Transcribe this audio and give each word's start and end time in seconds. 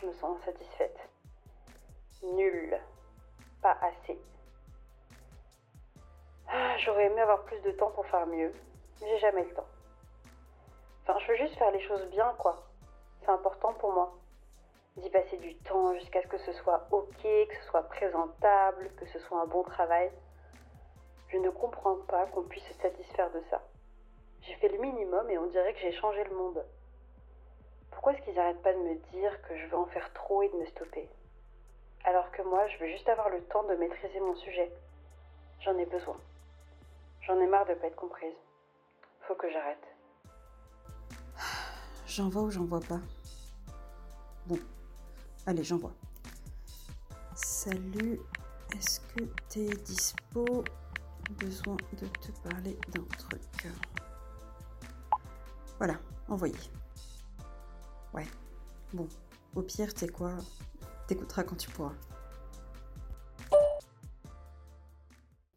Je 0.00 0.06
me 0.06 0.12
sens 0.14 0.38
insatisfaite. 0.40 0.98
Nul. 2.22 2.78
Pas 3.62 3.76
assez. 3.80 4.18
Ah, 6.48 6.76
J'aurais 6.78 7.06
aimé 7.06 7.20
avoir 7.20 7.42
plus 7.44 7.60
de 7.62 7.72
temps 7.72 7.90
pour 7.90 8.06
faire 8.06 8.26
mieux, 8.26 8.52
j'ai 9.00 9.18
jamais 9.18 9.44
le 9.44 9.54
temps. 9.54 9.66
Enfin, 11.02 11.18
je 11.20 11.28
veux 11.28 11.36
juste 11.36 11.56
faire 11.56 11.70
les 11.70 11.80
choses 11.80 12.04
bien, 12.06 12.34
quoi. 12.38 12.64
C'est 13.20 13.30
important 13.30 13.72
pour 13.74 13.92
moi. 13.92 14.12
D'y 14.96 15.10
passer 15.10 15.36
du 15.38 15.54
temps 15.56 15.94
jusqu'à 15.94 16.22
ce 16.22 16.26
que 16.26 16.38
ce 16.38 16.52
soit 16.52 16.86
ok, 16.90 17.22
que 17.22 17.56
ce 17.60 17.66
soit 17.68 17.82
présentable, 17.82 18.90
que 18.96 19.06
ce 19.06 19.18
soit 19.18 19.40
un 19.40 19.46
bon 19.46 19.62
travail. 19.62 20.10
Je 21.28 21.38
ne 21.38 21.50
comprends 21.50 21.96
pas 22.08 22.26
qu'on 22.26 22.42
puisse 22.42 22.64
se 22.64 22.74
satisfaire 22.74 23.30
de 23.32 23.42
ça. 23.50 23.62
J'ai 24.42 24.54
fait 24.54 24.68
le 24.68 24.78
minimum 24.78 25.28
et 25.28 25.38
on 25.38 25.46
dirait 25.46 25.74
que 25.74 25.80
j'ai 25.80 25.92
changé 25.92 26.22
le 26.24 26.34
monde. 26.36 26.64
Pourquoi 28.06 28.20
est-ce 28.20 28.30
qu'ils 28.30 28.36
n'arrêtent 28.36 28.62
pas 28.62 28.72
de 28.72 28.78
me 28.78 28.94
dire 29.10 29.42
que 29.42 29.58
je 29.58 29.66
veux 29.66 29.76
en 29.76 29.86
faire 29.86 30.12
trop 30.12 30.40
et 30.40 30.48
de 30.48 30.54
me 30.54 30.66
stopper? 30.66 31.10
Alors 32.04 32.30
que 32.30 32.40
moi, 32.42 32.64
je 32.68 32.78
veux 32.78 32.88
juste 32.88 33.08
avoir 33.08 33.30
le 33.30 33.42
temps 33.46 33.64
de 33.64 33.74
maîtriser 33.74 34.20
mon 34.20 34.36
sujet. 34.36 34.70
J'en 35.64 35.76
ai 35.76 35.86
besoin. 35.86 36.16
J'en 37.22 37.40
ai 37.40 37.48
marre 37.48 37.66
de 37.66 37.74
pas 37.74 37.88
être 37.88 37.96
comprise. 37.96 38.36
Faut 39.22 39.34
que 39.34 39.50
j'arrête. 39.50 39.82
J'envoie 42.06 42.42
ou 42.42 42.50
j'envoie 42.52 42.78
pas? 42.78 43.00
Bon, 44.46 44.60
allez, 45.44 45.64
j'envoie. 45.64 45.90
Salut, 47.34 48.20
est-ce 48.72 49.00
que 49.00 49.24
t'es 49.48 49.66
dispo? 49.82 50.62
Besoin 51.40 51.76
de 51.94 52.06
te 52.06 52.48
parler 52.48 52.78
d'un 52.90 53.02
truc. 53.18 53.66
Voilà, 55.78 55.94
envoyé. 56.28 56.54
Ouais, 58.16 58.26
bon, 58.94 59.06
au 59.54 59.62
pire, 59.62 59.92
tu 59.92 60.00
sais 60.00 60.08
quoi? 60.08 60.32
T'écouteras 61.06 61.44
quand 61.44 61.56
tu 61.56 61.68
pourras. 61.70 61.92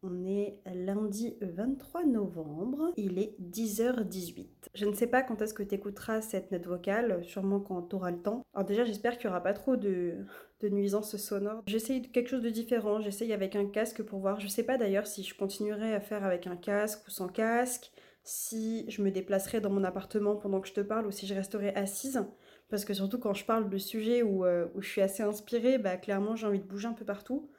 On 0.02 0.24
est 0.24 0.60
lundi 0.64 1.36
23 1.42 2.04
novembre, 2.04 2.92
il 2.96 3.18
est 3.18 3.34
10h18. 3.38 4.46
Je 4.74 4.86
ne 4.86 4.94
sais 4.94 5.06
pas 5.06 5.22
quand 5.22 5.42
est-ce 5.42 5.52
que 5.52 5.62
tu 5.62 5.74
écouteras 5.74 6.22
cette 6.22 6.50
note 6.52 6.66
vocale, 6.66 7.22
sûrement 7.22 7.60
quand 7.60 7.82
tu 7.82 7.96
auras 7.96 8.10
le 8.10 8.22
temps. 8.22 8.42
Alors 8.54 8.66
déjà 8.66 8.86
j'espère 8.86 9.18
qu'il 9.18 9.28
n'y 9.28 9.32
aura 9.32 9.42
pas 9.42 9.52
trop 9.52 9.76
de, 9.76 10.24
nuisances 10.62 11.16
sonores. 11.16 11.62
J'essaye 11.66 12.00
quelque 12.00 12.28
chose 12.28 12.40
de 12.40 12.48
différent, 12.48 13.00
j'essaye 13.00 13.34
avec 13.34 13.56
un 13.56 13.66
casque 13.66 14.02
pour 14.02 14.20
voir. 14.20 14.40
Je 14.40 14.48
sais 14.48 14.62
pas 14.62 14.78
d'ailleurs 14.78 15.06
si 15.06 15.22
je 15.22 15.36
continuerai 15.36 15.94
à 15.94 16.00
faire 16.00 16.24
avec 16.24 16.46
un 16.46 16.56
casque 16.56 17.06
ou 17.06 17.10
sans 17.10 17.28
casque, 17.28 17.92
si 18.24 18.90
je 18.90 19.02
me 19.02 19.10
déplacerai 19.10 19.60
dans 19.60 19.70
mon 19.70 19.84
appartement 19.84 20.34
pendant 20.36 20.62
que 20.62 20.68
je 20.68 20.74
te 20.74 20.80
parle 20.80 21.06
ou 21.06 21.10
si 21.10 21.26
je 21.26 21.34
resterai 21.34 21.74
assise. 21.74 22.24
Parce 22.70 22.84
que 22.84 22.94
surtout 22.94 23.18
quand 23.18 23.34
je 23.34 23.44
parle 23.44 23.68
de 23.68 23.78
sujets 23.78 24.22
où, 24.22 24.44
euh, 24.44 24.66
où 24.74 24.80
je 24.80 24.88
suis 24.88 25.00
assez 25.00 25.22
inspirée, 25.22 25.78
bah 25.78 25.96
clairement 25.96 26.36
j'ai 26.36 26.46
envie 26.46 26.60
de 26.60 26.64
bouger 26.64 26.86
un 26.86 26.92
peu 26.92 27.04
partout. 27.04 27.50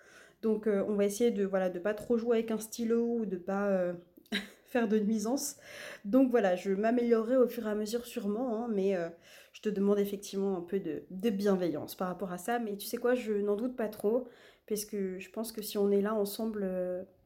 Donc 0.42 0.68
euh, 0.68 0.84
on 0.88 0.96
va 0.96 1.06
essayer 1.06 1.32
de 1.32 1.46
voilà 1.46 1.70
de 1.70 1.80
pas 1.80 1.94
trop 1.94 2.18
jouer 2.18 2.38
avec 2.38 2.52
un 2.52 2.60
stylo 2.60 3.20
ou 3.20 3.26
de 3.26 3.38
pas 3.38 3.68
euh, 3.68 3.94
faire 4.66 4.88
de 4.88 4.98
nuisance. 4.98 5.58
Donc 6.06 6.32
voilà, 6.32 6.56
je 6.56 6.72
m'améliorerai 6.72 7.36
au 7.36 7.48
fur 7.48 7.68
et 7.68 7.72
à 7.72 7.76
mesure 7.76 8.06
sûrement, 8.06 8.64
hein, 8.64 8.70
mais 8.74 8.96
je 9.52 9.62
te 9.62 9.70
demande 9.70 10.00
effectivement 10.00 10.58
un 10.58 10.62
peu 10.62 10.80
de, 10.80 11.04
de, 11.12 11.30
bienveillance 11.30 11.96
par 11.96 12.08
rapport 12.08 12.32
à 12.32 12.38
ça. 12.38 12.60
Mais 12.60 12.78
tu 12.78 12.88
sais 12.88 12.98
quoi, 12.98 13.14
je 13.14 13.34
n'en 13.34 13.58
doute 13.58 13.76
pas 13.76 13.90
trop, 13.90 14.28
parce 14.68 14.86
que 14.86 15.20
je 15.20 15.30
pense 15.30 15.52
que 15.52 15.62
si 15.62 15.78
on 15.78 15.92
est 15.92 16.02
là 16.02 16.16
ensemble 16.16 16.66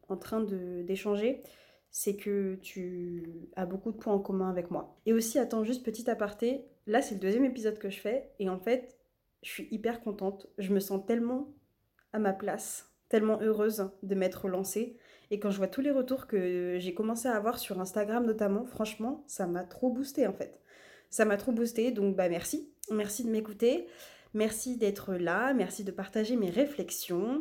en 0.10 0.18
train 0.18 0.42
d'échanger, 0.42 1.44
c'est 1.92 2.16
que 2.16 2.56
tu 2.62 3.48
as 3.56 3.66
beaucoup 3.66 3.92
de 3.92 3.98
points 3.98 4.14
en 4.14 4.20
commun 4.20 4.50
avec 4.50 4.72
moi. 4.72 4.98
Et 5.06 5.14
aussi, 5.14 5.40
attends, 5.40 5.64
juste 5.64 5.86
petit 5.86 6.10
aparté, 6.10 6.66
là 6.88 7.02
c'est 7.02 7.16
le 7.16 7.22
deuxième 7.22 7.46
épisode 7.46 7.78
que 7.80 7.90
je 7.90 8.00
fais, 8.00 8.32
et 8.40 8.50
en 8.50 8.60
fait, 8.60 8.98
je 9.44 9.50
suis 9.50 9.68
hyper 9.72 10.02
contente. 10.02 10.48
Je 10.58 10.74
me 10.74 10.80
sens 10.80 11.06
tellement 11.06 11.54
à 12.14 12.20
ma 12.20 12.34
place 12.34 12.96
tellement 13.10 13.40
heureuse 13.42 13.90
de 14.04 14.16
m'être 14.16 14.48
lancée. 14.48 14.98
Et 15.32 15.40
quand 15.40 15.52
je 15.52 15.58
vois 15.58 15.68
tous 15.68 15.82
les 15.82 15.92
retours 15.92 16.28
que 16.28 16.78
j'ai 16.80 16.94
commencé 16.94 17.28
à 17.28 17.36
avoir 17.36 17.60
sur 17.60 17.80
Instagram 17.80 18.26
notamment, 18.26 18.66
franchement, 18.66 19.24
ça 19.28 19.48
m'a 19.48 19.64
trop 19.64 19.90
boosté 19.90 20.28
en 20.28 20.34
fait. 20.34 20.60
Ça 21.10 21.26
m'a 21.26 21.38
trop 21.38 21.52
boosté, 21.52 21.92
donc 21.92 22.16
bah 22.16 22.30
merci. 22.30 22.74
Merci 22.92 23.24
de 23.24 23.30
m'écouter. 23.30 23.88
Merci 24.34 24.78
d'être 24.78 25.14
là. 25.14 25.54
Merci 25.54 25.84
de 25.84 25.92
partager 25.92 26.36
mes 26.36 26.50
réflexions. 26.50 27.40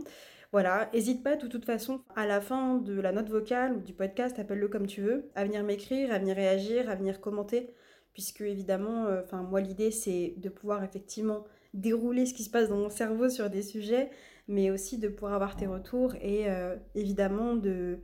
Voilà, 0.52 0.88
n'hésite 0.94 1.24
pas 1.24 1.34
de 1.34 1.48
toute 1.48 1.64
façon 1.64 2.02
à 2.14 2.26
la 2.26 2.40
fin 2.40 2.76
de 2.76 3.00
la 3.00 3.10
note 3.10 3.28
vocale 3.28 3.72
ou 3.72 3.80
du 3.80 3.92
podcast, 3.92 4.38
appelle-le 4.38 4.68
comme 4.68 4.86
tu 4.86 5.00
veux, 5.00 5.28
à 5.34 5.44
venir 5.44 5.64
m'écrire, 5.64 6.12
à 6.12 6.18
venir 6.20 6.36
réagir, 6.36 6.88
à 6.88 6.94
venir 6.94 7.20
commenter, 7.20 7.74
puisque 8.14 8.40
évidemment, 8.40 9.08
enfin 9.22 9.42
moi 9.42 9.60
l'idée 9.60 9.90
c'est 9.90 10.34
de 10.38 10.48
pouvoir 10.48 10.82
effectivement 10.82 11.44
dérouler 11.74 12.24
ce 12.24 12.32
qui 12.32 12.44
se 12.44 12.50
passe 12.50 12.68
dans 12.68 12.76
mon 12.76 12.88
cerveau 12.88 13.28
sur 13.28 13.50
des 13.50 13.62
sujets, 13.62 14.08
mais 14.48 14.70
aussi 14.70 14.98
de 14.98 15.08
pouvoir 15.08 15.34
avoir 15.34 15.56
tes 15.56 15.66
retours 15.66 16.14
et 16.16 16.50
euh, 16.50 16.76
évidemment 16.94 17.56
de, 17.56 17.98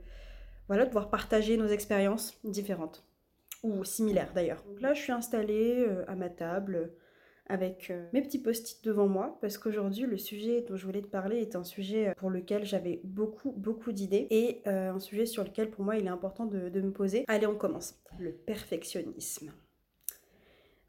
voilà, 0.67 0.85
pouvoir 0.85 1.09
partager 1.09 1.57
nos 1.57 1.67
expériences 1.67 2.39
différentes 2.43 3.05
ou 3.63 3.83
similaires 3.83 4.33
d'ailleurs. 4.33 4.63
Donc 4.67 4.81
là, 4.81 4.93
je 4.93 5.01
suis 5.01 5.11
installée 5.11 5.85
euh, 5.87 6.03
à 6.07 6.15
ma 6.15 6.29
table 6.29 6.91
avec 7.47 7.89
euh, 7.89 8.07
mes 8.13 8.21
petits 8.21 8.39
post-it 8.39 8.83
devant 8.83 9.07
moi 9.07 9.37
parce 9.41 9.57
qu'aujourd'hui 9.57 10.05
le 10.05 10.17
sujet 10.17 10.61
dont 10.67 10.75
je 10.75 10.85
voulais 10.85 11.01
te 11.01 11.07
parler 11.07 11.37
est 11.37 11.55
un 11.55 11.63
sujet 11.63 12.13
pour 12.17 12.29
lequel 12.29 12.65
j'avais 12.65 13.01
beaucoup 13.03 13.51
beaucoup 13.51 13.91
d'idées 13.91 14.27
et 14.29 14.61
un 14.65 14.99
sujet 14.99 15.25
sur 15.25 15.43
lequel 15.43 15.69
pour 15.69 15.83
moi 15.83 15.97
il 15.97 16.05
est 16.05 16.09
important 16.09 16.45
de 16.45 16.81
me 16.81 16.91
poser. 16.91 17.25
Allez 17.27 17.47
on 17.47 17.55
commence. 17.55 17.99
Le 18.19 18.31
perfectionnisme. 18.31 19.51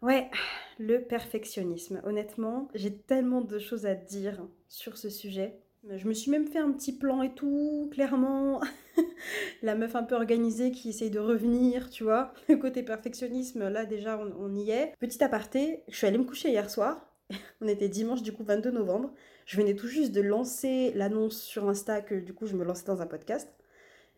Ouais, 0.02 0.28
le 0.78 0.98
perfectionnisme. 0.98 2.02
Honnêtement, 2.04 2.68
j'ai 2.74 2.94
tellement 2.94 3.40
de 3.40 3.58
choses 3.58 3.86
à 3.86 3.94
dire 3.94 4.44
sur 4.68 4.98
ce 4.98 5.08
sujet. 5.08 5.58
Je 5.88 6.06
me 6.06 6.14
suis 6.14 6.30
même 6.30 6.46
fait 6.46 6.60
un 6.60 6.70
petit 6.70 6.96
plan 6.96 7.22
et 7.22 7.34
tout, 7.34 7.88
clairement. 7.92 8.60
la 9.62 9.74
meuf 9.74 9.96
un 9.96 10.04
peu 10.04 10.14
organisée 10.14 10.70
qui 10.70 10.90
essaye 10.90 11.10
de 11.10 11.18
revenir, 11.18 11.90
tu 11.90 12.04
vois. 12.04 12.32
Le 12.48 12.56
côté 12.56 12.82
perfectionnisme, 12.82 13.68
là 13.68 13.84
déjà, 13.84 14.18
on, 14.18 14.54
y 14.54 14.70
est. 14.70 14.94
Petit 15.00 15.22
aparté, 15.24 15.82
je 15.88 15.96
suis 15.96 16.06
allée 16.06 16.18
me 16.18 16.24
coucher 16.24 16.50
hier 16.50 16.70
soir. 16.70 17.12
on 17.60 17.66
était 17.66 17.88
dimanche, 17.88 18.22
du 18.22 18.32
coup, 18.32 18.44
22 18.44 18.70
novembre. 18.70 19.12
Je 19.44 19.56
venais 19.56 19.74
tout 19.74 19.88
juste 19.88 20.12
de 20.12 20.20
lancer 20.20 20.92
l'annonce 20.94 21.40
sur 21.40 21.68
Insta 21.68 22.00
que, 22.00 22.14
du 22.14 22.32
coup, 22.32 22.46
je 22.46 22.54
me 22.54 22.64
lançais 22.64 22.86
dans 22.86 23.02
un 23.02 23.06
podcast. 23.06 23.48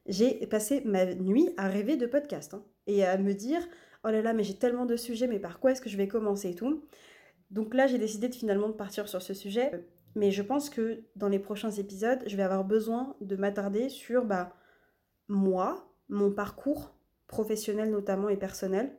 J'ai 0.06 0.46
passé 0.46 0.82
ma 0.84 1.06
nuit 1.14 1.48
à 1.56 1.68
rêver 1.68 1.96
de 1.96 2.04
podcast 2.04 2.52
hein, 2.52 2.62
et 2.86 3.06
à 3.06 3.16
me 3.16 3.32
dire 3.32 3.66
oh 4.04 4.10
là 4.10 4.22
là, 4.22 4.32
mais 4.32 4.44
j'ai 4.44 4.54
tellement 4.54 4.86
de 4.86 4.96
sujets, 4.96 5.26
mais 5.26 5.38
par 5.38 5.60
quoi 5.60 5.72
est-ce 5.72 5.80
que 5.80 5.90
je 5.90 5.96
vais 5.96 6.08
commencer 6.08 6.50
et 6.50 6.54
tout. 6.54 6.84
Donc 7.50 7.74
là, 7.74 7.86
j'ai 7.86 7.98
décidé 7.98 8.28
de 8.28 8.34
finalement 8.34 8.68
de 8.68 8.74
partir 8.74 9.08
sur 9.08 9.22
ce 9.22 9.34
sujet. 9.34 9.70
Mais 10.16 10.30
je 10.30 10.42
pense 10.42 10.70
que 10.70 11.02
dans 11.16 11.28
les 11.28 11.38
prochains 11.40 11.72
épisodes, 11.72 12.20
je 12.26 12.36
vais 12.36 12.42
avoir 12.42 12.64
besoin 12.64 13.16
de 13.20 13.36
m'attarder 13.36 13.88
sur 13.88 14.24
bah, 14.24 14.54
moi, 15.28 15.90
mon 16.08 16.30
parcours 16.30 16.94
professionnel 17.26 17.90
notamment 17.90 18.28
et 18.28 18.36
personnel, 18.36 18.96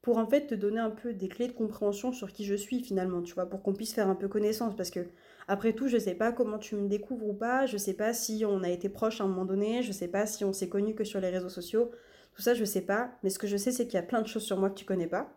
pour 0.00 0.16
en 0.16 0.26
fait 0.26 0.46
te 0.46 0.54
donner 0.54 0.78
un 0.78 0.90
peu 0.90 1.12
des 1.12 1.28
clés 1.28 1.48
de 1.48 1.52
compréhension 1.52 2.12
sur 2.12 2.32
qui 2.32 2.44
je 2.44 2.54
suis 2.54 2.80
finalement, 2.82 3.20
tu 3.20 3.34
vois, 3.34 3.46
pour 3.46 3.62
qu'on 3.62 3.74
puisse 3.74 3.92
faire 3.92 4.08
un 4.08 4.14
peu 4.14 4.28
connaissance. 4.28 4.74
Parce 4.74 4.90
que 4.90 5.00
après 5.48 5.72
tout, 5.74 5.88
je 5.88 5.98
sais 5.98 6.14
pas 6.14 6.32
comment 6.32 6.58
tu 6.58 6.76
me 6.76 6.88
découvres 6.88 7.26
ou 7.28 7.34
pas, 7.34 7.66
je 7.66 7.76
sais 7.76 7.94
pas 7.94 8.14
si 8.14 8.44
on 8.46 8.62
a 8.62 8.70
été 8.70 8.88
proche 8.88 9.20
à 9.20 9.24
un 9.24 9.28
moment 9.28 9.44
donné, 9.44 9.82
je 9.82 9.92
sais 9.92 10.08
pas 10.08 10.24
si 10.24 10.44
on 10.44 10.52
s'est 10.52 10.68
connu 10.68 10.94
que 10.94 11.04
sur 11.04 11.20
les 11.20 11.28
réseaux 11.30 11.48
sociaux. 11.48 11.90
Tout 12.38 12.42
ça, 12.42 12.54
je 12.54 12.64
sais 12.64 12.82
pas, 12.82 13.10
mais 13.24 13.30
ce 13.30 13.38
que 13.40 13.48
je 13.48 13.56
sais, 13.56 13.72
c'est 13.72 13.86
qu'il 13.86 13.94
y 13.94 13.98
a 13.98 14.02
plein 14.04 14.22
de 14.22 14.28
choses 14.28 14.44
sur 14.44 14.56
moi 14.58 14.70
que 14.70 14.78
tu 14.78 14.84
connais 14.84 15.08
pas. 15.08 15.28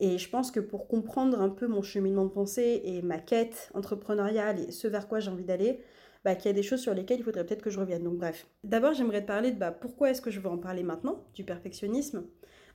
Et 0.00 0.16
je 0.16 0.30
pense 0.30 0.50
que 0.50 0.60
pour 0.60 0.88
comprendre 0.88 1.38
un 1.38 1.50
peu 1.50 1.66
mon 1.66 1.82
cheminement 1.82 2.24
de 2.24 2.30
pensée 2.30 2.80
et 2.84 3.02
ma 3.02 3.18
quête 3.18 3.70
entrepreneuriale 3.74 4.58
et 4.60 4.72
ce 4.72 4.88
vers 4.88 5.08
quoi 5.08 5.20
j'ai 5.20 5.30
envie 5.30 5.44
d'aller, 5.44 5.82
bah, 6.24 6.34
qu'il 6.34 6.46
y 6.46 6.48
a 6.48 6.54
des 6.54 6.62
choses 6.62 6.80
sur 6.80 6.94
lesquelles 6.94 7.18
il 7.18 7.22
faudrait 7.22 7.44
peut-être 7.44 7.60
que 7.60 7.68
je 7.68 7.78
revienne. 7.78 8.02
Donc 8.02 8.16
bref. 8.16 8.46
D'abord, 8.64 8.94
j'aimerais 8.94 9.20
te 9.20 9.26
parler 9.26 9.50
de 9.52 9.58
bah, 9.58 9.72
pourquoi 9.72 10.08
est-ce 10.08 10.22
que 10.22 10.30
je 10.30 10.40
veux 10.40 10.48
en 10.48 10.56
parler 10.56 10.84
maintenant, 10.84 11.22
du 11.34 11.44
perfectionnisme. 11.44 12.24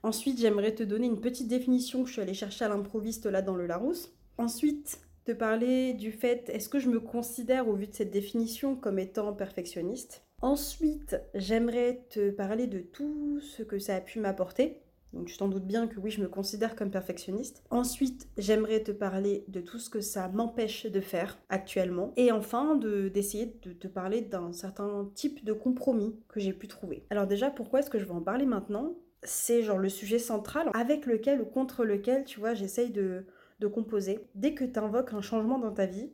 Ensuite, 0.03 0.39
j'aimerais 0.39 0.75
te 0.75 0.83
donner 0.83 1.07
une 1.07 1.19
petite 1.19 1.47
définition 1.47 2.03
que 2.03 2.09
je 2.09 2.13
suis 2.13 2.21
allée 2.21 2.35
chercher 2.35 2.65
à 2.65 2.69
l'improviste 2.69 3.25
là 3.25 3.41
dans 3.41 3.55
le 3.55 3.65
Larousse. 3.65 4.13
Ensuite, 4.37 4.99
te 5.25 5.31
parler 5.31 5.95
du 5.95 6.11
fait, 6.11 6.47
est-ce 6.49 6.69
que 6.69 6.77
je 6.77 6.89
me 6.89 6.99
considère 6.99 7.67
au 7.67 7.73
vu 7.73 7.87
de 7.87 7.95
cette 7.95 8.11
définition 8.11 8.75
comme 8.75 8.99
étant 8.99 9.33
perfectionniste? 9.33 10.23
Ensuite, 10.43 11.15
j'aimerais 11.35 12.03
te 12.09 12.29
parler 12.29 12.67
de 12.67 12.79
tout 12.79 13.39
ce 13.39 13.63
que 13.63 13.79
ça 13.79 13.95
a 13.95 14.01
pu 14.01 14.19
m'apporter 14.19 14.81
Donc 15.13 15.27
tu 15.27 15.37
t'en 15.37 15.47
doutes 15.47 15.65
bien 15.65 15.87
que 15.87 15.97
oui, 16.01 16.11
je 16.11 16.19
me 16.19 16.27
considère 16.27 16.75
comme 16.75 16.91
perfectionniste. 16.91 17.63
Ensuite, 17.69 18.27
j'aimerais 18.37 18.83
te 18.83 18.91
parler 18.91 19.45
de 19.47 19.61
tout 19.61 19.79
ce 19.79 19.89
que 19.89 20.01
ça 20.01 20.27
m'empêche 20.27 20.85
de 20.85 20.99
faire 20.99 21.39
actuellement. 21.47 22.11
Et 22.17 22.33
enfin, 22.33 22.75
d'essayer 22.75 23.57
de, 23.63 23.71
te 23.71 23.87
parler 23.87 24.19
d'un 24.19 24.51
certain 24.51 25.09
type 25.15 25.45
de 25.45 25.53
compromis 25.53 26.13
que 26.27 26.41
j'ai 26.41 26.51
pu 26.51 26.67
trouver. 26.67 27.05
Alors 27.09 27.25
déjà, 27.25 27.49
pourquoi 27.49 27.79
est-ce 27.79 27.89
que 27.89 27.97
je 27.97 28.03
vais 28.03 28.11
en 28.11 28.19
parler 28.19 28.45
maintenant? 28.45 28.95
C'est 29.21 29.63
genre 29.63 29.77
le 29.77 29.87
sujet 29.87 30.19
central 30.19 30.71
avec 30.73 31.05
lequel 31.05 31.39
ou 31.39 31.45
contre 31.45 31.85
lequel, 31.85 32.25
tu 32.25 32.41
vois, 32.41 32.53
j'essaye 32.53 32.89
de, 32.89 33.25
de 33.61 33.67
composer. 33.67 34.19
Dès 34.35 34.53
que 34.53 34.65
tu 34.65 34.77
invoques 34.77 35.13
un 35.13 35.21
changement 35.21 35.57
dans 35.57 35.71
ta 35.71 35.85
vie, 35.85 36.11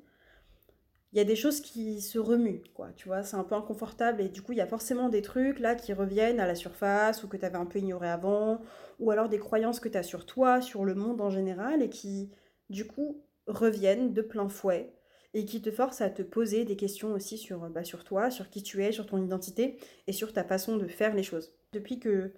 il 1.11 1.17
y 1.17 1.21
a 1.21 1.25
des 1.25 1.35
choses 1.35 1.61
qui 1.61 2.01
se 2.01 2.19
remuent, 2.19 2.61
quoi. 2.73 2.91
Tu 2.95 3.07
vois, 3.07 3.23
c'est 3.23 3.35
un 3.35 3.43
peu 3.43 3.55
inconfortable 3.55 4.21
et 4.21 4.29
du 4.29 4.41
coup, 4.41 4.51
il 4.51 4.59
y 4.59 4.61
a 4.61 4.67
forcément 4.67 5.09
des 5.09 5.21
trucs 5.21 5.59
là 5.59 5.75
qui 5.75 5.93
reviennent 5.93 6.39
à 6.39 6.45
la 6.47 6.55
surface 6.55 7.23
ou 7.23 7.27
que 7.27 7.37
tu 7.37 7.45
avais 7.45 7.57
un 7.57 7.65
peu 7.65 7.79
ignoré 7.79 8.07
avant, 8.07 8.61
ou 8.99 9.09
alors 9.11 9.27
des 9.29 9.39
croyances 9.39 9.79
que 9.79 9.89
tu 9.89 9.97
as 9.97 10.03
sur 10.03 10.25
toi, 10.25 10.61
sur 10.61 10.85
le 10.85 10.93
monde 10.93 11.21
en 11.21 11.31
général 11.31 11.81
et 11.81 11.89
qui, 11.89 12.29
du 12.69 12.85
coup, 12.85 13.23
reviennent 13.47 14.13
de 14.13 14.21
plein 14.21 14.49
fouet 14.49 14.93
et 15.33 15.45
qui 15.45 15.61
te 15.61 15.71
forcent 15.71 16.01
à 16.01 16.09
te 16.09 16.21
poser 16.21 16.65
des 16.65 16.75
questions 16.75 17.13
aussi 17.13 17.37
sur, 17.37 17.69
bah, 17.69 17.83
sur 17.83 18.03
toi, 18.03 18.29
sur 18.29 18.49
qui 18.49 18.61
tu 18.63 18.83
es, 18.83 18.91
sur 18.91 19.05
ton 19.07 19.23
identité 19.23 19.77
et 20.07 20.13
sur 20.13 20.33
ta 20.33 20.43
façon 20.43 20.77
de 20.77 20.87
faire 20.87 21.15
les 21.15 21.23
choses. 21.23 21.53
Depuis 21.71 21.99
que 21.99 22.33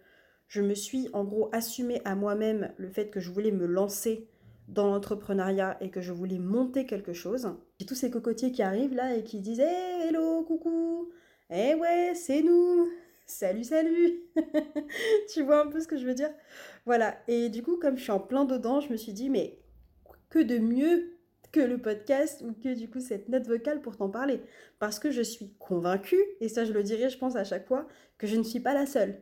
je 0.47 0.61
me 0.61 0.75
suis 0.75 1.09
en 1.13 1.23
gros 1.23 1.49
assumé 1.53 2.01
à 2.05 2.15
moi-même 2.15 2.73
le 2.77 2.89
fait 2.89 3.09
que 3.09 3.19
je 3.19 3.31
voulais 3.31 3.51
me 3.51 3.65
lancer 3.65 4.27
dans 4.71 4.87
l'entrepreneuriat 4.87 5.77
et 5.81 5.89
que 5.89 6.01
je 6.01 6.11
voulais 6.11 6.39
monter 6.39 6.85
quelque 6.85 7.13
chose, 7.13 7.53
j'ai 7.79 7.85
tous 7.85 7.95
ces 7.95 8.09
cocotiers 8.09 8.51
qui 8.51 8.63
arrivent 8.63 8.95
là 8.95 9.15
et 9.15 9.23
qui 9.23 9.39
disent 9.39 9.59
hey, 9.59 10.07
hello, 10.07 10.43
coucou. 10.43 11.11
Eh 11.49 11.75
ouais, 11.75 12.13
c'est 12.15 12.41
nous. 12.41 12.89
Salut, 13.27 13.63
salut. 13.63 14.23
Tu 15.33 15.41
vois 15.43 15.61
un 15.61 15.67
peu 15.67 15.79
ce 15.79 15.87
que 15.87 15.97
je 15.97 16.05
veux 16.05 16.13
dire? 16.13 16.31
Voilà, 16.85 17.15
et 17.29 17.47
du 17.47 17.63
coup, 17.63 17.77
comme 17.77 17.97
je 17.97 18.03
suis 18.03 18.11
en 18.11 18.19
plein 18.19 18.43
dedans, 18.43 18.81
je 18.81 18.89
me 18.89 18.97
suis 18.97 19.13
dit, 19.13 19.29
mais 19.29 19.57
que 20.29 20.39
de 20.39 20.57
mieux 20.57 21.17
que 21.51 21.59
le 21.59 21.77
podcast 21.77 22.41
ou 22.41 22.53
que 22.53 22.73
du 22.73 22.89
coup 22.89 22.99
cette 22.99 23.29
note 23.29 23.47
vocale 23.47 23.81
pour 23.81 23.97
t'en 23.97 24.09
parler. 24.09 24.41
Parce 24.79 24.99
que 24.99 25.11
je 25.11 25.21
suis 25.21 25.53
convaincue, 25.59 26.21
et 26.39 26.49
ça 26.49 26.65
je 26.65 26.73
le 26.73 26.83
dirai 26.83 27.09
je 27.09 27.17
pense 27.17 27.35
à 27.35 27.43
chaque 27.43 27.67
fois, 27.67 27.87
que 28.17 28.27
je 28.27 28.35
ne 28.35 28.43
suis 28.43 28.59
pas 28.59 28.73
la 28.73 28.85
seule. 28.85 29.21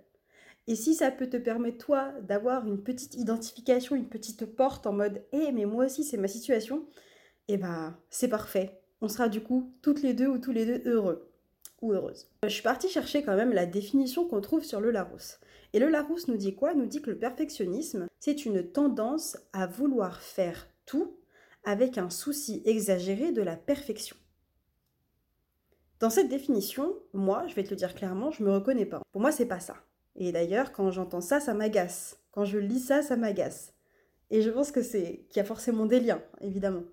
Et 0.69 0.75
si 0.75 0.94
ça 0.94 1.10
peut 1.10 1.27
te 1.27 1.36
permettre, 1.36 1.83
toi, 1.83 2.13
d'avoir 2.21 2.68
une 2.68 2.83
petite 2.83 3.16
identification, 3.16 3.95
une 3.95 4.07
petite 4.07 4.45
porte 4.45 4.86
en 4.86 4.94
mode 4.94 5.24
eh, 5.31 5.51
mais 5.51 5.66
moi 5.66 5.86
aussi, 5.86 6.04
c'est 6.04 6.16
ma 6.16 6.27
situation, 6.27 6.86
eh 7.48 7.57
ben, 7.57 7.98
c'est 8.12 8.27
parfait. 8.27 8.80
On 9.01 9.07
sera 9.07 9.30
du 9.30 9.42
coup 9.42 9.74
toutes 9.81 10.04
les 10.04 10.13
deux 10.13 10.27
ou 10.27 10.38
tous 10.38 10.51
les 10.51 10.68
deux 10.68 10.88
heureux 10.88 11.33
ou 11.81 11.92
heureuses. 11.92 12.30
Je 12.44 12.50
suis 12.50 12.62
partie 12.62 12.88
chercher 12.88 13.24
quand 13.24 13.36
même 13.36 13.51
la 13.51 13.66
définition 13.66 14.27
qu'on 14.27 14.42
trouve 14.42 14.63
sur 14.63 14.80
le 14.80 14.92
Larousse. 14.92 15.39
Et 15.74 15.80
le 15.80 15.89
Larousse 15.89 16.27
nous 16.27 16.38
dit 16.38 16.54
quoi? 16.54 16.75
Nous 16.75 16.86
dit 16.86 17.01
que 17.01 17.10
le 17.10 17.18
perfectionnisme, 17.18 18.06
c'est 18.19 18.45
une 18.45 18.62
tendance 18.62 19.38
à 19.54 19.66
vouloir 19.66 20.21
faire 20.21 20.68
tout 20.86 21.18
avec 21.63 21.98
un 21.98 22.12
souci 22.12 22.62
exagéré 22.66 23.31
de 23.31 23.42
la 23.42 23.56
perfection. 23.56 24.18
Dans 26.00 26.12
cette 26.12 26.30
définition, 26.30 26.94
moi, 27.13 27.48
je 27.48 27.56
vais 27.56 27.63
te 27.63 27.71
le 27.71 27.75
dire 27.75 27.95
clairement, 27.95 28.30
je 28.30 28.44
me 28.44 28.54
reconnais 28.54 28.86
pas. 28.86 29.01
Pour 29.12 29.21
moi, 29.21 29.31
c'est 29.31 29.48
pas 29.48 29.60
ça. 29.60 29.75
Et 30.19 30.31
d'ailleurs, 30.31 30.71
quand 30.71 30.92
j'entends 30.92 31.21
ça, 31.21 31.39
ça 31.39 31.54
m'agace. 31.54 32.18
Quand 32.31 32.45
je 32.45 32.60
lis 32.60 32.80
ça, 32.80 33.01
ça 33.01 33.16
m'agace. 33.16 33.74
Et 34.30 34.42
je 34.42 34.50
pense 34.51 34.71
que 34.71 34.83
c'est 34.83 35.25
qu'il 35.30 35.38
y 35.38 35.39
a 35.39 35.45
forcément 35.45 35.86
des 35.86 36.00
liens, 36.00 36.21
évidemment. 36.42 36.83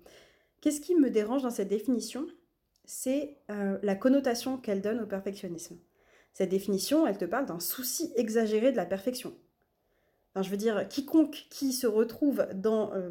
Qu'est-ce 0.61 0.81
qui 0.81 0.95
me 0.95 1.11
dérange 1.11 1.43
dans 1.43 1.51
cette 1.51 1.67
définition? 1.67 2.25
C'est 2.85 3.37
euh, 3.51 3.77
la 3.83 3.95
connotation 3.95 4.57
qu'elle 4.57 4.81
donne 4.81 5.01
au 5.01 5.05
perfectionnisme. 5.05 5.77
Cette 6.33 6.49
définition, 6.49 7.05
elle 7.05 7.17
te 7.17 7.25
parle 7.25 7.45
d'un 7.45 7.59
souci 7.59 8.11
exagéré 8.15 8.71
de 8.71 8.77
la 8.77 8.85
perfection. 8.85 9.35
Je 10.41 10.49
veux 10.49 10.57
dire, 10.57 10.87
quiconque 10.87 11.47
qui 11.49 11.73
se 11.73 11.87
retrouve 11.87 12.47
dans 12.53 12.93
euh, 12.93 13.09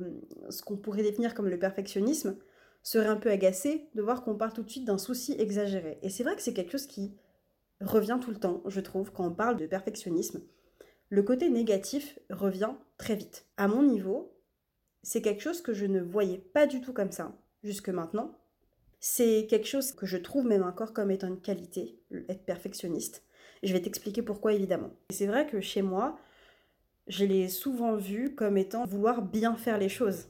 ce 0.51 0.63
qu'on 0.63 0.77
pourrait 0.77 1.03
définir 1.03 1.35
comme 1.35 1.49
le 1.49 1.59
perfectionnisme 1.59 2.37
serait 2.83 3.09
un 3.09 3.17
peu 3.17 3.31
agacé 3.31 3.89
de 3.95 4.03
voir 4.03 4.23
qu'on 4.23 4.37
parle 4.37 4.53
tout 4.53 4.63
de 4.63 4.71
suite 4.71 4.85
d'un 4.85 4.99
souci 4.99 5.35
exagéré. 5.39 5.99
Et 6.03 6.09
c'est 6.09 6.23
vrai 6.23 6.37
que 6.37 6.43
c'est 6.43 6.53
quelque 6.53 6.71
chose 6.71 6.87
qui 6.87 7.17
revient 7.81 8.19
tout 8.23 8.31
le 8.31 8.39
temps, 8.39 8.63
je 8.67 8.81
trouve, 8.81 9.13
quand 9.13 9.27
on 9.27 9.35
parle 9.35 9.57
de 9.57 9.67
perfectionnisme. 9.67 10.43
Le 11.09 11.23
côté 11.23 11.49
négatif 11.49 12.19
revient 12.31 12.75
très 12.99 13.15
vite. 13.15 13.47
À 13.57 13.69
mon 13.69 13.83
niveau, 13.83 14.35
c'est 15.03 15.23
quelque 15.23 15.43
chose 15.43 15.63
que 15.63 15.73
je 15.73 15.87
ne 15.87 16.01
voyais 16.01 16.39
pas 16.39 16.67
du 16.67 16.81
tout 16.81 16.93
comme 16.93 17.13
ça 17.13 17.33
jusque 17.63 17.89
maintenant. 17.89 18.37
C'est 18.99 19.47
quelque 19.49 19.69
chose 19.69 19.93
que 19.93 20.07
je 20.07 20.17
trouve 20.17 20.47
même 20.47 20.65
encore 20.65 20.93
comme 20.93 21.11
étant 21.11 21.29
une 21.29 21.41
qualité, 21.41 22.01
être 22.29 22.45
perfectionniste. 22.45 23.25
Je 23.63 23.73
vais 23.73 23.81
t'expliquer 23.81 24.23
pourquoi 24.23 24.53
évidemment. 24.53 24.91
C'est 25.11 25.27
vrai 25.27 25.47
que 25.47 25.61
chez 25.61 25.83
moi, 25.83 26.19
je 27.07 27.25
l'ai 27.25 27.49
souvent 27.49 27.97
vu 27.97 28.35
comme 28.35 28.57
étant 28.57 28.85
vouloir 28.85 29.23
bien 29.23 29.57
faire 29.57 29.79
les 29.79 29.89
choses, 29.89 30.29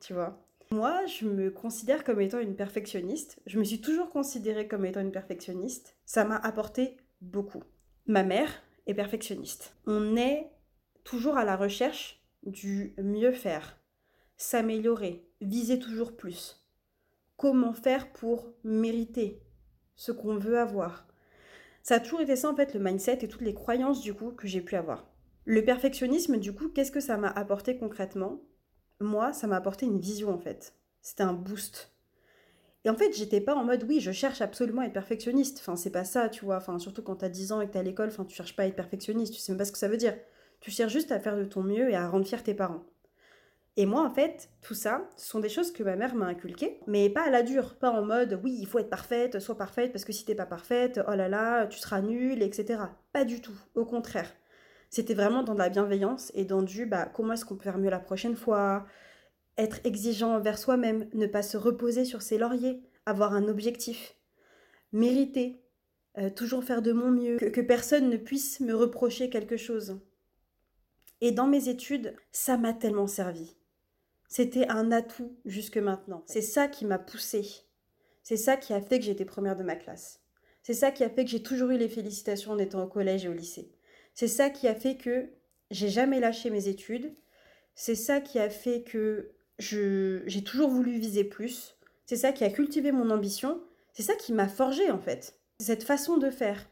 tu 0.00 0.12
vois. 0.12 0.45
Moi, 0.70 1.06
je 1.06 1.26
me 1.26 1.50
considère 1.50 2.02
comme 2.02 2.20
étant 2.20 2.40
une 2.40 2.56
perfectionniste. 2.56 3.40
Je 3.46 3.58
me 3.58 3.64
suis 3.64 3.80
toujours 3.80 4.10
considérée 4.10 4.66
comme 4.66 4.84
étant 4.84 5.00
une 5.00 5.12
perfectionniste. 5.12 5.96
Ça 6.04 6.24
m'a 6.24 6.36
apporté 6.36 6.96
beaucoup. 7.20 7.62
Ma 8.06 8.24
mère 8.24 8.50
est 8.86 8.94
perfectionniste. 8.94 9.76
On 9.86 10.16
est 10.16 10.50
toujours 11.04 11.36
à 11.36 11.44
la 11.44 11.56
recherche 11.56 12.20
du 12.42 12.94
mieux 12.98 13.32
faire, 13.32 13.78
s'améliorer, 14.36 15.28
viser 15.40 15.78
toujours 15.78 16.16
plus. 16.16 16.66
Comment 17.36 17.72
faire 17.72 18.12
pour 18.12 18.52
mériter 18.64 19.40
ce 19.94 20.10
qu'on 20.10 20.36
veut 20.36 20.58
avoir? 20.58 21.06
Ça 21.82 21.96
a 21.96 22.00
toujours 22.00 22.20
été 22.20 22.34
ça 22.34 22.50
en 22.50 22.56
fait 22.56 22.74
le 22.74 22.80
mindset 22.80 23.18
et 23.22 23.28
toutes 23.28 23.42
les 23.42 23.54
croyances 23.54 24.00
du 24.00 24.14
coup 24.14 24.32
que 24.32 24.48
j'ai 24.48 24.60
pu 24.60 24.74
avoir. 24.74 25.08
Le 25.44 25.64
perfectionnisme 25.64 26.38
du 26.38 26.52
coup, 26.52 26.68
qu'est-ce 26.70 26.90
que 26.90 27.00
ça 27.00 27.16
m'a 27.16 27.28
apporté 27.28 27.76
concrètement? 27.76 28.40
Moi, 29.00 29.32
ça 29.32 29.46
m'a 29.46 29.56
apporté 29.56 29.86
une 29.86 29.98
vision 29.98 30.30
en 30.32 30.38
fait. 30.38 30.74
C'était 31.02 31.22
un 31.22 31.32
boost. 31.32 31.92
Et 32.84 32.90
en 32.90 32.94
fait, 32.94 33.12
j'étais 33.16 33.40
pas 33.40 33.54
en 33.54 33.64
mode 33.64 33.84
oui, 33.88 34.00
je 34.00 34.12
cherche 34.12 34.40
absolument 34.40 34.82
à 34.82 34.86
être 34.86 34.92
perfectionniste. 34.92 35.58
Enfin, 35.60 35.74
c'est 35.76 35.90
pas 35.90 36.04
ça, 36.04 36.28
tu 36.28 36.44
vois. 36.44 36.56
Enfin, 36.58 36.78
surtout 36.78 37.02
quand 37.02 37.16
t'as 37.16 37.28
10 37.28 37.52
ans 37.52 37.60
et 37.60 37.66
que 37.66 37.72
t'es 37.72 37.80
à 37.80 37.82
l'école, 37.82 38.08
enfin, 38.08 38.24
tu 38.24 38.36
cherches 38.36 38.54
pas 38.54 38.62
à 38.62 38.66
être 38.66 38.76
perfectionniste, 38.76 39.34
tu 39.34 39.40
sais 39.40 39.52
même 39.52 39.58
pas 39.58 39.64
ce 39.64 39.72
que 39.72 39.78
ça 39.78 39.88
veut 39.88 39.96
dire. 39.96 40.14
Tu 40.60 40.70
cherches 40.70 40.92
juste 40.92 41.10
à 41.12 41.18
faire 41.18 41.36
de 41.36 41.44
ton 41.44 41.62
mieux 41.62 41.90
et 41.90 41.96
à 41.96 42.08
rendre 42.08 42.26
fier 42.26 42.42
tes 42.42 42.54
parents. 42.54 42.84
Et 43.76 43.86
moi, 43.86 44.02
en 44.02 44.10
fait, 44.10 44.48
tout 44.62 44.74
ça, 44.74 45.08
ce 45.16 45.26
sont 45.26 45.40
des 45.40 45.48
choses 45.50 45.72
que 45.72 45.82
ma 45.82 45.96
mère 45.96 46.14
m'a 46.14 46.26
inculquées, 46.26 46.80
mais 46.86 47.10
pas 47.10 47.26
à 47.26 47.30
la 47.30 47.42
dure, 47.42 47.74
pas 47.74 47.90
en 47.90 48.02
mode 48.02 48.40
oui, 48.42 48.56
il 48.58 48.66
faut 48.66 48.78
être 48.78 48.88
parfaite, 48.88 49.38
sois 49.38 49.58
parfaite, 49.58 49.92
parce 49.92 50.04
que 50.04 50.12
si 50.12 50.24
t'es 50.24 50.34
pas 50.34 50.46
parfaite, 50.46 51.00
oh 51.06 51.14
là 51.14 51.28
là, 51.28 51.66
tu 51.66 51.78
seras 51.78 52.00
nulle, 52.00 52.42
etc. 52.42 52.80
Pas 53.12 53.24
du 53.24 53.40
tout, 53.42 53.58
au 53.74 53.84
contraire. 53.84 54.32
C'était 54.96 55.12
vraiment 55.12 55.42
dans 55.42 55.52
de 55.52 55.58
la 55.58 55.68
bienveillance 55.68 56.32
et 56.34 56.46
dans 56.46 56.62
du 56.62 56.86
bah, 56.86 57.04
comment 57.04 57.34
est-ce 57.34 57.44
qu'on 57.44 57.56
peut 57.56 57.64
faire 57.64 57.76
mieux 57.76 57.90
la 57.90 57.98
prochaine 57.98 58.34
fois, 58.34 58.86
être 59.58 59.78
exigeant 59.84 60.34
envers 60.34 60.56
soi-même, 60.56 61.06
ne 61.12 61.26
pas 61.26 61.42
se 61.42 61.58
reposer 61.58 62.06
sur 62.06 62.22
ses 62.22 62.38
lauriers, 62.38 62.80
avoir 63.04 63.34
un 63.34 63.46
objectif, 63.46 64.16
mériter, 64.92 65.60
euh, 66.16 66.30
toujours 66.30 66.64
faire 66.64 66.80
de 66.80 66.92
mon 66.92 67.10
mieux, 67.10 67.36
que, 67.36 67.44
que 67.44 67.60
personne 67.60 68.08
ne 68.08 68.16
puisse 68.16 68.60
me 68.60 68.74
reprocher 68.74 69.28
quelque 69.28 69.58
chose. 69.58 70.00
Et 71.20 71.30
dans 71.30 71.46
mes 71.46 71.68
études, 71.68 72.16
ça 72.32 72.56
m'a 72.56 72.72
tellement 72.72 73.06
servi. 73.06 73.54
C'était 74.28 74.66
un 74.68 74.92
atout 74.92 75.36
jusque 75.44 75.76
maintenant. 75.76 76.24
C'est 76.24 76.40
ça 76.40 76.68
qui 76.68 76.86
m'a 76.86 76.98
poussée. 76.98 77.44
C'est 78.22 78.38
ça 78.38 78.56
qui 78.56 78.72
a 78.72 78.80
fait 78.80 78.98
que 78.98 79.04
j'étais 79.04 79.26
première 79.26 79.56
de 79.56 79.62
ma 79.62 79.76
classe. 79.76 80.22
C'est 80.62 80.72
ça 80.72 80.90
qui 80.90 81.04
a 81.04 81.10
fait 81.10 81.26
que 81.26 81.30
j'ai 81.30 81.42
toujours 81.42 81.68
eu 81.68 81.76
les 81.76 81.90
félicitations 81.90 82.52
en 82.52 82.58
étant 82.58 82.82
au 82.82 82.88
collège 82.88 83.26
et 83.26 83.28
au 83.28 83.34
lycée. 83.34 83.75
C'est 84.16 84.28
ça 84.28 84.48
qui 84.48 84.66
a 84.66 84.74
fait 84.74 84.96
que 84.96 85.28
j'ai 85.70 85.90
jamais 85.90 86.20
lâché 86.20 86.48
mes 86.48 86.68
études. 86.68 87.14
C'est 87.74 87.94
ça 87.94 88.22
qui 88.22 88.38
a 88.38 88.48
fait 88.48 88.82
que 88.82 89.32
j'ai 89.58 90.42
toujours 90.42 90.70
voulu 90.70 90.98
viser 90.98 91.22
plus. 91.22 91.76
C'est 92.06 92.16
ça 92.16 92.32
qui 92.32 92.42
a 92.42 92.50
cultivé 92.50 92.92
mon 92.92 93.10
ambition. 93.10 93.60
C'est 93.92 94.02
ça 94.02 94.14
qui 94.14 94.32
m'a 94.32 94.48
forgé 94.48 94.90
en 94.90 94.98
fait. 94.98 95.38
Cette 95.60 95.84
façon 95.84 96.16
de 96.16 96.30
faire. 96.30 96.66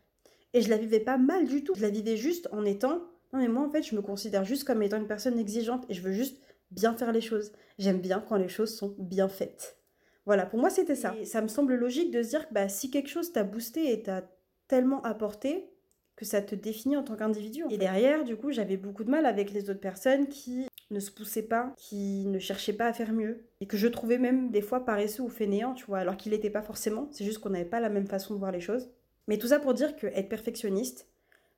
Et 0.55 0.63
je 0.63 0.71
la 0.71 0.79
vivais 0.79 1.01
pas 1.01 1.19
mal 1.19 1.47
du 1.47 1.63
tout. 1.63 1.75
Je 1.77 1.83
la 1.83 1.91
vivais 1.91 2.17
juste 2.17 2.49
en 2.51 2.65
étant. 2.65 3.03
Non 3.35 3.41
mais 3.41 3.49
moi 3.49 3.63
en 3.63 3.71
fait 3.71 3.83
je 3.83 3.95
me 3.95 4.01
considère 4.01 4.45
juste 4.45 4.65
comme 4.65 4.83
étant 4.83 4.97
une 4.97 5.07
personne 5.07 5.39
exigeante 5.39 5.85
et 5.91 5.95
je 5.95 6.01
veux 6.01 6.13
juste 6.13 6.41
bien 6.71 6.97
faire 6.97 7.13
les 7.13 7.21
choses. 7.21 7.53
J'aime 7.79 8.01
bien 8.01 8.25
quand 8.27 8.37
les 8.37 8.49
choses 8.49 8.75
sont 8.75 8.97
bien 8.99 9.29
faites. 9.29 9.77
Voilà, 10.25 10.47
pour 10.47 10.59
moi 10.59 10.71
c'était 10.71 10.95
ça. 10.95 11.15
Et 11.21 11.27
ça 11.27 11.43
me 11.43 11.49
semble 11.49 11.75
logique 11.75 12.11
de 12.11 12.23
se 12.23 12.31
dire 12.31 12.49
que 12.49 12.55
bah, 12.55 12.71
si 12.71 12.91
quelque 12.91 13.11
chose 13.11 13.33
t'a 13.33 13.45
boosté 13.45 13.93
et 13.93 14.03
t'a 14.03 14.23
tellement 14.67 15.03
apporté, 15.03 15.74
que 16.16 16.25
ça 16.25 16.40
te 16.42 16.54
définit 16.54 16.97
en 16.97 17.02
tant 17.02 17.16
qu'individu. 17.16 17.64
Et 17.71 17.78
derrière, 17.78 18.25
du 18.25 18.37
coup, 18.37 18.52
j'avais 18.52 18.76
beaucoup 18.76 19.04
de 19.04 19.11
mal 19.11 19.26
avec 19.26 19.52
les 19.52 19.71
autres 19.71 19.80
personnes 19.80 20.28
qui 20.28 20.66
ne 20.90 21.00
se 21.00 21.11
poussaient 21.11 21.42
pas, 21.42 21.75
qui 21.76 22.26
ne 22.26 22.38
cherchaient 22.38 22.73
pas 22.73 22.87
à 22.87 22.92
faire 22.92 23.12
mieux, 23.12 23.47
et 23.61 23.66
que 23.66 23.76
je 23.76 23.88
trouvais 23.88 24.18
même 24.18 24.50
des 24.50 24.61
fois 24.61 24.85
paresseux 24.85 25.23
ou 25.23 25.28
fainéants, 25.28 25.75
tu 25.75 25.87
vois, 25.87 25.99
alors 25.99 26.16
qu'il 26.16 26.33
n'était 26.33 26.50
pas 26.50 26.62
forcément, 26.62 27.09
c'est 27.11 27.25
juste 27.25 27.38
qu'on 27.38 27.50
n'avait 27.50 27.64
pas 27.64 27.80
la 27.80 27.88
même 27.88 28.06
façon 28.06 28.35
de 28.35 28.38
voir 28.38 28.52
les 28.52 28.61
choses. 28.61 28.90
Mais 29.26 29.38
tout 29.38 29.49
ça 29.49 29.59
pour 29.59 29.75
dire 29.75 29.97
que 29.97 30.06
être 30.09 30.28
perfectionniste, 30.28 31.09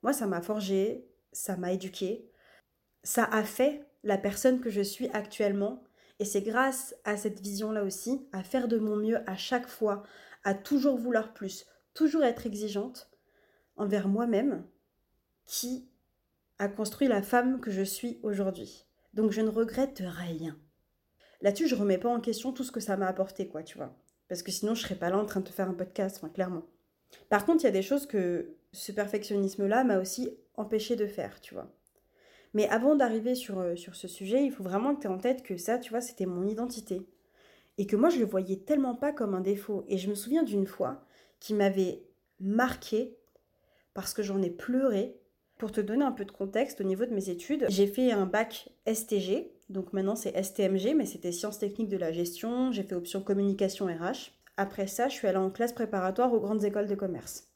moi, 0.03 0.13
ça 0.13 0.27
m'a 0.27 0.41
forgé, 0.41 1.05
ça 1.33 1.57
m'a 1.57 1.73
éduqué, 1.73 2.31
ça 3.03 3.25
a 3.25 3.43
fait 3.43 3.85
la 4.05 4.19
personne 4.19 4.61
que 4.61 4.71
je 4.71 4.81
suis 4.81 5.09
actuellement, 5.09 5.83
et 6.19 6.25
c'est 6.25 6.43
grâce 6.43 6.95
à 7.05 7.17
cette 7.17 7.41
vision-là 7.41 7.83
aussi, 7.83 8.27
à 8.33 8.43
faire 8.43 8.69
de 8.69 8.79
mon 8.79 8.97
mieux 8.97 9.19
à 9.29 9.37
chaque 9.37 9.69
fois, 9.69 10.03
à 10.45 10.55
toujours 10.55 10.97
vouloir 10.97 11.35
plus, 11.35 11.67
toujours 11.93 12.23
être 12.23 12.47
exigeante, 12.47 13.11
envers 13.77 14.09
moi-même 14.09 14.65
qui 15.45 15.89
a 16.59 16.69
construit 16.69 17.09
la 17.09 17.23
femme 17.23 17.61
que 17.61 17.71
je 17.71 17.83
suis 17.83 18.19
aujourd'hui. 18.23 18.87
Donc 19.15 19.31
je 19.31 19.41
ne 19.41 19.49
regrette 19.49 20.03
rien. 20.05 20.59
Là-dessus, 21.43 21.69
je 21.69 21.75
remets 21.75 21.99
pas 21.99 22.09
en 22.09 22.21
question 22.21 22.53
tout 22.53 22.65
ce 22.65 22.73
que 22.73 22.81
ça 22.81 22.97
m'a 22.97 23.07
apporté, 23.07 23.47
quoi, 23.47 23.63
tu 23.63 23.77
vois. 23.77 23.95
Parce 24.29 24.43
que 24.43 24.51
sinon, 24.51 24.75
je 24.75 24.83
serais 24.83 24.95
pas 24.95 25.11
là 25.11 25.19
en 25.19 25.27
train 25.27 25.41
de 25.41 25.47
te 25.47 25.53
faire 25.53 25.69
un 25.69 25.75
podcast, 25.75 26.17
enfin, 26.17 26.29
clairement. 26.29 26.65
Par 27.29 27.45
contre, 27.45 27.63
il 27.63 27.67
y 27.67 27.69
a 27.69 27.73
des 27.73 27.83
choses 27.83 28.07
que 28.07 28.57
ce 28.73 28.93
perfectionnisme-là 28.93 29.85
m'a 29.85 29.99
aussi 29.99 30.37
empêché 30.55 30.97
de 30.97 31.07
faire, 31.07 31.41
tu 31.41 31.55
vois. 31.55 31.71
Mais 32.55 32.69
avant 32.69 32.97
d'arriver 32.97 33.35
sur, 33.35 33.59
euh, 33.59 33.77
sur 33.77 33.95
ce 33.95 34.09
sujet, 34.09 34.45
il 34.45 34.51
faut 34.51 34.65
vraiment 34.65 34.95
que 34.95 35.03
tu 35.03 35.07
aies 35.07 35.11
en 35.11 35.19
tête 35.19 35.43
que 35.43 35.57
ça, 35.57 35.79
tu 35.79 35.91
vois, 35.91 36.01
c'était 36.01 36.27
mon 36.27 36.47
identité. 36.47 37.07
Et 37.79 37.87
que 37.87 37.97
moi, 37.97 38.09
je 38.09 38.19
le 38.19 38.25
voyais 38.25 38.57
tellement 38.57 38.95
pas 38.95 39.13
comme 39.13 39.35
un 39.35 39.41
défaut. 39.41 39.85
Et 39.89 39.99
je 39.99 40.09
me 40.09 40.15
souviens 40.15 40.43
d'une 40.43 40.67
fois 40.67 41.05
qui 41.39 41.53
m'avait 41.53 42.03
marqué 42.41 43.19
parce 43.97 44.13
que 44.13 44.23
j'en 44.23 44.43
ai 44.43 44.51
pleuré. 44.51 45.17
Pour 45.57 45.73
te 45.73 45.81
donner 45.81 46.05
un 46.05 46.13
peu 46.13 46.27
de 46.27 46.31
contexte 46.31 46.83
au 46.83 46.85
niveau 46.85 47.07
de 47.07 47.15
mes 47.15 47.31
études, 47.31 47.65
j'ai 47.71 47.87
fait 47.87 48.13
un 48.13 48.27
bac 48.27 48.69
STG, 48.87 49.51
donc 49.71 49.95
maintenant 49.95 50.15
c'est 50.15 50.37
STMG, 50.37 50.95
mais 50.95 51.07
c'était 51.07 51.33
sciences 51.33 51.59
techniques 51.59 51.89
de 51.89 51.97
la 51.97 52.13
gestion, 52.13 52.73
j'ai 52.73 52.83
fait 52.83 52.95
option 52.95 53.23
communication 53.23 53.87
RH. 53.87 54.33
Après 54.59 54.87
ça, 54.87 55.09
je 55.09 55.15
suis 55.15 55.27
allée 55.27 55.39
en 55.39 55.49
classe 55.49 55.73
préparatoire 55.73 56.35
aux 56.35 56.41
grandes 56.41 56.63
écoles 56.63 56.89
de 56.89 56.95
commerce. 56.95 57.49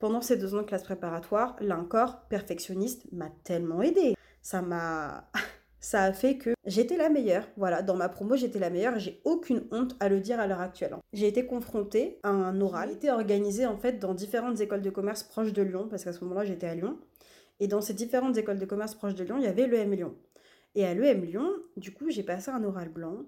Pendant 0.00 0.20
ces 0.20 0.36
deux 0.36 0.52
ans 0.56 0.62
de 0.62 0.66
classe 0.66 0.82
préparatoire, 0.82 1.54
là 1.60 1.78
encore, 1.78 2.22
perfectionniste 2.22 3.06
m'a 3.12 3.30
tellement 3.44 3.82
aidé. 3.82 4.16
Ça 4.42 4.62
m'a 4.62 5.30
ça 5.82 6.04
a 6.04 6.12
fait 6.12 6.38
que 6.38 6.54
j'étais 6.64 6.96
la 6.96 7.10
meilleure. 7.10 7.46
Voilà, 7.56 7.82
dans 7.82 7.96
ma 7.96 8.08
promo, 8.08 8.36
j'étais 8.36 8.60
la 8.60 8.70
meilleure 8.70 8.98
j'ai 8.98 9.20
aucune 9.24 9.64
honte 9.72 9.96
à 10.00 10.08
le 10.08 10.20
dire 10.20 10.40
à 10.40 10.46
l'heure 10.46 10.60
actuelle. 10.60 10.96
J'ai 11.12 11.26
été 11.26 11.44
confrontée 11.44 12.18
à 12.22 12.30
un 12.30 12.58
oral 12.60 12.90
qui 12.90 12.94
était 12.94 13.10
organisé 13.10 13.66
en 13.66 13.76
fait 13.76 13.98
dans 13.98 14.14
différentes 14.14 14.60
écoles 14.60 14.80
de 14.80 14.90
commerce 14.90 15.24
proches 15.24 15.52
de 15.52 15.60
Lyon, 15.60 15.88
parce 15.90 16.04
qu'à 16.04 16.12
ce 16.12 16.22
moment-là, 16.24 16.44
j'étais 16.44 16.68
à 16.68 16.74
Lyon. 16.74 16.98
Et 17.58 17.66
dans 17.66 17.80
ces 17.80 17.94
différentes 17.94 18.38
écoles 18.38 18.60
de 18.60 18.64
commerce 18.64 18.94
proches 18.94 19.16
de 19.16 19.24
Lyon, 19.24 19.36
il 19.38 19.44
y 19.44 19.48
avait 19.48 19.66
l'EM 19.66 19.92
Lyon. 19.92 20.14
Et 20.76 20.86
à 20.86 20.94
l'EM 20.94 21.24
Lyon, 21.24 21.50
du 21.76 21.92
coup, 21.92 22.10
j'ai 22.10 22.22
passé 22.22 22.50
un 22.50 22.62
oral 22.62 22.88
blanc 22.88 23.26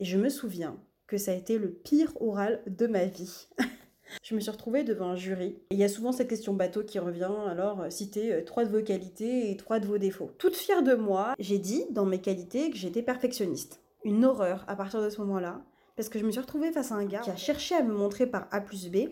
et 0.00 0.04
je 0.04 0.18
me 0.18 0.28
souviens 0.28 0.76
que 1.06 1.16
ça 1.16 1.30
a 1.30 1.34
été 1.34 1.56
le 1.56 1.70
pire 1.70 2.12
oral 2.20 2.62
de 2.66 2.88
ma 2.88 3.04
vie. 3.04 3.48
je 4.22 4.34
me 4.34 4.40
suis 4.40 4.50
retrouvée 4.50 4.84
devant 4.84 5.10
un 5.10 5.16
jury. 5.16 5.56
il 5.70 5.78
y 5.78 5.84
a 5.84 5.88
souvent 5.88 6.12
cette 6.12 6.28
question 6.28 6.54
bateau 6.54 6.82
qui 6.82 6.98
revient, 6.98 7.30
alors 7.48 7.82
euh, 7.82 7.90
citez 7.90 8.32
euh, 8.32 8.44
trois 8.44 8.64
de 8.64 8.70
vos 8.70 8.82
qualités 8.82 9.50
et 9.50 9.56
trois 9.56 9.80
de 9.80 9.86
vos 9.86 9.98
défauts. 9.98 10.30
Toute 10.38 10.56
fière 10.56 10.82
de 10.82 10.94
moi, 10.94 11.34
j'ai 11.38 11.58
dit 11.58 11.84
dans 11.90 12.04
mes 12.04 12.20
qualités 12.20 12.70
que 12.70 12.76
j'étais 12.76 13.02
perfectionniste. 13.02 13.80
Une 14.04 14.24
horreur 14.24 14.64
à 14.68 14.76
partir 14.76 15.02
de 15.02 15.10
ce 15.10 15.20
moment-là, 15.20 15.62
parce 15.96 16.08
que 16.08 16.18
je 16.18 16.24
me 16.24 16.30
suis 16.30 16.40
retrouvée 16.40 16.72
face 16.72 16.92
à 16.92 16.96
un 16.96 17.04
gars 17.04 17.20
qui 17.20 17.30
a 17.30 17.36
cherché 17.36 17.74
à 17.74 17.82
me 17.82 17.94
montrer 17.94 18.26
par 18.26 18.48
A 18.50 18.60
plus 18.60 18.88
B 18.88 19.08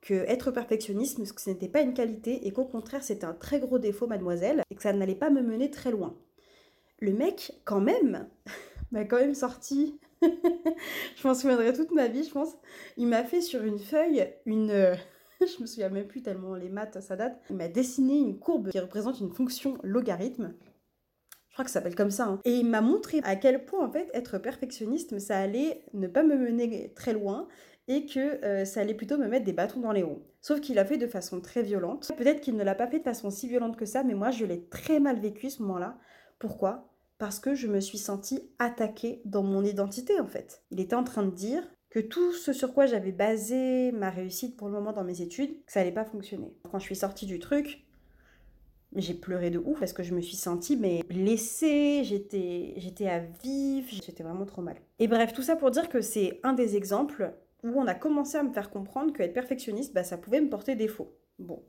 que 0.00 0.14
être 0.14 0.50
perfectionniste, 0.50 1.18
ce 1.24 1.50
n'était 1.50 1.68
pas 1.68 1.80
une 1.80 1.94
qualité 1.94 2.46
et 2.46 2.52
qu'au 2.52 2.66
contraire 2.66 3.02
c'était 3.02 3.24
un 3.24 3.32
très 3.32 3.58
gros 3.58 3.78
défaut, 3.78 4.06
mademoiselle, 4.06 4.62
et 4.70 4.74
que 4.74 4.82
ça 4.82 4.92
n'allait 4.92 5.14
pas 5.14 5.30
me 5.30 5.42
mener 5.42 5.70
très 5.70 5.90
loin. 5.90 6.14
Le 7.00 7.12
mec, 7.12 7.52
quand 7.64 7.80
même, 7.80 8.28
m'a 8.92 9.04
quand 9.04 9.16
même 9.16 9.34
sorti 9.34 9.98
je 11.16 11.26
m'en 11.26 11.34
souviendrai 11.34 11.72
toute 11.72 11.92
ma 11.92 12.08
vie, 12.08 12.24
je 12.24 12.30
pense. 12.30 12.50
Il 12.96 13.06
m'a 13.06 13.24
fait 13.24 13.40
sur 13.40 13.62
une 13.62 13.78
feuille 13.78 14.26
une. 14.46 14.70
Euh, 14.70 14.94
je 15.40 15.60
me 15.60 15.66
souviens 15.66 15.88
même 15.88 16.06
plus 16.06 16.22
tellement 16.22 16.54
les 16.54 16.68
maths, 16.68 17.00
ça 17.00 17.16
date. 17.16 17.40
Il 17.50 17.56
m'a 17.56 17.68
dessiné 17.68 18.18
une 18.18 18.38
courbe 18.38 18.70
qui 18.70 18.78
représente 18.78 19.20
une 19.20 19.30
fonction 19.30 19.78
logarithme. 19.82 20.54
Je 21.48 21.56
crois 21.56 21.64
que 21.64 21.70
ça 21.70 21.74
s'appelle 21.74 21.94
comme 21.94 22.10
ça. 22.10 22.24
Hein. 22.26 22.40
Et 22.44 22.54
il 22.56 22.66
m'a 22.66 22.80
montré 22.80 23.20
à 23.22 23.36
quel 23.36 23.64
point, 23.64 23.86
en 23.86 23.90
fait, 23.90 24.10
être 24.12 24.38
perfectionniste, 24.38 25.18
ça 25.20 25.38
allait 25.38 25.84
ne 25.92 26.08
pas 26.08 26.24
me 26.24 26.36
mener 26.36 26.92
très 26.94 27.12
loin 27.12 27.46
et 27.86 28.06
que 28.06 28.44
euh, 28.44 28.64
ça 28.64 28.80
allait 28.80 28.94
plutôt 28.94 29.18
me 29.18 29.28
mettre 29.28 29.44
des 29.44 29.52
bâtons 29.52 29.80
dans 29.80 29.92
les 29.92 30.02
roues. 30.02 30.22
Sauf 30.40 30.60
qu'il 30.60 30.74
l'a 30.74 30.84
fait 30.84 30.96
de 30.96 31.06
façon 31.06 31.40
très 31.40 31.62
violente. 31.62 32.10
Peut-être 32.16 32.40
qu'il 32.40 32.56
ne 32.56 32.64
l'a 32.64 32.74
pas 32.74 32.86
fait 32.86 32.98
de 32.98 33.04
façon 33.04 33.30
si 33.30 33.46
violente 33.48 33.76
que 33.76 33.86
ça, 33.86 34.02
mais 34.02 34.14
moi, 34.14 34.30
je 34.30 34.44
l'ai 34.44 34.66
très 34.66 35.00
mal 35.00 35.20
vécu 35.20 35.48
ce 35.50 35.62
moment-là. 35.62 35.96
Pourquoi? 36.38 36.93
Parce 37.18 37.38
que 37.38 37.54
je 37.54 37.66
me 37.66 37.80
suis 37.80 37.98
sentie 37.98 38.50
attaquée 38.58 39.22
dans 39.24 39.42
mon 39.42 39.64
identité 39.64 40.18
en 40.20 40.26
fait. 40.26 40.62
Il 40.70 40.80
était 40.80 40.96
en 40.96 41.04
train 41.04 41.24
de 41.24 41.30
dire 41.30 41.62
que 41.90 42.00
tout 42.00 42.32
ce 42.32 42.52
sur 42.52 42.74
quoi 42.74 42.86
j'avais 42.86 43.12
basé 43.12 43.92
ma 43.92 44.10
réussite 44.10 44.56
pour 44.56 44.68
le 44.68 44.74
moment 44.74 44.92
dans 44.92 45.04
mes 45.04 45.20
études, 45.20 45.54
ça 45.66 45.80
allait 45.80 45.92
pas 45.92 46.04
fonctionner. 46.04 46.52
Quand 46.70 46.78
je 46.78 46.84
suis 46.84 46.96
sortie 46.96 47.26
du 47.26 47.38
truc, 47.38 47.84
j'ai 48.96 49.14
pleuré 49.14 49.50
de 49.50 49.58
ouf 49.58 49.78
parce 49.78 49.92
que 49.92 50.02
je 50.02 50.14
me 50.14 50.20
suis 50.20 50.36
sentie 50.36 50.76
mais 50.76 51.02
blessée, 51.08 52.02
j'étais 52.04 52.74
j'étais 52.76 53.08
à 53.08 53.20
vif, 53.20 53.88
j'étais 53.90 54.22
vraiment 54.22 54.46
trop 54.46 54.62
mal. 54.62 54.76
Et 54.98 55.08
bref, 55.08 55.32
tout 55.32 55.42
ça 55.42 55.56
pour 55.56 55.70
dire 55.70 55.88
que 55.88 56.00
c'est 56.00 56.40
un 56.42 56.52
des 56.52 56.76
exemples 56.76 57.32
où 57.62 57.80
on 57.80 57.86
a 57.86 57.94
commencé 57.94 58.36
à 58.36 58.42
me 58.42 58.52
faire 58.52 58.70
comprendre 58.70 59.12
que 59.12 59.22
être 59.22 59.32
perfectionniste, 59.32 59.94
bah, 59.94 60.04
ça 60.04 60.18
pouvait 60.18 60.40
me 60.40 60.50
porter 60.50 60.76
défaut. 60.76 61.16
Bon, 61.38 61.62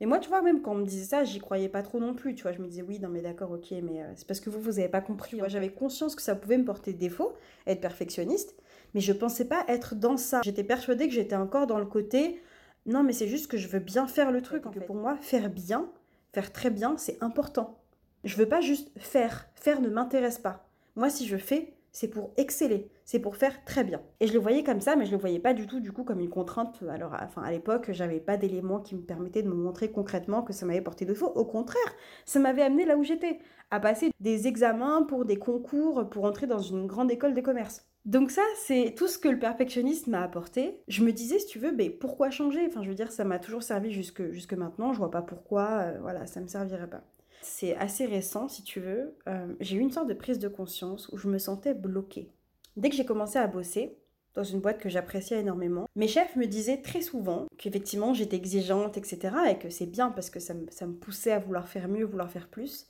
et 0.00 0.06
moi, 0.06 0.18
tu 0.18 0.28
vois, 0.28 0.42
même 0.42 0.62
quand 0.62 0.72
on 0.72 0.76
me 0.76 0.84
disait 0.84 1.04
ça, 1.04 1.24
j'y 1.24 1.38
croyais 1.38 1.68
pas 1.68 1.82
trop 1.82 2.00
non 2.00 2.14
plus. 2.14 2.34
Tu 2.34 2.42
vois, 2.42 2.52
je 2.52 2.60
me 2.60 2.66
disais, 2.66 2.82
oui, 2.82 2.98
non, 2.98 3.08
mais 3.08 3.20
d'accord, 3.20 3.52
ok, 3.52 3.70
mais 3.82 4.02
euh, 4.02 4.12
c'est 4.16 4.26
parce 4.26 4.40
que 4.40 4.50
vous, 4.50 4.60
vous 4.60 4.78
avez 4.78 4.88
pas 4.88 5.00
compris. 5.00 5.36
Moi, 5.36 5.48
j'avais 5.48 5.70
conscience 5.70 6.16
que 6.16 6.22
ça 6.22 6.34
pouvait 6.34 6.58
me 6.58 6.64
porter 6.64 6.92
défaut, 6.92 7.34
être 7.66 7.80
perfectionniste, 7.80 8.56
mais 8.94 9.00
je 9.00 9.12
pensais 9.12 9.44
pas 9.44 9.64
être 9.68 9.94
dans 9.94 10.16
ça. 10.16 10.40
J'étais 10.44 10.64
persuadée 10.64 11.08
que 11.08 11.14
j'étais 11.14 11.36
encore 11.36 11.66
dans 11.66 11.78
le 11.78 11.86
côté, 11.86 12.40
non, 12.86 13.02
mais 13.02 13.12
c'est 13.12 13.28
juste 13.28 13.48
que 13.48 13.56
je 13.56 13.68
veux 13.68 13.78
bien 13.78 14.06
faire 14.06 14.32
le 14.32 14.42
truc. 14.42 14.66
En 14.66 14.72
fait. 14.72 14.80
Pour 14.80 14.96
moi, 14.96 15.16
faire 15.20 15.48
bien, 15.50 15.88
faire 16.32 16.52
très 16.52 16.70
bien, 16.70 16.96
c'est 16.96 17.22
important. 17.22 17.78
Je 18.24 18.36
veux 18.36 18.48
pas 18.48 18.60
juste 18.60 18.90
faire. 18.98 19.48
Faire 19.54 19.80
ne 19.80 19.88
m'intéresse 19.88 20.38
pas. 20.38 20.68
Moi, 20.96 21.10
si 21.10 21.26
je 21.26 21.36
fais, 21.36 21.74
c'est 21.92 22.08
pour 22.08 22.32
exceller, 22.36 22.90
c'est 23.04 23.18
pour 23.18 23.36
faire 23.36 23.64
très 23.64 23.84
bien. 23.84 24.00
Et 24.20 24.26
je 24.26 24.32
le 24.32 24.38
voyais 24.38 24.64
comme 24.64 24.80
ça, 24.80 24.96
mais 24.96 25.06
je 25.06 25.12
le 25.12 25.18
voyais 25.18 25.38
pas 25.38 25.54
du 25.54 25.66
tout 25.66 25.80
du 25.80 25.92
coup 25.92 26.04
comme 26.04 26.20
une 26.20 26.30
contrainte. 26.30 26.82
Alors, 26.90 27.14
enfin, 27.22 27.42
à 27.42 27.50
l'époque, 27.50 27.90
j'avais 27.92 28.20
pas 28.20 28.36
d'éléments 28.36 28.80
qui 28.80 28.94
me 28.94 29.02
permettaient 29.02 29.42
de 29.42 29.48
me 29.48 29.54
montrer 29.54 29.90
concrètement 29.90 30.42
que 30.42 30.52
ça 30.52 30.66
m'avait 30.66 30.80
porté 30.80 31.04
de 31.04 31.14
faux. 31.14 31.26
Au 31.34 31.44
contraire, 31.44 31.94
ça 32.24 32.40
m'avait 32.40 32.62
amené 32.62 32.84
là 32.84 32.96
où 32.96 33.04
j'étais, 33.04 33.38
à 33.70 33.78
passer 33.78 34.10
des 34.20 34.46
examens 34.46 35.02
pour 35.02 35.24
des 35.24 35.36
concours 35.36 36.08
pour 36.10 36.24
entrer 36.24 36.46
dans 36.46 36.58
une 36.58 36.86
grande 36.86 37.10
école 37.10 37.34
de 37.34 37.40
commerce. 37.40 37.86
Donc 38.04 38.32
ça, 38.32 38.42
c'est 38.56 38.94
tout 38.96 39.06
ce 39.06 39.18
que 39.18 39.28
le 39.28 39.38
perfectionnisme 39.38 40.10
m'a 40.10 40.22
apporté. 40.22 40.82
Je 40.88 41.04
me 41.04 41.12
disais, 41.12 41.38
si 41.38 41.46
tu 41.46 41.58
veux, 41.60 41.72
pourquoi 42.00 42.30
changer? 42.30 42.66
Enfin, 42.66 42.82
je 42.82 42.88
veux 42.88 42.96
dire, 42.96 43.12
ça 43.12 43.24
m'a 43.24 43.38
toujours 43.38 43.62
servi 43.62 43.92
jusque, 43.92 44.30
jusque 44.32 44.54
maintenant. 44.54 44.92
Je 44.92 44.98
vois 44.98 45.10
pas 45.10 45.22
pourquoi, 45.22 45.82
euh, 45.82 45.98
voilà, 46.00 46.26
ça 46.26 46.40
me 46.40 46.48
servirait 46.48 46.90
pas. 46.90 47.04
C'est 47.42 47.76
assez 47.76 48.06
récent, 48.06 48.48
si 48.48 48.62
tu 48.62 48.80
veux. 48.80 49.16
Euh, 49.28 49.54
j'ai 49.60 49.76
eu 49.76 49.80
une 49.80 49.90
sorte 49.90 50.08
de 50.08 50.14
prise 50.14 50.38
de 50.38 50.48
conscience 50.48 51.08
où 51.12 51.16
je 51.16 51.28
me 51.28 51.38
sentais 51.38 51.74
bloquée. 51.74 52.30
Dès 52.76 52.88
que 52.88 52.96
j'ai 52.96 53.04
commencé 53.04 53.38
à 53.38 53.46
bosser, 53.46 53.98
dans 54.34 54.44
une 54.44 54.60
boîte 54.60 54.78
que 54.78 54.88
j'appréciais 54.88 55.40
énormément. 55.40 55.88
Mes 55.94 56.08
chefs 56.08 56.36
me 56.36 56.46
disaient 56.46 56.80
très 56.80 57.02
souvent 57.02 57.46
qu'effectivement 57.58 58.14
j'étais 58.14 58.36
exigeante, 58.36 58.96
etc. 58.96 59.34
et 59.50 59.58
que 59.58 59.70
c'est 59.70 59.86
bien 59.86 60.10
parce 60.10 60.30
que 60.30 60.40
ça 60.40 60.54
me, 60.54 60.92
poussait 60.94 61.32
à 61.32 61.38
vouloir 61.38 61.68
faire 61.68 61.88
mieux, 61.88 62.04
vouloir 62.04 62.30
faire 62.30 62.48
plus. 62.48 62.86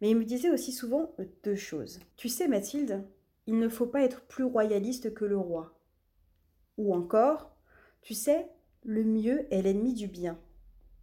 Mais 0.00 0.10
ils 0.10 0.16
me 0.16 0.24
disaient 0.24 0.50
aussi 0.50 0.72
souvent 0.72 1.14
deux 1.44 1.54
choses. 1.54 2.00
Tu 2.16 2.28
sais 2.28 2.48
Mathilde, 2.48 3.04
il 3.46 3.58
ne 3.58 3.68
faut 3.68 3.86
pas 3.86 4.02
être 4.02 4.22
plus 4.22 4.44
royaliste 4.44 5.14
que 5.14 5.24
le 5.24 5.38
roi. 5.38 5.78
Ou 6.76 6.94
encore, 6.94 7.54
tu 8.02 8.14
sais, 8.14 8.48
le 8.84 9.04
mieux 9.04 9.46
est 9.52 9.62
l'ennemi 9.62 9.94
du 9.94 10.08
bien. 10.08 10.38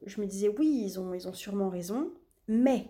Je 0.06 0.22
me 0.22 0.27
disais 0.27 0.50
oui, 0.50 0.84
ils 0.86 1.00
ont 1.00 1.34
sûrement 1.34 1.70
raison, 1.70 2.12
mais. 2.50 2.88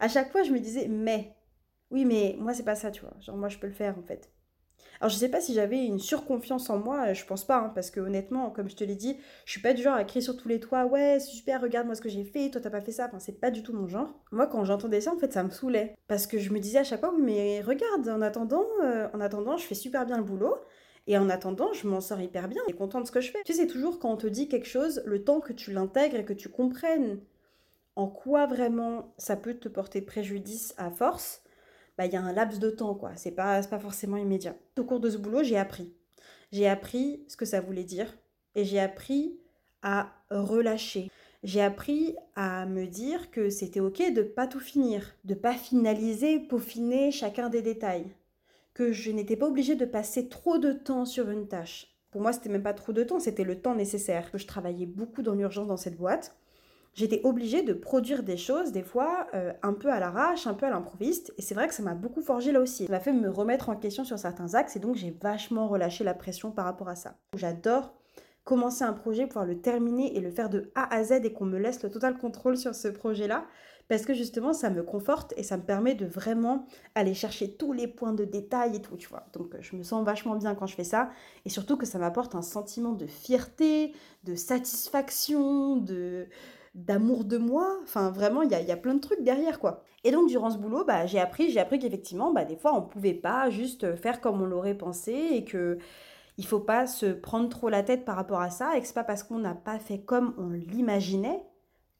À 0.00 0.08
chaque 0.08 0.32
fois, 0.32 0.42
je 0.42 0.50
me 0.50 0.58
disais 0.58 0.88
mais. 0.88 1.36
Oui, 1.90 2.04
mais 2.04 2.36
moi, 2.40 2.52
c'est 2.52 2.64
pas 2.64 2.74
ça, 2.74 2.90
tu 2.90 3.02
vois. 3.02 3.14
Genre, 3.20 3.36
moi, 3.36 3.48
je 3.48 3.58
peux 3.58 3.68
le 3.68 3.72
faire, 3.72 3.96
en 3.96 4.02
fait. 4.02 4.32
Alors, 5.00 5.10
je 5.10 5.16
sais 5.16 5.28
pas 5.28 5.40
si 5.40 5.54
j'avais 5.54 5.84
une 5.84 5.98
surconfiance 5.98 6.70
en 6.70 6.78
moi, 6.78 7.12
je 7.12 7.24
pense 7.24 7.44
pas, 7.44 7.58
hein, 7.58 7.72
parce 7.74 7.90
que 7.90 8.00
honnêtement, 8.00 8.50
comme 8.50 8.68
je 8.68 8.76
te 8.76 8.82
l'ai 8.82 8.94
dit, 8.96 9.18
je 9.44 9.52
suis 9.52 9.60
pas 9.60 9.74
du 9.74 9.82
genre 9.82 9.94
à 9.94 10.04
crier 10.04 10.22
sur 10.22 10.36
tous 10.36 10.48
les 10.48 10.58
toits, 10.58 10.86
ouais, 10.86 11.20
super, 11.20 11.60
regarde-moi 11.60 11.94
ce 11.94 12.00
que 12.00 12.08
j'ai 12.08 12.24
fait, 12.24 12.50
toi, 12.50 12.60
t'as 12.60 12.70
pas 12.70 12.80
fait 12.80 12.92
ça. 12.92 13.06
Enfin, 13.06 13.18
c'est 13.18 13.40
pas 13.40 13.50
du 13.50 13.62
tout 13.62 13.72
mon 13.72 13.86
genre. 13.88 14.08
Moi, 14.32 14.46
quand 14.46 14.64
j'entendais 14.64 15.02
ça, 15.02 15.12
en 15.12 15.18
fait, 15.18 15.32
ça 15.32 15.42
me 15.42 15.50
saoulait. 15.50 15.94
Parce 16.08 16.26
que 16.26 16.38
je 16.38 16.50
me 16.50 16.58
disais 16.58 16.78
à 16.78 16.84
chaque 16.84 17.00
fois, 17.00 17.14
mais 17.18 17.60
regarde, 17.60 18.08
en 18.08 18.22
attendant, 18.22 18.64
euh, 18.82 19.08
en 19.12 19.20
attendant, 19.20 19.56
je 19.56 19.66
fais 19.66 19.74
super 19.74 20.06
bien 20.06 20.16
le 20.16 20.24
boulot. 20.24 20.56
Et 21.08 21.16
en 21.18 21.28
attendant, 21.30 21.72
je 21.72 21.86
m'en 21.86 22.00
sors 22.00 22.20
hyper 22.20 22.48
bien 22.48 22.62
et 22.66 22.72
contente 22.72 23.02
de 23.02 23.06
ce 23.06 23.12
que 23.12 23.20
je 23.20 23.30
fais. 23.30 23.38
Tu 23.44 23.52
sais, 23.52 23.60
c'est 23.60 23.66
toujours 23.68 24.00
quand 24.00 24.10
on 24.10 24.16
te 24.16 24.26
dit 24.26 24.48
quelque 24.48 24.66
chose, 24.66 25.02
le 25.06 25.22
temps 25.22 25.40
que 25.40 25.52
tu 25.52 25.72
l'intègres 25.72 26.16
et 26.16 26.24
que 26.24 26.32
tu 26.32 26.48
comprennes 26.48 27.20
en 27.96 28.06
quoi 28.06 28.46
vraiment 28.46 29.14
ça 29.16 29.36
peut 29.36 29.54
te 29.54 29.68
porter 29.68 30.02
préjudice 30.02 30.74
à 30.76 30.90
force, 30.90 31.42
bah, 31.96 32.06
il 32.06 32.12
y 32.12 32.16
a 32.16 32.22
un 32.22 32.32
laps 32.32 32.60
de 32.60 32.70
temps, 32.70 32.94
quoi. 32.94 33.12
C'est 33.16 33.32
pas, 33.32 33.62
pas 33.62 33.78
forcément 33.78 34.18
immédiat. 34.18 34.54
Au 34.78 34.84
cours 34.84 35.00
de 35.00 35.10
ce 35.10 35.16
boulot, 35.16 35.42
j'ai 35.42 35.56
appris. 35.56 35.92
J'ai 36.52 36.68
appris 36.68 37.24
ce 37.26 37.36
que 37.36 37.46
ça 37.46 37.60
voulait 37.60 37.84
dire 37.84 38.16
et 38.54 38.64
j'ai 38.64 38.78
appris 38.78 39.40
à 39.82 40.12
relâcher. 40.30 41.10
J'ai 41.42 41.62
appris 41.62 42.16
à 42.34 42.66
me 42.66 42.86
dire 42.86 43.30
que 43.30 43.50
c'était 43.50 43.80
ok 43.80 44.12
de 44.12 44.22
pas 44.22 44.46
tout 44.46 44.60
finir, 44.60 45.14
de 45.24 45.34
pas 45.34 45.54
finaliser, 45.54 46.40
peaufiner 46.40 47.10
chacun 47.10 47.48
des 47.48 47.62
détails, 47.62 48.12
que 48.74 48.92
je 48.92 49.10
n'étais 49.10 49.36
pas 49.36 49.46
obligée 49.46 49.76
de 49.76 49.84
passer 49.84 50.28
trop 50.28 50.58
de 50.58 50.72
temps 50.72 51.04
sur 51.04 51.30
une 51.30 51.48
tâche. 51.48 51.94
Pour 52.10 52.20
moi, 52.20 52.32
c'était 52.32 52.48
même 52.48 52.62
pas 52.62 52.74
trop 52.74 52.92
de 52.92 53.04
temps, 53.04 53.20
c'était 53.20 53.44
le 53.44 53.60
temps 53.60 53.74
nécessaire. 53.74 54.30
Que 54.30 54.38
je 54.38 54.46
travaillais 54.46 54.86
beaucoup 54.86 55.22
dans 55.22 55.34
l'urgence 55.34 55.68
dans 55.68 55.76
cette 55.76 55.96
boîte 55.96 56.36
j'étais 56.96 57.20
obligée 57.24 57.62
de 57.62 57.74
produire 57.74 58.22
des 58.22 58.36
choses, 58.36 58.72
des 58.72 58.82
fois, 58.82 59.28
euh, 59.34 59.52
un 59.62 59.74
peu 59.74 59.92
à 59.92 60.00
l'arrache, 60.00 60.46
un 60.46 60.54
peu 60.54 60.66
à 60.66 60.70
l'improviste. 60.70 61.32
Et 61.38 61.42
c'est 61.42 61.54
vrai 61.54 61.68
que 61.68 61.74
ça 61.74 61.82
m'a 61.82 61.94
beaucoup 61.94 62.22
forgé 62.22 62.50
là 62.50 62.60
aussi. 62.60 62.86
Ça 62.86 62.92
m'a 62.92 63.00
fait 63.00 63.12
me 63.12 63.28
remettre 63.28 63.68
en 63.68 63.76
question 63.76 64.04
sur 64.04 64.18
certains 64.18 64.54
axes 64.54 64.74
et 64.74 64.80
donc 64.80 64.96
j'ai 64.96 65.16
vachement 65.22 65.68
relâché 65.68 66.02
la 66.02 66.14
pression 66.14 66.50
par 66.50 66.64
rapport 66.64 66.88
à 66.88 66.96
ça. 66.96 67.14
J'adore 67.36 67.94
commencer 68.44 68.84
un 68.84 68.92
projet, 68.92 69.26
pouvoir 69.26 69.44
le 69.44 69.60
terminer 69.60 70.16
et 70.16 70.20
le 70.20 70.30
faire 70.30 70.48
de 70.48 70.70
A 70.76 70.94
à 70.94 71.02
Z 71.02 71.24
et 71.24 71.32
qu'on 71.32 71.46
me 71.46 71.58
laisse 71.58 71.82
le 71.82 71.90
total 71.90 72.16
contrôle 72.16 72.56
sur 72.56 72.74
ce 72.74 72.88
projet-là. 72.88 73.44
parce 73.88 74.04
que 74.04 74.14
justement 74.14 74.52
ça 74.52 74.70
me 74.70 74.82
conforte 74.82 75.32
et 75.36 75.42
ça 75.42 75.56
me 75.56 75.62
permet 75.62 75.94
de 75.94 76.06
vraiment 76.06 76.66
aller 76.94 77.14
chercher 77.14 77.56
tous 77.56 77.72
les 77.72 77.86
points 77.86 78.12
de 78.12 78.24
détail 78.24 78.76
et 78.76 78.82
tout, 78.82 78.96
tu 78.96 79.08
vois. 79.08 79.26
Donc 79.32 79.56
je 79.60 79.76
me 79.76 79.82
sens 79.82 80.04
vachement 80.04 80.36
bien 80.36 80.54
quand 80.54 80.66
je 80.66 80.74
fais 80.74 80.84
ça 80.84 81.10
et 81.44 81.50
surtout 81.50 81.76
que 81.76 81.86
ça 81.86 81.98
m'apporte 81.98 82.34
un 82.34 82.42
sentiment 82.42 82.92
de 82.92 83.06
fierté, 83.06 83.92
de 84.24 84.34
satisfaction, 84.34 85.76
de 85.76 86.26
d'amour 86.76 87.24
de 87.24 87.38
moi. 87.38 87.78
Enfin, 87.82 88.10
vraiment, 88.10 88.42
il 88.42 88.50
y 88.50 88.54
a, 88.54 88.76
plein 88.76 88.94
de 88.94 89.00
trucs 89.00 89.22
derrière, 89.22 89.58
quoi. 89.58 89.82
Et 90.04 90.12
donc, 90.12 90.28
durant 90.28 90.50
ce 90.50 90.58
boulot, 90.58 90.84
bah, 90.84 91.06
j'ai 91.06 91.18
appris, 91.18 91.50
j'ai 91.50 91.58
appris 91.58 91.80
qu'effectivement, 91.80 92.32
bah, 92.32 92.44
des 92.44 92.56
fois, 92.56 92.74
on 92.74 92.82
pouvait 92.82 93.14
pas 93.14 93.50
juste 93.50 93.96
faire 93.96 94.20
comme 94.20 94.40
on 94.40 94.46
l'aurait 94.46 94.76
pensé 94.76 95.12
et 95.12 95.44
que 95.44 95.78
il 96.38 96.46
faut 96.46 96.60
pas 96.60 96.86
se 96.86 97.06
prendre 97.06 97.48
trop 97.48 97.70
la 97.70 97.82
tête 97.82 98.04
par 98.04 98.14
rapport 98.14 98.40
à 98.40 98.50
ça 98.50 98.76
et 98.76 98.80
que 98.80 98.86
c'est 98.86 98.94
pas 98.94 99.04
parce 99.04 99.22
qu'on 99.22 99.38
n'a 99.38 99.54
pas 99.54 99.78
fait 99.78 100.00
comme 100.00 100.34
on 100.36 100.50
l'imaginait 100.50 101.42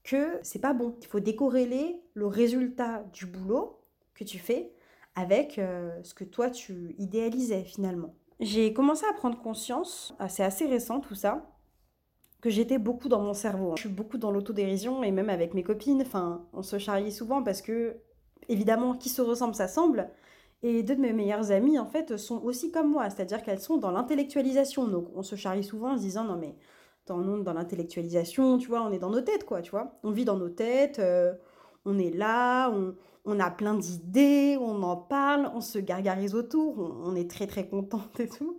que 0.04 0.38
c'est 0.42 0.60
pas 0.60 0.74
bon. 0.74 0.94
Il 1.00 1.06
faut 1.06 1.20
décorréler 1.20 2.00
le 2.14 2.26
résultat 2.26 3.04
du 3.12 3.26
boulot 3.26 3.80
que 4.14 4.24
tu 4.24 4.38
fais 4.38 4.72
avec 5.14 5.58
euh, 5.58 5.90
ce 6.02 6.12
que 6.12 6.24
toi 6.24 6.50
tu 6.50 6.94
idéalisais 6.98 7.64
finalement. 7.64 8.14
J'ai 8.38 8.74
commencé 8.74 9.06
à 9.10 9.14
prendre 9.14 9.40
conscience, 9.40 10.14
ah, 10.18 10.28
c'est 10.28 10.44
assez 10.44 10.66
récent 10.66 11.00
tout 11.00 11.14
ça, 11.14 11.46
que 12.46 12.52
j'étais 12.52 12.78
beaucoup 12.78 13.08
dans 13.08 13.20
mon 13.20 13.34
cerveau. 13.34 13.72
Je 13.74 13.80
suis 13.80 13.88
beaucoup 13.88 14.18
dans 14.18 14.30
l'autodérision 14.30 15.02
et 15.02 15.10
même 15.10 15.30
avec 15.30 15.52
mes 15.52 15.64
copines, 15.64 16.00
enfin, 16.00 16.46
on 16.52 16.62
se 16.62 16.78
charrie 16.78 17.10
souvent 17.10 17.42
parce 17.42 17.60
que 17.60 17.96
évidemment 18.48 18.94
qui 18.94 19.08
se 19.08 19.20
ressemble 19.20 19.56
s'assemble. 19.56 20.08
Et 20.62 20.84
deux 20.84 20.94
de 20.94 21.00
mes 21.00 21.12
meilleures 21.12 21.50
amies, 21.50 21.76
en 21.76 21.86
fait, 21.86 22.16
sont 22.16 22.40
aussi 22.44 22.70
comme 22.70 22.88
moi, 22.88 23.10
c'est-à-dire 23.10 23.42
qu'elles 23.42 23.58
sont 23.58 23.78
dans 23.78 23.90
l'intellectualisation. 23.90 24.86
Donc, 24.86 25.08
on 25.16 25.24
se 25.24 25.34
charrie 25.34 25.64
souvent 25.64 25.94
en 25.94 25.96
se 25.96 26.02
disant, 26.02 26.22
non 26.22 26.36
mais, 26.36 26.54
dans, 27.06 27.18
dans 27.18 27.52
l'intellectualisation, 27.52 28.58
tu 28.58 28.68
vois, 28.68 28.82
on 28.82 28.92
est 28.92 29.00
dans 29.00 29.10
nos 29.10 29.22
têtes, 29.22 29.44
quoi, 29.44 29.60
tu 29.60 29.72
vois. 29.72 29.98
On 30.04 30.12
vit 30.12 30.24
dans 30.24 30.36
nos 30.36 30.48
têtes, 30.48 31.00
euh, 31.00 31.34
on 31.84 31.98
est 31.98 32.10
là, 32.10 32.72
on, 33.24 33.40
a 33.40 33.50
plein 33.50 33.74
d'idées, 33.74 34.56
on 34.60 34.84
en 34.84 34.96
parle, 34.96 35.50
on 35.52 35.60
se 35.60 35.80
gargarise 35.80 36.36
autour, 36.36 36.78
on, 36.78 37.16
est 37.16 37.28
très 37.28 37.48
très 37.48 37.66
contente 37.66 38.20
et 38.20 38.28
tout. 38.28 38.56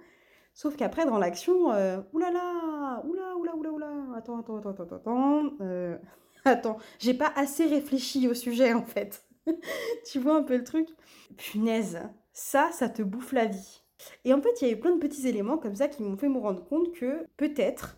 Sauf 0.53 0.75
qu'après, 0.75 1.05
dans 1.05 1.19
l'action, 1.19 1.71
euh, 1.71 2.01
oulala, 2.11 2.56
attends, 4.17 4.39
attends, 4.39 4.57
attends, 4.57 4.71
attends, 4.71 4.95
attends, 4.95 5.43
euh, 5.61 5.97
attends, 6.45 6.77
j'ai 6.99 7.13
pas 7.13 7.31
assez 7.35 7.65
réfléchi 7.65 8.27
au 8.27 8.33
sujet 8.33 8.73
en 8.73 8.83
fait. 8.83 9.25
tu 10.11 10.19
vois 10.19 10.35
un 10.35 10.43
peu 10.43 10.57
le 10.57 10.63
truc? 10.63 10.87
Punaise, 11.37 11.99
ça, 12.33 12.69
ça 12.71 12.89
te 12.89 13.01
bouffe 13.01 13.31
la 13.31 13.45
vie. 13.45 13.83
Et 14.25 14.33
en 14.33 14.41
fait, 14.41 14.61
il 14.61 14.67
y 14.67 14.73
a 14.73 14.77
plein 14.77 14.95
de 14.95 14.99
petits 14.99 15.27
éléments 15.27 15.57
comme 15.57 15.75
ça 15.75 15.87
qui 15.87 16.03
m'ont 16.03 16.17
fait 16.17 16.29
me 16.29 16.39
rendre 16.39 16.63
compte 16.65 16.93
que 16.93 17.25
peut-être 17.37 17.97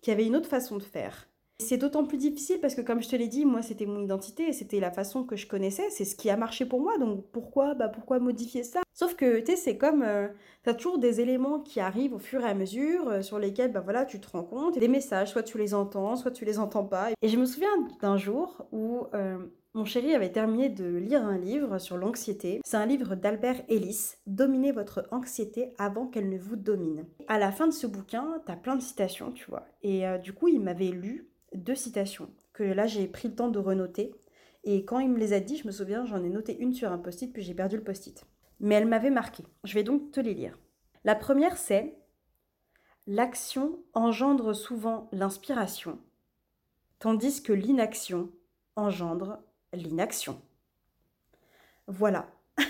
qu'il 0.00 0.12
y 0.12 0.14
avait 0.14 0.26
une 0.26 0.36
autre 0.36 0.48
façon 0.48 0.76
de 0.76 0.82
faire. 0.82 1.28
C'est 1.60 1.76
d'autant 1.76 2.04
plus 2.04 2.18
difficile 2.18 2.58
parce 2.60 2.74
que, 2.74 2.80
comme 2.80 3.02
je 3.02 3.08
te 3.08 3.16
l'ai 3.16 3.28
dit, 3.28 3.44
moi, 3.44 3.62
c'était 3.62 3.86
mon 3.86 4.02
identité 4.02 4.52
c'était 4.52 4.80
la 4.80 4.90
façon 4.90 5.24
que 5.24 5.36
je 5.36 5.46
connaissais, 5.46 5.88
c'est 5.90 6.04
ce 6.04 6.16
qui 6.16 6.30
a 6.30 6.36
marché 6.36 6.66
pour 6.66 6.80
moi, 6.80 6.98
donc 6.98 7.24
pourquoi, 7.32 7.74
bah, 7.74 7.88
pourquoi 7.88 8.18
modifier 8.18 8.62
ça? 8.64 8.80
Sauf 8.92 9.14
que, 9.14 9.40
tu 9.40 9.52
sais, 9.52 9.56
c'est 9.56 9.76
comme, 9.76 10.02
euh, 10.02 10.28
tu 10.64 10.70
as 10.70 10.74
toujours 10.74 10.98
des 10.98 11.20
éléments 11.20 11.60
qui 11.60 11.80
arrivent 11.80 12.14
au 12.14 12.18
fur 12.18 12.40
et 12.40 12.48
à 12.48 12.54
mesure, 12.54 13.08
euh, 13.08 13.22
sur 13.22 13.38
lesquels, 13.38 13.72
bah 13.72 13.80
voilà, 13.80 14.04
tu 14.04 14.20
te 14.20 14.28
rends 14.30 14.44
compte, 14.44 14.78
des 14.78 14.88
messages, 14.88 15.30
soit 15.30 15.42
tu 15.42 15.58
les 15.58 15.74
entends, 15.74 16.16
soit 16.16 16.30
tu 16.30 16.44
les 16.44 16.58
entends 16.58 16.84
pas. 16.84 17.10
Et 17.22 17.28
je 17.28 17.36
me 17.36 17.44
souviens 17.44 17.68
d'un 18.00 18.16
jour 18.16 18.66
où 18.72 19.06
euh, 19.14 19.38
mon 19.74 19.84
chéri 19.84 20.14
avait 20.14 20.30
terminé 20.30 20.68
de 20.68 20.84
lire 20.84 21.24
un 21.24 21.36
livre 21.36 21.78
sur 21.78 21.96
l'anxiété. 21.96 22.60
C'est 22.64 22.76
un 22.76 22.86
livre 22.86 23.16
d'Albert 23.16 23.60
Ellis, 23.68 24.14
Dominez 24.26 24.70
votre 24.70 25.08
anxiété 25.10 25.74
avant 25.78 26.06
qu'elle 26.06 26.28
ne 26.28 26.38
vous 26.38 26.54
domine. 26.54 27.06
À 27.26 27.40
la 27.40 27.50
fin 27.50 27.66
de 27.66 27.72
ce 27.72 27.88
bouquin, 27.88 28.40
t'as 28.46 28.54
plein 28.54 28.76
de 28.76 28.82
citations, 28.82 29.32
tu 29.32 29.46
vois. 29.50 29.66
Et 29.82 30.06
euh, 30.06 30.18
du 30.18 30.32
coup, 30.32 30.46
il 30.46 30.60
m'avait 30.60 30.90
lu 30.90 31.28
deux 31.54 31.74
citations 31.74 32.30
que 32.52 32.62
là 32.62 32.86
j'ai 32.86 33.06
pris 33.06 33.28
le 33.28 33.34
temps 33.34 33.48
de 33.48 33.58
renoter. 33.58 34.14
Et 34.64 34.84
quand 34.84 34.98
il 34.98 35.10
me 35.10 35.18
les 35.18 35.32
a 35.34 35.40
dit, 35.40 35.56
je 35.56 35.66
me 35.66 35.72
souviens, 35.72 36.06
j'en 36.06 36.24
ai 36.24 36.30
noté 36.30 36.56
une 36.58 36.72
sur 36.72 36.90
un 36.90 36.98
post-it, 36.98 37.32
puis 37.32 37.42
j'ai 37.42 37.54
perdu 37.54 37.76
le 37.76 37.84
post-it. 37.84 38.24
Mais 38.60 38.76
elle 38.76 38.86
m'avait 38.86 39.10
marqué. 39.10 39.44
Je 39.62 39.74
vais 39.74 39.82
donc 39.82 40.10
te 40.10 40.20
les 40.20 40.32
lire. 40.32 40.58
La 41.04 41.14
première, 41.14 41.58
c'est 41.58 41.98
L'action 43.06 43.84
engendre 43.92 44.56
souvent 44.56 45.10
l'inspiration, 45.12 45.98
tandis 46.98 47.42
que 47.42 47.52
l'inaction 47.52 48.30
engendre 48.76 49.42
l'inaction. 49.74 50.40
Voilà. 51.86 52.32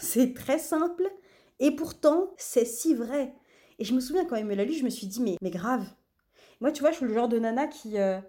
c'est 0.00 0.32
très 0.32 0.60
simple 0.60 1.10
et 1.58 1.74
pourtant 1.74 2.32
c'est 2.36 2.64
si 2.64 2.94
vrai. 2.94 3.34
Et 3.80 3.84
je 3.84 3.92
me 3.92 3.98
souviens 3.98 4.24
quand 4.24 4.36
il 4.36 4.44
me 4.44 4.54
l'a 4.54 4.64
lu, 4.64 4.74
je 4.74 4.84
me 4.84 4.90
suis 4.90 5.08
dit 5.08 5.20
mais, 5.20 5.36
mais 5.42 5.50
grave. 5.50 5.84
Moi 6.60 6.72
tu 6.72 6.80
vois, 6.80 6.90
je 6.90 6.96
suis 6.96 7.06
le 7.06 7.14
genre 7.14 7.28
de 7.28 7.38
nana 7.38 7.66
qui... 7.66 7.98
Euh, 7.98 8.20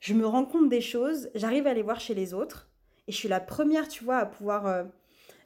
je 0.00 0.14
me 0.14 0.26
rends 0.26 0.44
compte 0.44 0.68
des 0.68 0.80
choses, 0.80 1.30
j'arrive 1.34 1.66
à 1.66 1.74
les 1.74 1.82
voir 1.82 2.00
chez 2.00 2.14
les 2.14 2.34
autres 2.34 2.68
et 3.08 3.12
je 3.12 3.16
suis 3.16 3.28
la 3.28 3.40
première, 3.40 3.88
tu 3.88 4.04
vois, 4.04 4.18
à 4.18 4.26
pouvoir 4.26 4.66
euh, 4.66 4.84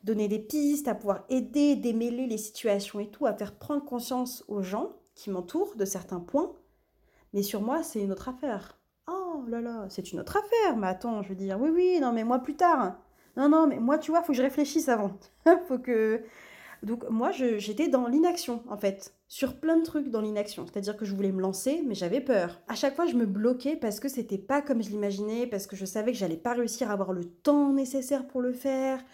donner 0.04 0.28
des 0.28 0.38
pistes, 0.38 0.88
à 0.88 0.94
pouvoir 0.94 1.24
aider, 1.28 1.76
démêler 1.76 2.26
les 2.26 2.38
situations 2.38 3.00
et 3.00 3.10
tout, 3.10 3.26
à 3.26 3.34
faire 3.34 3.54
prendre 3.54 3.84
conscience 3.84 4.44
aux 4.48 4.62
gens 4.62 4.92
qui 5.14 5.30
m'entourent 5.30 5.76
de 5.76 5.84
certains 5.84 6.20
points. 6.20 6.52
Mais 7.32 7.42
sur 7.42 7.60
moi, 7.62 7.82
c'est 7.82 8.00
une 8.00 8.12
autre 8.12 8.28
affaire. 8.28 8.78
Oh 9.06 9.44
là 9.48 9.60
là, 9.60 9.86
c'est 9.88 10.12
une 10.12 10.20
autre 10.20 10.36
affaire. 10.36 10.76
Mais 10.76 10.88
attends, 10.88 11.22
je 11.22 11.28
veux 11.28 11.34
dire, 11.34 11.60
oui, 11.60 11.70
oui, 11.70 11.98
non, 12.00 12.12
mais 12.12 12.24
moi 12.24 12.38
plus 12.38 12.56
tard. 12.56 12.96
Non, 13.36 13.48
non, 13.48 13.66
mais 13.66 13.78
moi, 13.78 13.98
tu 13.98 14.10
vois, 14.10 14.22
faut 14.22 14.32
que 14.32 14.38
je 14.38 14.42
réfléchisse 14.42 14.88
avant. 14.88 15.12
faut 15.68 15.78
que. 15.78 16.22
Donc, 16.82 17.08
moi, 17.10 17.30
j'étais 17.30 17.88
dans 17.88 18.06
l'inaction, 18.06 18.62
en 18.68 18.76
fait, 18.76 19.14
sur 19.28 19.60
plein 19.60 19.76
de 19.76 19.84
trucs 19.84 20.08
dans 20.08 20.22
l'inaction. 20.22 20.66
C'est-à-dire 20.66 20.96
que 20.96 21.04
je 21.04 21.14
voulais 21.14 21.32
me 21.32 21.42
lancer, 21.42 21.82
mais 21.86 21.94
j'avais 21.94 22.20
peur. 22.20 22.60
À 22.68 22.74
chaque 22.74 22.96
fois, 22.96 23.06
je 23.06 23.16
me 23.16 23.26
bloquais 23.26 23.76
parce 23.76 24.00
que 24.00 24.08
c'était 24.08 24.38
pas 24.38 24.62
comme 24.62 24.82
je 24.82 24.88
l'imaginais, 24.88 25.46
parce 25.46 25.66
que 25.66 25.76
je 25.76 25.84
savais 25.84 26.12
que 26.12 26.18
j'allais 26.18 26.36
pas 26.36 26.54
réussir 26.54 26.90
à 26.90 26.94
avoir 26.94 27.12
le 27.12 27.24
temps 27.24 27.72
nécessaire 27.72 28.26
pour 28.26 28.40
le 28.40 28.52
faire. 28.52 29.04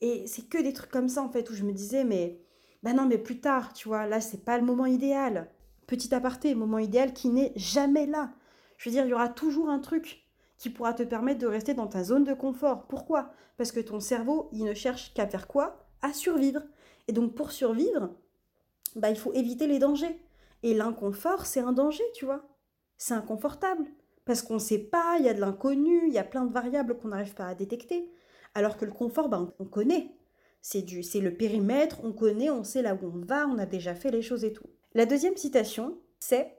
Et 0.00 0.26
c'est 0.26 0.48
que 0.48 0.62
des 0.62 0.72
trucs 0.72 0.90
comme 0.90 1.08
ça, 1.08 1.22
en 1.22 1.28
fait, 1.28 1.50
où 1.50 1.54
je 1.54 1.64
me 1.64 1.72
disais, 1.72 2.04
mais. 2.04 2.40
Ben 2.82 2.94
non, 2.94 3.06
mais 3.06 3.18
plus 3.18 3.40
tard, 3.40 3.72
tu 3.72 3.88
vois, 3.88 4.06
là, 4.06 4.20
c'est 4.20 4.44
pas 4.44 4.58
le 4.58 4.64
moment 4.64 4.86
idéal. 4.86 5.50
Petit 5.88 6.14
aparté, 6.14 6.54
moment 6.54 6.78
idéal 6.78 7.12
qui 7.12 7.28
n'est 7.28 7.52
jamais 7.56 8.06
là. 8.06 8.30
Je 8.78 8.88
veux 8.88 8.94
dire, 8.94 9.04
il 9.04 9.10
y 9.10 9.14
aura 9.14 9.28
toujours 9.28 9.68
un 9.68 9.78
truc 9.80 10.22
qui 10.58 10.70
pourra 10.70 10.94
te 10.94 11.02
permettre 11.02 11.40
de 11.40 11.46
rester 11.46 11.74
dans 11.74 11.86
ta 11.86 12.04
zone 12.04 12.24
de 12.24 12.34
confort. 12.34 12.86
Pourquoi? 12.86 13.30
Parce 13.56 13.72
que 13.72 13.80
ton 13.80 14.00
cerveau, 14.00 14.48
il 14.52 14.64
ne 14.64 14.74
cherche 14.74 15.12
qu'à 15.14 15.26
faire 15.26 15.48
quoi? 15.48 15.88
À 16.02 16.12
survivre. 16.12 16.62
Et 17.08 17.12
donc 17.12 17.34
pour 17.34 17.52
survivre, 17.52 18.10
bah, 18.94 19.10
il 19.10 19.18
faut 19.18 19.32
éviter 19.32 19.66
les 19.66 19.78
dangers. 19.78 20.20
Et 20.62 20.74
l'inconfort, 20.74 21.46
c'est 21.46 21.60
un 21.60 21.72
danger, 21.72 22.04
tu 22.14 22.24
vois. 22.24 22.48
C'est 22.96 23.14
inconfortable. 23.14 23.86
Parce 24.24 24.42
qu'on 24.42 24.54
ne 24.54 24.58
sait 24.58 24.78
pas, 24.78 25.16
il 25.18 25.26
y 25.26 25.28
a 25.28 25.34
de 25.34 25.40
l'inconnu, 25.40 26.08
il 26.08 26.12
y 26.12 26.18
a 26.18 26.24
plein 26.24 26.44
de 26.44 26.52
variables 26.52 26.96
qu'on 26.96 27.08
n'arrive 27.08 27.34
pas 27.34 27.46
à 27.46 27.54
détecter. 27.54 28.10
Alors 28.54 28.76
que 28.76 28.84
le 28.84 28.92
confort, 28.92 29.28
bah, 29.28 29.54
on 29.58 29.64
connaît. 29.64 30.10
C'est 30.62 30.82
du, 30.82 31.02
c'est 31.02 31.20
le 31.20 31.34
périmètre, 31.34 32.00
on 32.02 32.12
connaît, 32.12 32.50
on 32.50 32.64
sait 32.64 32.82
là 32.82 32.94
où 32.94 33.06
on 33.06 33.24
va, 33.24 33.46
on 33.46 33.58
a 33.58 33.66
déjà 33.66 33.94
fait 33.94 34.10
les 34.10 34.22
choses 34.22 34.44
et 34.44 34.52
tout. 34.52 34.66
La 34.94 35.06
deuxième 35.06 35.36
citation, 35.36 35.98
c'est 36.18 36.56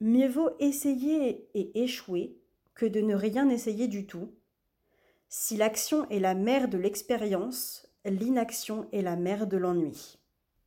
Mieux 0.00 0.28
vaut 0.28 0.50
essayer 0.58 1.48
et 1.54 1.82
échouer 1.82 2.38
que 2.74 2.86
de 2.86 3.00
ne 3.00 3.14
rien 3.14 3.48
essayer 3.48 3.88
du 3.88 4.06
tout. 4.06 4.32
Si 5.28 5.56
l'action 5.56 6.08
est 6.10 6.20
la 6.20 6.34
mère 6.34 6.68
de 6.68 6.78
l'expérience, 6.78 7.88
l'inaction 8.10 8.86
est 8.92 9.02
la 9.02 9.16
mère 9.16 9.46
de 9.46 9.56
l'ennui. 9.56 10.18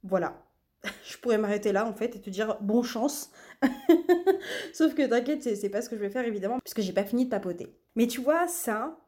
Voilà. 0.04 0.44
Je 1.04 1.18
pourrais 1.18 1.38
m'arrêter 1.38 1.72
là 1.72 1.86
en 1.86 1.94
fait 1.94 2.16
et 2.16 2.22
te 2.22 2.30
dire 2.30 2.58
bon 2.62 2.84
chance. 2.84 3.32
Sauf 4.74 4.94
que 4.94 5.06
t'inquiète, 5.06 5.44
c'est 5.44 5.70
pas 5.70 5.82
ce 5.82 5.90
que 5.90 5.96
je 5.96 6.02
vais 6.02 6.10
faire 6.10 6.26
évidemment, 6.26 6.60
puisque 6.64 6.82
j'ai 6.82 6.94
pas 6.94 7.04
fini 7.04 7.26
de 7.26 7.30
papoter. 7.30 7.76
Mais 7.96 8.08
tu 8.08 8.22
vois, 8.22 8.48
ça, 8.48 9.00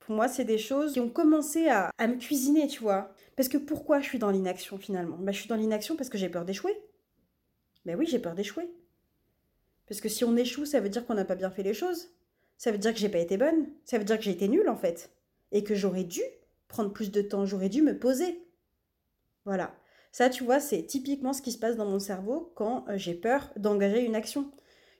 pour 0.00 0.16
moi, 0.16 0.26
c'est 0.26 0.44
des 0.44 0.58
choses 0.58 0.94
qui 0.94 1.00
ont 1.00 1.08
commencé 1.08 1.68
à, 1.68 1.92
me 2.00 2.16
cuisiner, 2.16 2.66
tu 2.66 2.80
vois. 2.82 3.14
Parce 3.36 3.48
que 3.48 3.58
pourquoi 3.58 4.00
je 4.00 4.06
suis 4.06 4.18
dans 4.18 4.30
l'inaction 4.30 4.78
finalement? 4.78 5.16
Bah, 5.18 5.32
Je 5.32 5.38
suis 5.38 5.48
dans 5.48 5.56
l'inaction 5.56 5.96
parce 5.96 6.08
que 6.08 6.18
j'ai 6.18 6.28
peur 6.28 6.44
d'échouer. 6.44 6.76
Ben 7.84 7.96
oui, 7.96 8.06
j'ai 8.06 8.18
peur 8.18 8.34
d'échouer. 8.34 8.68
Parce 9.86 10.00
que 10.00 10.08
si 10.08 10.24
on 10.24 10.36
échoue, 10.36 10.64
ça 10.64 10.80
veut 10.80 10.88
dire 10.88 11.06
qu'on 11.06 11.14
n'a 11.14 11.24
pas 11.24 11.34
bien 11.34 11.50
fait 11.50 11.62
les 11.62 11.74
choses. 11.74 12.10
Ça 12.58 12.72
veut 12.72 12.78
dire 12.78 12.92
que 12.92 12.98
j'ai 12.98 13.08
pas 13.08 13.18
été 13.18 13.36
bonne. 13.36 13.68
Ça 13.84 13.98
veut 13.98 14.04
dire 14.04 14.18
que 14.18 14.24
j'ai 14.24 14.30
été 14.30 14.48
nulle 14.48 14.68
en 14.68 14.76
fait. 14.76 15.10
Et 15.52 15.64
que 15.64 15.74
j'aurais 15.74 16.04
dû 16.04 16.22
prendre 16.72 16.92
plus 16.92 17.10
de 17.10 17.22
temps, 17.22 17.46
j'aurais 17.46 17.68
dû 17.68 17.82
me 17.82 17.98
poser. 17.98 18.44
Voilà. 19.44 19.74
Ça, 20.10 20.28
tu 20.28 20.44
vois, 20.44 20.60
c'est 20.60 20.82
typiquement 20.84 21.32
ce 21.32 21.42
qui 21.42 21.52
se 21.52 21.58
passe 21.58 21.76
dans 21.76 21.86
mon 21.86 21.98
cerveau 21.98 22.52
quand 22.54 22.84
euh, 22.88 22.98
j'ai 22.98 23.14
peur 23.14 23.52
d'engager 23.56 24.04
une 24.04 24.16
action. 24.16 24.50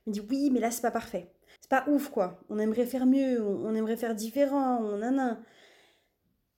Je 0.06 0.11
me 0.11 0.14
dis 0.14 0.22
oui, 0.30 0.50
mais 0.52 0.61
là, 0.61 0.70
c'est 0.70 0.82
pas 0.82 0.90
parfait. 0.90 1.32
C'est 1.61 1.70
pas 1.70 1.85
ouf, 1.88 2.08
quoi. 2.08 2.40
On 2.48 2.58
aimerait 2.58 2.87
faire 2.87 3.06
mieux, 3.06 3.42
on 3.42 3.74
aimerait 3.74 3.96
faire 3.96 4.14
différent, 4.14 4.80
on 4.82 5.02
en 5.02 5.38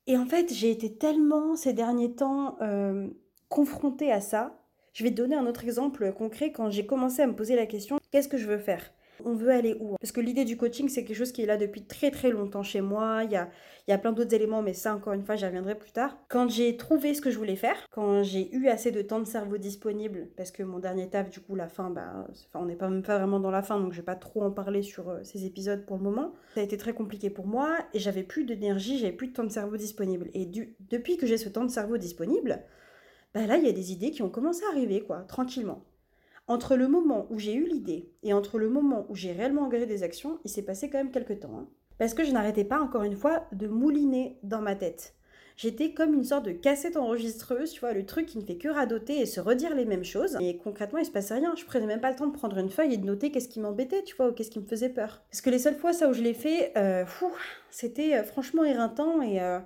Et 0.07 0.16
en 0.16 0.27
fait, 0.27 0.53
j'ai 0.53 0.70
été 0.70 0.96
tellement 0.96 1.57
ces 1.57 1.72
derniers 1.72 2.14
temps 2.14 2.57
euh, 2.61 3.09
confrontée 3.48 4.12
à 4.12 4.20
ça 4.20 4.61
je 4.94 5.03
vais 5.03 5.11
te 5.11 5.16
donner 5.16 5.35
un 5.35 5.46
autre 5.46 5.64
exemple 5.64 6.12
concret 6.12 6.53
quand 6.53 6.70
j'ai 6.70 6.87
commencé 6.87 7.20
à 7.20 7.27
me 7.27 7.35
poser 7.35 7.57
la 7.57 7.66
question 7.66 7.98
qu'est-ce 8.11 8.29
que 8.29 8.38
je 8.38 8.46
veux 8.46 8.59
faire? 8.59 8.92
On 9.24 9.35
veut 9.35 9.50
aller 9.50 9.77
où 9.81 9.96
Parce 10.00 10.12
que 10.12 10.20
l'idée 10.20 10.44
du 10.44 10.57
coaching, 10.57 10.88
c'est 10.88 11.05
quelque 11.05 11.16
chose 11.16 11.33
qui 11.33 11.42
est 11.42 11.46
là 11.46 11.57
depuis 11.57 11.85
très 11.85 12.11
très 12.11 12.31
longtemps 12.31 12.62
chez 12.62 12.81
moi. 12.81 13.22
Il 13.24 13.31
y 13.31 13.37
a, 13.37 13.48
il 13.87 13.90
y 13.90 13.94
a 13.94 13.98
plein 13.98 14.12
d'autres 14.12 14.35
éléments, 14.35 14.62
mais 14.62 14.72
ça, 14.72 14.94
encore 14.94 15.12
une 15.12 15.22
fois, 15.22 15.37
j'y 15.37 15.44
reviendrai 15.44 15.74
plus 15.77 15.92
tard. 15.92 16.16
Quand 16.29 16.48
j'ai 16.48 16.77
trouvé 16.77 17.14
ce 17.14 17.20
que 17.20 17.31
je 17.31 17.38
voulais 17.38 17.57
faire, 17.57 17.77
quand 17.90 18.22
j'ai 18.22 18.53
eu 18.55 18.68
assez 18.68 18.90
de 18.90 19.03
temps 19.03 19.20
de 19.20 19.27
cerveau 19.27 19.59
disponible, 19.59 20.29
parce 20.37 20.50
que 20.50 20.62
mon 20.62 20.79
dernier 20.79 21.09
taf, 21.09 21.31
du 21.31 21.40
coup, 21.40 21.55
la 21.55 21.68
fin, 21.68 21.90
bah, 21.90 22.27
on 22.55 22.64
n'est 22.66 22.77
pas 22.77 22.88
même 22.88 23.03
pas 23.03 23.18
vraiment 23.18 23.40
dans 23.40 23.50
la 23.50 23.62
fin, 23.62 23.79
donc 23.79 23.92
je 23.92 23.98
vais 23.98 24.05
pas 24.05 24.16
trop 24.16 24.42
en 24.42 24.50
parler 24.50 24.83
sur 24.83 25.09
euh, 25.09 25.22
ces 25.22 25.44
épisodes 25.44 25.85
pour 25.87 25.96
le 25.96 26.03
moment. 26.03 26.35
Ça 26.55 26.61
a 26.61 26.64
été 26.64 26.77
très 26.77 26.94
compliqué 26.94 27.31
pour 27.31 27.46
moi 27.46 27.77
et 27.92 27.98
j'avais 27.98 28.22
plus 28.22 28.44
d'énergie, 28.44 28.98
j'avais 28.98 29.12
plus 29.12 29.29
de 29.29 29.33
temps 29.33 29.44
de 29.44 29.50
cerveau 29.50 29.77
disponible. 29.77 30.31
Et 30.35 30.46
du, 30.46 30.77
depuis 30.90 31.16
que 31.16 31.27
j'ai 31.27 31.37
ce 31.37 31.48
temps 31.48 31.64
de 31.64 31.70
cerveau 31.70 31.98
disponible, 31.98 32.62
bah 33.35 33.46
là, 33.46 33.59
il 33.59 33.64
y 33.64 33.68
a 33.68 33.72
des 33.72 33.92
idées 33.92 34.11
qui 34.11 34.22
ont 34.22 34.31
commencé 34.31 34.64
à 34.64 34.70
arriver, 34.70 35.00
quoi, 35.03 35.20
tranquillement. 35.22 35.85
Entre 36.46 36.76
le 36.76 36.88
moment 36.88 37.26
où 37.30 37.38
j'ai 37.38 37.54
eu 37.54 37.66
l'idée 37.66 38.12
et 38.22 38.35
entre 38.35 38.59
le 38.59 38.68
moment 38.68 39.07
où 39.09 39.14
j'ai 39.14 39.33
réellement 39.33 39.62
engagé 39.62 39.87
des 39.87 40.02
actions, 40.02 40.38
il 40.44 40.50
s'est 40.50 40.62
passé 40.62 40.90
quand 40.90 40.98
même 40.98 41.11
quelques 41.11 41.40
temps. 41.40 41.59
Hein. 41.59 41.68
Parce 41.98 42.12
que 42.12 42.24
je 42.24 42.33
n'arrêtais 42.33 42.64
pas, 42.64 42.80
encore 42.80 43.02
une 43.02 43.16
fois, 43.16 43.44
de 43.52 43.66
mouliner 43.66 44.38
dans 44.42 44.61
ma 44.61 44.74
tête. 44.74 45.14
J'étais 45.57 45.92
comme 45.92 46.14
une 46.14 46.24
sorte 46.24 46.46
de 46.46 46.52
cassette 46.52 46.96
enregistreuse, 46.96 47.70
tu 47.70 47.80
vois, 47.80 47.92
le 47.92 48.04
truc 48.04 48.26
qui 48.26 48.38
ne 48.38 48.44
fait 48.44 48.57
que 48.57 48.68
radoter 48.68 49.20
et 49.20 49.26
se 49.26 49.40
redire 49.40 49.74
les 49.74 49.85
mêmes 49.85 50.04
choses. 50.04 50.37
Et 50.40 50.57
concrètement, 50.57 50.98
il 50.98 51.07
se 51.07 51.12
passait 51.12 51.35
rien. 51.35 51.54
Je 51.57 51.64
prenais 51.64 51.87
même 51.87 52.00
pas 52.00 52.11
le 52.11 52.16
temps 52.16 52.26
de 52.26 52.33
prendre 52.33 52.59
une 52.59 52.70
feuille 52.70 52.94
et 52.94 52.96
de 52.96 53.07
noter 53.07 53.30
qu'est-ce 53.30 53.48
qui 53.48 53.61
m'embêtait, 53.61 54.02
tu 54.02 54.16
vois, 54.16 54.28
ou 54.28 54.33
qu'est-ce 54.33 54.50
qui 54.50 54.59
me 54.59 54.66
faisait 54.66 54.88
peur. 54.88 55.22
Parce 55.30 55.40
que 55.40 55.50
les 55.50 55.61
seules 55.61 55.76
fois, 55.76 55.92
ça 55.92 56.09
où 56.09 56.12
je 56.12 56.22
l'ai 56.22 56.35
fait, 56.35 56.72
euh, 56.76 57.04
c'était 57.70 58.16
euh, 58.16 58.24
franchement 58.24 58.64
éreintant 58.64 59.22
et 59.22 59.40
euh, 59.40 59.61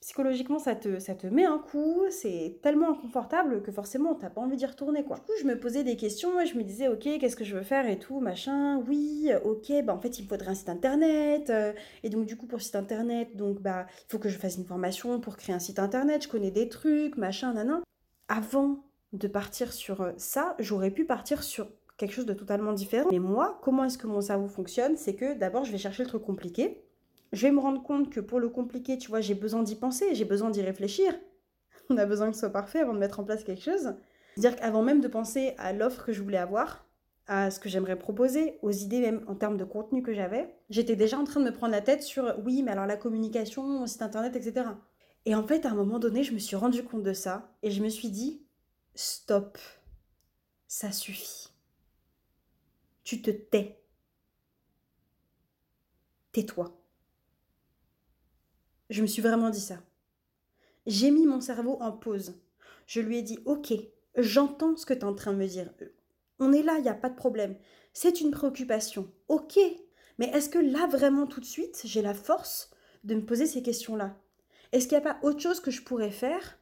psychologiquement 0.00 0.58
ça 0.58 0.74
te, 0.74 0.98
ça 1.00 1.14
te 1.14 1.26
met 1.26 1.44
un 1.44 1.58
coup, 1.58 2.02
c'est 2.10 2.60
tellement 2.62 2.90
inconfortable 2.90 3.62
que 3.62 3.72
forcément 3.72 4.14
t'as 4.14 4.30
pas 4.30 4.40
envie 4.40 4.56
d'y 4.56 4.66
retourner 4.66 5.04
quoi. 5.04 5.16
Du 5.16 5.22
coup 5.22 5.32
je 5.40 5.46
me 5.46 5.58
posais 5.58 5.82
des 5.84 5.96
questions 5.96 6.40
et 6.40 6.46
je 6.46 6.56
me 6.56 6.62
disais 6.62 6.88
ok 6.88 7.18
qu'est-ce 7.18 7.36
que 7.36 7.44
je 7.44 7.56
veux 7.56 7.62
faire 7.62 7.88
et 7.88 7.98
tout 7.98 8.20
machin, 8.20 8.78
oui 8.86 9.30
ok 9.44 9.72
bah 9.84 9.94
en 9.94 10.00
fait 10.00 10.18
il 10.18 10.24
me 10.24 10.28
faudrait 10.28 10.50
un 10.50 10.54
site 10.54 10.68
internet 10.68 11.50
euh, 11.50 11.72
et 12.04 12.10
donc 12.10 12.26
du 12.26 12.36
coup 12.36 12.46
pour 12.46 12.60
site 12.60 12.76
internet 12.76 13.36
donc 13.36 13.60
bah 13.60 13.86
il 14.06 14.10
faut 14.12 14.18
que 14.18 14.28
je 14.28 14.38
fasse 14.38 14.56
une 14.56 14.64
formation 14.64 15.18
pour 15.20 15.36
créer 15.36 15.54
un 15.54 15.58
site 15.58 15.78
internet, 15.78 16.22
je 16.22 16.28
connais 16.28 16.50
des 16.50 16.68
trucs 16.68 17.16
machin 17.16 17.52
nanan. 17.52 17.82
Avant 18.28 18.84
de 19.12 19.26
partir 19.26 19.72
sur 19.72 20.02
euh, 20.02 20.12
ça 20.16 20.54
j'aurais 20.58 20.90
pu 20.90 21.04
partir 21.06 21.42
sur 21.42 21.68
quelque 21.96 22.12
chose 22.12 22.26
de 22.26 22.34
totalement 22.34 22.72
différent. 22.72 23.08
Mais 23.10 23.18
moi 23.18 23.58
comment 23.62 23.84
est-ce 23.84 23.98
que 23.98 24.06
mon 24.06 24.20
cerveau 24.20 24.46
fonctionne 24.46 24.96
c'est 24.96 25.14
que 25.14 25.36
d'abord 25.36 25.64
je 25.64 25.72
vais 25.72 25.78
chercher 25.78 26.04
le 26.04 26.08
truc 26.08 26.22
compliqué 26.22 26.84
je 27.32 27.46
vais 27.46 27.52
me 27.52 27.60
rendre 27.60 27.82
compte 27.82 28.10
que 28.10 28.20
pour 28.20 28.40
le 28.40 28.48
compliqué, 28.48 28.98
tu 28.98 29.08
vois, 29.08 29.20
j'ai 29.20 29.34
besoin 29.34 29.62
d'y 29.62 29.76
penser, 29.76 30.14
j'ai 30.14 30.24
besoin 30.24 30.50
d'y 30.50 30.62
réfléchir. 30.62 31.14
On 31.90 31.96
a 31.96 32.06
besoin 32.06 32.28
que 32.28 32.34
ce 32.34 32.40
soit 32.40 32.50
parfait 32.50 32.80
avant 32.80 32.94
de 32.94 32.98
mettre 32.98 33.20
en 33.20 33.24
place 33.24 33.44
quelque 33.44 33.62
chose. 33.62 33.94
C'est-à-dire 34.34 34.58
qu'avant 34.58 34.82
même 34.82 35.00
de 35.00 35.08
penser 35.08 35.54
à 35.58 35.72
l'offre 35.72 36.04
que 36.04 36.12
je 36.12 36.22
voulais 36.22 36.38
avoir, 36.38 36.86
à 37.26 37.50
ce 37.50 37.60
que 37.60 37.68
j'aimerais 37.68 37.98
proposer, 37.98 38.58
aux 38.62 38.70
idées 38.70 39.00
même 39.00 39.22
en 39.26 39.34
termes 39.34 39.58
de 39.58 39.64
contenu 39.64 40.02
que 40.02 40.14
j'avais, 40.14 40.54
j'étais 40.70 40.96
déjà 40.96 41.18
en 41.18 41.24
train 41.24 41.40
de 41.40 41.44
me 41.44 41.52
prendre 41.52 41.72
la 41.72 41.82
tête 41.82 42.02
sur 42.02 42.34
oui, 42.44 42.62
mais 42.62 42.70
alors 42.70 42.86
la 42.86 42.96
communication, 42.96 43.86
site 43.86 44.00
internet, 44.02 44.34
etc. 44.34 44.66
Et 45.26 45.34
en 45.34 45.46
fait, 45.46 45.66
à 45.66 45.70
un 45.70 45.74
moment 45.74 45.98
donné, 45.98 46.24
je 46.24 46.32
me 46.32 46.38
suis 46.38 46.56
rendu 46.56 46.82
compte 46.82 47.02
de 47.02 47.12
ça 47.12 47.52
et 47.62 47.70
je 47.70 47.82
me 47.82 47.90
suis 47.90 48.10
dit 48.10 48.42
stop, 48.94 49.58
ça 50.66 50.90
suffit. 50.90 51.48
Tu 53.04 53.20
te 53.20 53.30
tais. 53.30 53.82
Tais-toi. 56.32 56.77
Je 58.90 59.02
me 59.02 59.06
suis 59.06 59.22
vraiment 59.22 59.50
dit 59.50 59.60
ça. 59.60 59.78
J'ai 60.86 61.10
mis 61.10 61.26
mon 61.26 61.40
cerveau 61.40 61.78
en 61.80 61.92
pause. 61.92 62.34
Je 62.86 63.00
lui 63.00 63.18
ai 63.18 63.22
dit 63.22 63.38
Ok, 63.44 63.72
j'entends 64.16 64.76
ce 64.76 64.86
que 64.86 64.94
tu 64.94 65.00
es 65.00 65.04
en 65.04 65.14
train 65.14 65.32
de 65.32 65.38
me 65.38 65.46
dire. 65.46 65.70
On 66.38 66.52
est 66.52 66.62
là, 66.62 66.76
il 66.78 66.82
n'y 66.82 66.88
a 66.88 66.94
pas 66.94 67.10
de 67.10 67.16
problème. 67.16 67.56
C'est 67.92 68.20
une 68.20 68.30
préoccupation. 68.30 69.10
Ok. 69.28 69.58
Mais 70.18 70.28
est-ce 70.30 70.48
que 70.48 70.58
là, 70.58 70.86
vraiment, 70.86 71.26
tout 71.26 71.40
de 71.40 71.44
suite, 71.44 71.82
j'ai 71.84 72.02
la 72.02 72.14
force 72.14 72.70
de 73.04 73.14
me 73.14 73.24
poser 73.24 73.46
ces 73.46 73.62
questions-là? 73.62 74.16
Est-ce 74.72 74.88
qu'il 74.88 74.98
n'y 74.98 75.04
a 75.04 75.14
pas 75.14 75.20
autre 75.22 75.40
chose 75.40 75.60
que 75.60 75.70
je 75.70 75.82
pourrais 75.82 76.10
faire 76.10 76.58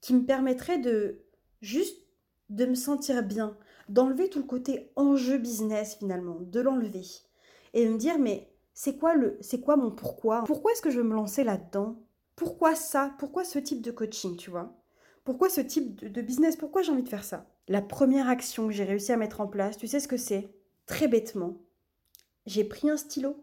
qui 0.00 0.14
me 0.14 0.24
permettrait 0.24 0.78
de 0.78 1.20
juste 1.60 2.02
de 2.50 2.66
me 2.66 2.74
sentir 2.74 3.22
bien, 3.22 3.56
d'enlever 3.88 4.28
tout 4.28 4.40
le 4.40 4.44
côté 4.44 4.90
enjeu 4.96 5.38
business 5.38 5.96
finalement, 5.96 6.38
de 6.40 6.60
l'enlever 6.60 7.02
et 7.72 7.86
de 7.86 7.90
me 7.90 7.96
dire 7.96 8.18
mais 8.18 8.51
c'est 8.74 8.96
quoi 8.98 9.14
le 9.14 9.38
c'est 9.40 9.60
quoi 9.60 9.76
mon 9.76 9.90
pourquoi? 9.90 10.44
Pourquoi 10.44 10.72
est-ce 10.72 10.82
que 10.82 10.90
je 10.90 10.98
veux 10.98 11.08
me 11.08 11.14
lancer 11.14 11.44
là-dedans? 11.44 11.96
Pourquoi 12.36 12.74
ça? 12.74 13.14
Pourquoi 13.18 13.44
ce 13.44 13.58
type 13.58 13.82
de 13.82 13.90
coaching, 13.90 14.36
tu 14.36 14.50
vois? 14.50 14.74
Pourquoi 15.24 15.48
ce 15.48 15.60
type 15.60 15.94
de, 15.94 16.20
business? 16.22 16.56
Pourquoi 16.56 16.82
j'ai 16.82 16.92
envie 16.92 17.02
de 17.02 17.08
faire 17.08 17.24
ça? 17.24 17.46
La 17.68 17.82
première 17.82 18.28
action 18.28 18.66
que 18.66 18.72
j'ai 18.72 18.84
réussi 18.84 19.12
à 19.12 19.16
mettre 19.16 19.40
en 19.40 19.46
place, 19.46 19.76
tu 19.76 19.86
sais 19.86 20.00
ce 20.00 20.08
que 20.08 20.16
c'est? 20.16 20.50
Très 20.86 21.06
bêtement, 21.06 21.58
j'ai 22.46 22.64
pris 22.64 22.90
un 22.90 22.96
stylo, 22.96 23.36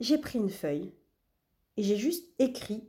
j'ai 0.00 0.16
pris 0.16 0.38
une 0.38 0.48
feuille 0.48 0.94
et 1.76 1.82
j'ai 1.82 1.96
juste 1.96 2.26
écrit 2.38 2.88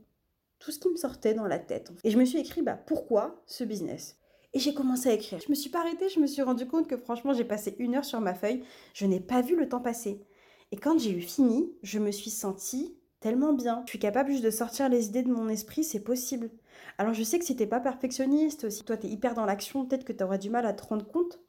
tout 0.58 0.70
ce 0.70 0.78
qui 0.78 0.88
me 0.88 0.96
sortait 0.96 1.34
dans 1.34 1.46
la 1.46 1.58
tête. 1.58 1.92
Et 2.04 2.10
je 2.10 2.18
me 2.18 2.24
suis 2.24 2.38
écrit 2.38 2.62
bah 2.62 2.78
pourquoi 2.86 3.42
ce 3.46 3.64
business? 3.64 4.16
Et 4.52 4.58
j'ai 4.58 4.74
commencé 4.74 5.08
à 5.08 5.12
écrire. 5.12 5.38
Je 5.40 5.50
me 5.50 5.54
suis 5.54 5.70
pas 5.70 5.80
arrêtée, 5.80 6.08
je 6.08 6.20
me 6.20 6.26
suis 6.26 6.42
rendu 6.42 6.66
compte 6.66 6.88
que 6.88 6.96
franchement 6.96 7.32
j'ai 7.32 7.44
passé 7.44 7.76
une 7.78 7.94
heure 7.94 8.04
sur 8.04 8.20
ma 8.20 8.34
feuille, 8.34 8.64
je 8.94 9.06
n'ai 9.06 9.20
pas 9.20 9.42
vu 9.42 9.56
le 9.56 9.68
temps 9.68 9.80
passer. 9.80 10.24
Et 10.72 10.76
quand 10.76 10.98
j'ai 10.98 11.10
eu 11.10 11.20
fini, 11.20 11.72
je 11.82 11.98
me 11.98 12.12
suis 12.12 12.30
sentie 12.30 12.96
tellement 13.20 13.52
bien. 13.52 13.82
Je 13.86 13.90
suis 13.90 13.98
capable 13.98 14.30
juste 14.30 14.44
de 14.44 14.50
sortir 14.50 14.88
les 14.88 15.06
idées 15.06 15.22
de 15.22 15.32
mon 15.32 15.48
esprit, 15.48 15.84
c'est 15.84 16.00
possible. 16.00 16.50
Alors 16.96 17.12
je 17.12 17.22
sais 17.22 17.38
que 17.38 17.44
si 17.44 17.56
t'es 17.56 17.66
pas 17.66 17.80
perfectionniste, 17.80 18.70
si 18.70 18.84
toi 18.84 18.96
t'es 18.96 19.08
hyper 19.08 19.34
dans 19.34 19.44
l'action, 19.44 19.84
peut-être 19.84 20.04
que 20.04 20.12
t'auras 20.12 20.38
du 20.38 20.50
mal 20.50 20.66
à 20.66 20.72
te 20.72 20.84
rendre 20.84 21.06
compte. 21.06 21.40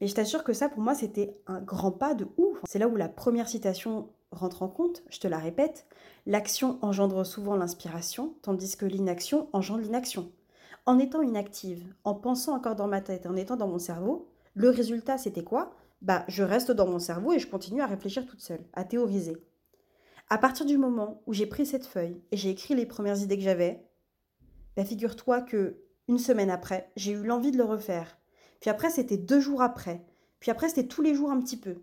Mais 0.00 0.06
je 0.06 0.14
t'assure 0.14 0.44
que 0.44 0.54
ça, 0.54 0.68
pour 0.68 0.80
moi, 0.80 0.94
c'était 0.94 1.36
un 1.46 1.60
grand 1.60 1.92
pas 1.92 2.14
de 2.14 2.26
ouf. 2.38 2.58
C'est 2.66 2.78
là 2.78 2.88
où 2.88 2.96
la 2.96 3.08
première 3.08 3.48
citation 3.48 4.08
rentre 4.32 4.62
en 4.62 4.68
compte, 4.68 5.02
je 5.10 5.20
te 5.20 5.28
la 5.28 5.38
répète. 5.38 5.86
L'action 6.26 6.78
engendre 6.82 7.26
souvent 7.26 7.56
l'inspiration, 7.56 8.34
tandis 8.42 8.76
que 8.76 8.86
l'inaction 8.86 9.48
engendre 9.52 9.82
l'inaction. 9.82 10.32
En 10.86 10.98
étant 10.98 11.20
inactive, 11.20 11.84
en 12.04 12.14
pensant 12.14 12.54
encore 12.54 12.76
dans 12.76 12.88
ma 12.88 13.02
tête, 13.02 13.26
en 13.26 13.36
étant 13.36 13.56
dans 13.56 13.68
mon 13.68 13.78
cerveau, 13.78 14.28
le 14.54 14.70
résultat, 14.70 15.18
c'était 15.18 15.44
quoi? 15.44 15.74
Bah, 16.02 16.24
je 16.28 16.42
reste 16.42 16.70
dans 16.70 16.86
mon 16.86 16.98
cerveau 16.98 17.32
et 17.32 17.38
je 17.38 17.46
continue 17.46 17.82
à 17.82 17.86
réfléchir 17.86 18.26
toute 18.26 18.40
seule, 18.40 18.64
à 18.72 18.84
théoriser. 18.84 19.36
À 20.28 20.38
partir 20.38 20.64
du 20.64 20.78
moment 20.78 21.22
où 21.26 21.32
j'ai 21.32 21.46
pris 21.46 21.66
cette 21.66 21.86
feuille 21.86 22.22
et 22.30 22.36
j'ai 22.36 22.50
écrit 22.50 22.74
les 22.74 22.86
premières 22.86 23.20
idées 23.20 23.36
que 23.36 23.42
j'avais, 23.42 23.84
bah, 24.76 24.84
figure-toi 24.84 25.42
que 25.42 25.82
une 26.08 26.18
semaine 26.18 26.50
après, 26.50 26.90
j'ai 26.96 27.12
eu 27.12 27.22
l'envie 27.22 27.52
de 27.52 27.56
le 27.56 27.64
refaire. 27.64 28.18
Puis 28.60 28.70
après, 28.70 28.90
c'était 28.90 29.16
deux 29.16 29.40
jours 29.40 29.62
après. 29.62 30.04
Puis 30.40 30.50
après, 30.50 30.68
c'était 30.68 30.88
tous 30.88 31.02
les 31.02 31.14
jours 31.14 31.30
un 31.30 31.40
petit 31.40 31.56
peu. 31.56 31.82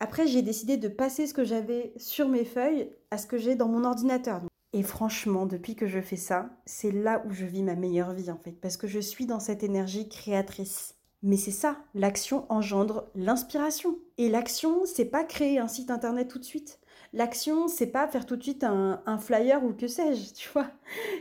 Après, 0.00 0.26
j'ai 0.26 0.42
décidé 0.42 0.76
de 0.76 0.88
passer 0.88 1.26
ce 1.26 1.34
que 1.34 1.44
j'avais 1.44 1.92
sur 1.96 2.28
mes 2.28 2.44
feuilles 2.44 2.90
à 3.10 3.18
ce 3.18 3.26
que 3.26 3.38
j'ai 3.38 3.54
dans 3.54 3.68
mon 3.68 3.84
ordinateur. 3.84 4.42
Et 4.72 4.82
franchement, 4.82 5.46
depuis 5.46 5.76
que 5.76 5.86
je 5.86 6.00
fais 6.00 6.16
ça, 6.16 6.50
c'est 6.66 6.90
là 6.90 7.22
où 7.26 7.30
je 7.30 7.44
vis 7.44 7.62
ma 7.62 7.76
meilleure 7.76 8.12
vie 8.12 8.30
en 8.30 8.36
fait, 8.36 8.52
parce 8.52 8.76
que 8.76 8.88
je 8.88 8.98
suis 8.98 9.24
dans 9.24 9.40
cette 9.40 9.62
énergie 9.62 10.08
créatrice. 10.08 10.96
Mais 11.26 11.38
c'est 11.38 11.52
ça, 11.52 11.78
l'action 11.94 12.44
engendre 12.50 13.08
l'inspiration. 13.14 13.98
Et 14.18 14.28
l'action, 14.28 14.84
c'est 14.84 15.06
pas 15.06 15.24
créer 15.24 15.58
un 15.58 15.68
site 15.68 15.90
internet 15.90 16.28
tout 16.28 16.38
de 16.38 16.44
suite. 16.44 16.80
L'action, 17.14 17.66
c'est 17.66 17.86
pas 17.86 18.06
faire 18.06 18.26
tout 18.26 18.36
de 18.36 18.42
suite 18.42 18.62
un, 18.62 19.18
flyer 19.18 19.64
ou 19.64 19.72
que 19.72 19.88
sais-je, 19.88 20.34
tu 20.34 20.50
vois. 20.50 20.70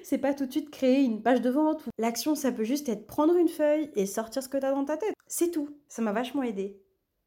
C'est 0.04 0.18
pas 0.18 0.34
tout 0.34 0.46
de 0.46 0.52
suite 0.52 0.72
créer 0.72 1.04
une 1.04 1.22
page 1.22 1.40
de 1.40 1.50
vente. 1.50 1.84
L'action, 1.98 2.36
ça 2.36 2.52
peut 2.52 2.66
juste 2.66 2.90
être 2.90 3.08
prendre 3.08 3.38
une 3.38 3.48
feuille 3.48 3.92
et 3.96 4.06
sortir 4.06 4.44
ce 4.44 4.50
que 4.50 4.58
t'as 4.58 4.74
dans 4.74 4.84
ta 4.84 4.98
tête. 4.98 5.16
C'est 5.26 5.52
tout. 5.52 5.70
Ça 5.88 6.02
m'a 6.02 6.12
vachement 6.12 6.44
aidé. 6.44 6.82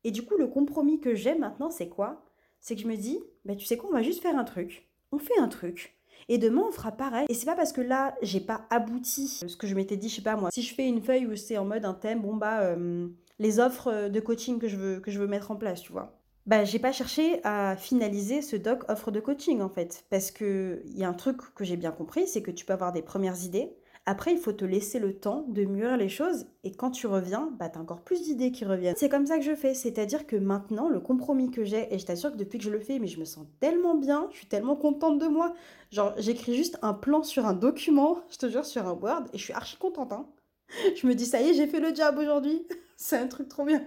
Et 0.04 0.10
du 0.10 0.26
coup, 0.26 0.36
le 0.36 0.46
compromis 0.46 1.00
que 1.00 1.14
j'ai 1.14 1.34
maintenant, 1.34 1.70
c'est 1.70 1.88
quoi? 1.88 2.26
C'est 2.60 2.76
que 2.76 2.82
je 2.82 2.88
me 2.88 2.96
dis, 2.96 3.22
bah 3.46 3.56
tu 3.56 3.64
sais 3.64 3.78
quoi, 3.78 3.88
on 3.88 3.94
va 3.94 4.02
juste 4.02 4.20
faire 4.20 4.38
un 4.38 4.44
truc. 4.44 4.86
On 5.12 5.18
fait 5.18 5.38
un 5.38 5.48
truc. 5.48 5.95
Et 6.28 6.38
demain, 6.38 6.62
on 6.68 6.72
fera 6.72 6.92
pareil. 6.92 7.26
Et 7.28 7.34
c'est 7.34 7.46
pas 7.46 7.56
parce 7.56 7.72
que 7.72 7.80
là, 7.80 8.14
j'ai 8.22 8.40
pas 8.40 8.66
abouti 8.70 9.28
ce 9.28 9.56
que 9.56 9.66
je 9.66 9.74
m'étais 9.74 9.96
dit, 9.96 10.08
je 10.08 10.16
sais 10.16 10.22
pas 10.22 10.36
moi. 10.36 10.50
Si 10.52 10.62
je 10.62 10.74
fais 10.74 10.86
une 10.86 11.02
feuille 11.02 11.26
où 11.26 11.36
c'est 11.36 11.58
en 11.58 11.64
mode 11.64 11.84
un 11.84 11.94
thème, 11.94 12.22
bon 12.22 12.34
bah, 12.34 12.60
euh, 12.62 13.08
les 13.38 13.60
offres 13.60 14.08
de 14.08 14.20
coaching 14.20 14.58
que 14.58 14.68
je 14.68 14.76
veux, 14.76 15.00
que 15.00 15.10
je 15.10 15.18
veux 15.18 15.26
mettre 15.26 15.50
en 15.50 15.56
place, 15.56 15.82
tu 15.82 15.92
vois. 15.92 16.18
Bah, 16.46 16.64
j'ai 16.64 16.78
pas 16.78 16.92
cherché 16.92 17.40
à 17.42 17.76
finaliser 17.76 18.40
ce 18.40 18.54
doc 18.54 18.84
offre 18.88 19.10
de 19.10 19.18
coaching 19.18 19.60
en 19.60 19.68
fait. 19.68 20.04
Parce 20.10 20.30
que 20.30 20.80
il 20.86 20.96
y 20.96 21.04
a 21.04 21.08
un 21.08 21.14
truc 21.14 21.38
que 21.54 21.64
j'ai 21.64 21.76
bien 21.76 21.90
compris, 21.90 22.28
c'est 22.28 22.42
que 22.42 22.52
tu 22.52 22.64
peux 22.64 22.72
avoir 22.72 22.92
des 22.92 23.02
premières 23.02 23.42
idées, 23.44 23.76
après, 24.08 24.32
il 24.32 24.38
faut 24.38 24.52
te 24.52 24.64
laisser 24.64 25.00
le 25.00 25.18
temps 25.18 25.44
de 25.48 25.64
mûrir 25.64 25.96
les 25.96 26.08
choses 26.08 26.46
et 26.62 26.70
quand 26.70 26.92
tu 26.92 27.08
reviens, 27.08 27.50
bah, 27.58 27.70
encore 27.76 28.02
plus 28.02 28.22
d'idées 28.22 28.52
qui 28.52 28.64
reviennent. 28.64 28.94
C'est 28.96 29.08
comme 29.08 29.26
ça 29.26 29.36
que 29.36 29.42
je 29.42 29.56
fais, 29.56 29.74
c'est-à-dire 29.74 30.28
que 30.28 30.36
maintenant, 30.36 30.88
le 30.88 31.00
compromis 31.00 31.50
que 31.50 31.64
j'ai, 31.64 31.92
et 31.92 31.98
je 31.98 32.06
t'assure 32.06 32.30
que 32.30 32.36
depuis 32.36 32.58
que 32.58 32.64
je 32.64 32.70
le 32.70 32.78
fais, 32.78 33.00
mais 33.00 33.08
je 33.08 33.18
me 33.18 33.24
sens 33.24 33.46
tellement 33.58 33.96
bien, 33.96 34.28
je 34.30 34.36
suis 34.36 34.46
tellement 34.46 34.76
contente 34.76 35.18
de 35.18 35.26
moi. 35.26 35.54
Genre, 35.90 36.14
j'écris 36.18 36.54
juste 36.54 36.78
un 36.82 36.94
plan 36.94 37.24
sur 37.24 37.46
un 37.46 37.52
document, 37.54 38.20
je 38.30 38.38
te 38.38 38.48
jure, 38.48 38.64
sur 38.64 38.86
un 38.86 38.92
Word, 38.92 39.24
et 39.32 39.38
je 39.38 39.42
suis 39.42 39.52
archi 39.52 39.76
contente. 39.76 40.12
Hein. 40.12 40.26
Je 40.96 41.06
me 41.06 41.14
dis, 41.14 41.26
ça 41.26 41.40
y 41.40 41.48
est, 41.50 41.54
j'ai 41.54 41.66
fait 41.66 41.80
le 41.80 41.94
job 41.94 42.16
aujourd'hui. 42.18 42.66
C'est 42.96 43.18
un 43.18 43.26
truc 43.26 43.48
trop 43.48 43.64
bien. 43.64 43.84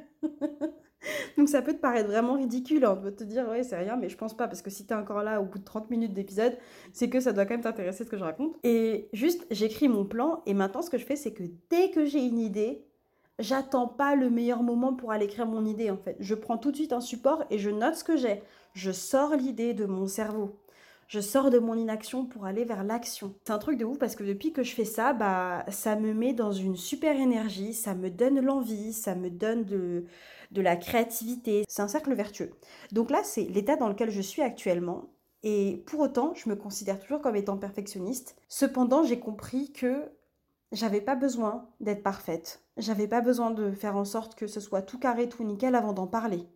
Donc 1.38 1.50
ça 1.50 1.62
peut 1.62 1.74
te 1.74 1.80
paraître 1.80 2.10
vraiment 2.10 2.36
ridicule, 2.36 2.86
on 2.86 2.96
peut 2.96 3.12
te 3.12 3.24
dire 3.24 3.48
ouais 3.48 3.64
c'est 3.64 3.78
rien, 3.78 3.96
mais 3.96 4.10
je 4.10 4.18
pense 4.18 4.36
pas, 4.36 4.48
parce 4.48 4.62
que 4.62 4.70
si 4.70 4.86
t'es 4.86 4.96
encore 4.96 5.24
là 5.24 5.42
au 5.42 5.46
bout 5.46 5.60
de 5.60 5.64
30 5.64 5.90
minutes 5.90 6.14
d'épisode, 6.14 6.58
c'est 6.94 7.10
que 7.10 7.20
ça 7.20 7.32
doit 7.34 7.46
quand 7.46 7.54
même 7.54 7.62
t'intéresser 7.62 8.04
ce 8.04 8.10
que 8.10 8.18
je 8.18 8.24
raconte. 8.24 8.56
Et 8.64 9.10
juste, 9.14 9.46
j'écris 9.52 9.88
mon 9.88 10.06
plan, 10.06 10.42
et 10.46 10.54
maintenant 10.54 10.82
ce 10.82 10.90
que 10.90 10.98
je 10.98 11.06
fais, 11.06 11.16
c'est 11.16 11.34
que 11.34 11.44
dès 11.70 11.92
que 11.92 12.06
j'ai 12.06 12.26
une 12.26 12.40
idée, 12.40 12.86
J'attends 13.40 13.88
pas 13.88 14.16
le 14.16 14.30
meilleur 14.30 14.64
moment 14.64 14.94
pour 14.94 15.14
aller 15.14 15.24
écrire 15.24 15.46
mon 15.46 15.66
idée 15.66 15.90
en 15.90 15.98
fait. 15.98 16.18
Je 16.20 16.36
prends 16.36 16.58
tout 16.58 16.72
de 16.72 16.76
suite 16.76 16.92
un 16.92 17.00
support 17.00 17.46
et 17.50 17.58
je 17.58 17.70
note 17.70 17.96
ce 17.96 18.04
que 18.04 18.18
j'ai. 18.18 18.44
Je 18.74 18.92
sors 18.92 19.34
l'idée 19.34 19.74
de 19.74 19.86
mon 19.86 20.08
cerveau. 20.08 20.60
Je 21.10 21.22
sors 21.22 21.50
de 21.50 21.58
mon 21.58 21.74
inaction 21.74 22.26
pour 22.28 22.46
aller 22.46 22.66
vers 22.66 22.84
l'action. 22.84 23.34
C'est 23.44 23.52
un 23.52 23.58
truc 23.58 23.80
de 23.80 23.84
ouf 23.86 23.98
parce 23.98 24.16
que 24.16 24.24
depuis 24.24 24.54
que 24.54 24.62
je 24.62 24.76
fais 24.76 24.86
ça, 24.86 25.12
bah 25.12 25.66
ça 25.68 25.96
me 25.96 26.14
met 26.14 26.34
dans 26.34 26.52
une 26.52 26.76
super 26.76 27.20
énergie, 27.20 27.74
ça 27.74 27.96
me 27.96 28.12
donne 28.12 28.40
l'envie, 28.40 28.94
ça 28.94 29.16
me 29.16 29.32
donne 29.32 29.64
de, 29.66 30.06
de 30.52 30.62
la 30.62 30.76
créativité. 30.76 31.64
C'est 31.68 31.82
un 31.82 31.88
cercle 31.88 32.14
vertueux. 32.14 32.52
Donc 32.92 33.10
là, 33.10 33.22
c'est 33.24 33.46
l'état 33.46 33.76
dans 33.76 33.90
lequel 33.90 34.12
je 34.12 34.22
suis 34.22 34.44
actuellement. 34.44 35.10
Et 35.42 35.84
pour 35.88 36.02
autant, 36.02 36.36
je 36.36 36.48
me 36.48 36.56
considère 36.56 37.00
toujours 37.00 37.22
comme 37.22 37.36
étant 37.36 37.58
perfectionniste. 37.58 38.36
Cependant, 38.48 39.02
j'ai 39.04 39.20
compris 39.20 39.72
que 39.74 40.12
j'avais 40.72 41.02
pas 41.02 41.16
besoin 41.16 41.70
d'être 41.80 42.04
parfaite. 42.04 42.62
J'avais 42.78 43.08
pas 43.08 43.22
besoin 43.22 43.50
de 43.50 43.72
faire 43.72 43.96
en 43.98 44.06
sorte 44.06 44.36
que 44.36 44.46
ce 44.46 44.60
soit 44.60 44.84
tout 44.84 45.00
carré, 45.00 45.28
tout 45.28 45.44
nickel 45.44 45.74
avant 45.74 45.94
d'en 45.94 46.06
parler. 46.06 46.48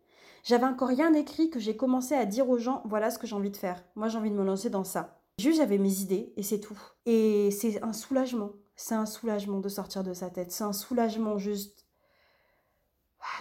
J'avais 0.44 0.66
encore 0.66 0.90
rien 0.90 1.14
écrit 1.14 1.50
que 1.50 1.60
j'ai 1.60 1.78
commencé 1.78 2.16
à 2.16 2.26
dire 2.26 2.50
aux 2.50 2.58
gens 2.58 2.82
voilà 2.86 3.10
ce 3.10 3.18
que 3.18 3.26
j'ai 3.26 3.36
envie 3.36 3.52
de 3.52 3.58
faire. 3.58 3.84
Moi, 3.96 4.10
j'ai 4.10 4.18
envie 4.18 4.32
de 4.32 4.36
me 4.36 4.44
lancer 4.44 4.70
dans 4.70 4.84
ça. 4.84 5.22
Juste, 5.40 5.58
j'avais 5.58 5.78
mes 5.78 6.02
idées 6.02 6.34
et 6.36 6.44
c'est 6.44 6.60
tout. 6.60 6.80
Et 7.06 7.50
c'est 7.52 7.82
un 7.82 7.94
soulagement. 7.94 8.52
C'est 8.76 8.96
un 8.96 9.06
soulagement 9.06 9.60
de 9.60 9.70
sortir 9.70 10.04
de 10.04 10.14
sa 10.14 10.30
tête. 10.30 10.52
C'est 10.52 10.64
un 10.64 10.74
soulagement 10.74 11.38
juste 11.38 11.86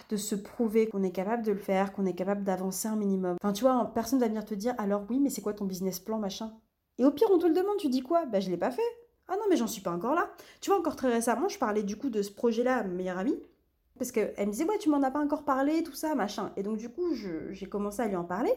de 0.09 0.17
se 0.17 0.37
prouver 0.37 0.89
qu'on 0.89 1.03
est 1.03 1.11
capable 1.11 1.43
de 1.43 1.53
le 1.53 1.59
faire, 1.59 1.93
qu'on 1.93 2.07
est 2.07 2.15
capable 2.15 2.45
d'avancer 2.45 2.87
un 2.87 2.97
minimum. 2.97 3.37
Enfin, 3.43 3.53
tu 3.53 3.65
vois, 3.65 3.91
personne 3.95 4.21
va 4.21 4.29
venir 4.29 4.45
te 4.45 4.55
dire 4.55 4.75
alors 4.79 5.03
oui, 5.11 5.19
mais 5.19 5.29
c'est 5.31 5.43
quoi 5.43 5.55
ton 5.55 5.65
business 5.65 5.99
plan, 5.99 6.19
machin? 6.19 6.53
Et 6.99 7.05
au 7.05 7.11
pire, 7.11 7.29
on 7.33 7.39
te 7.39 7.47
le 7.47 7.55
demande, 7.55 7.79
tu 7.79 7.89
dis 7.89 8.03
quoi? 8.03 8.27
Bah, 8.27 8.39
je 8.39 8.51
l'ai 8.51 8.57
pas 8.57 8.71
fait. 8.71 8.83
Ah 9.29 9.35
non, 9.37 9.45
mais 9.51 9.57
j'en 9.57 9.67
suis 9.67 9.83
pas 9.83 9.91
encore 9.91 10.15
là. 10.15 10.31
Tu 10.61 10.71
vois, 10.71 10.79
encore 10.79 10.97
très 10.97 11.13
récemment, 11.13 11.49
je 11.49 11.59
parlais 11.59 11.83
du 11.83 11.97
coup 11.97 12.11
de 12.11 12.23
ce 12.23 12.31
projet-là 12.31 12.77
à 12.77 12.83
ma 12.85 12.91
meilleure 12.91 13.19
amie. 13.19 13.41
Parce 13.99 14.11
qu'elle 14.11 14.35
me 14.47 14.51
disait, 14.51 14.65
ouais, 14.65 14.79
tu 14.79 14.89
m'en 14.89 15.03
as 15.03 15.11
pas 15.11 15.21
encore 15.21 15.45
parlé, 15.45 15.83
tout 15.83 15.93
ça, 15.93 16.15
machin. 16.15 16.53
Et 16.57 16.63
donc, 16.63 16.77
du 16.79 16.89
coup, 16.89 17.15
j'ai 17.15 17.67
commencé 17.67 18.01
à 18.03 18.09
lui 18.09 18.17
en 18.17 18.25
parler. 18.25 18.53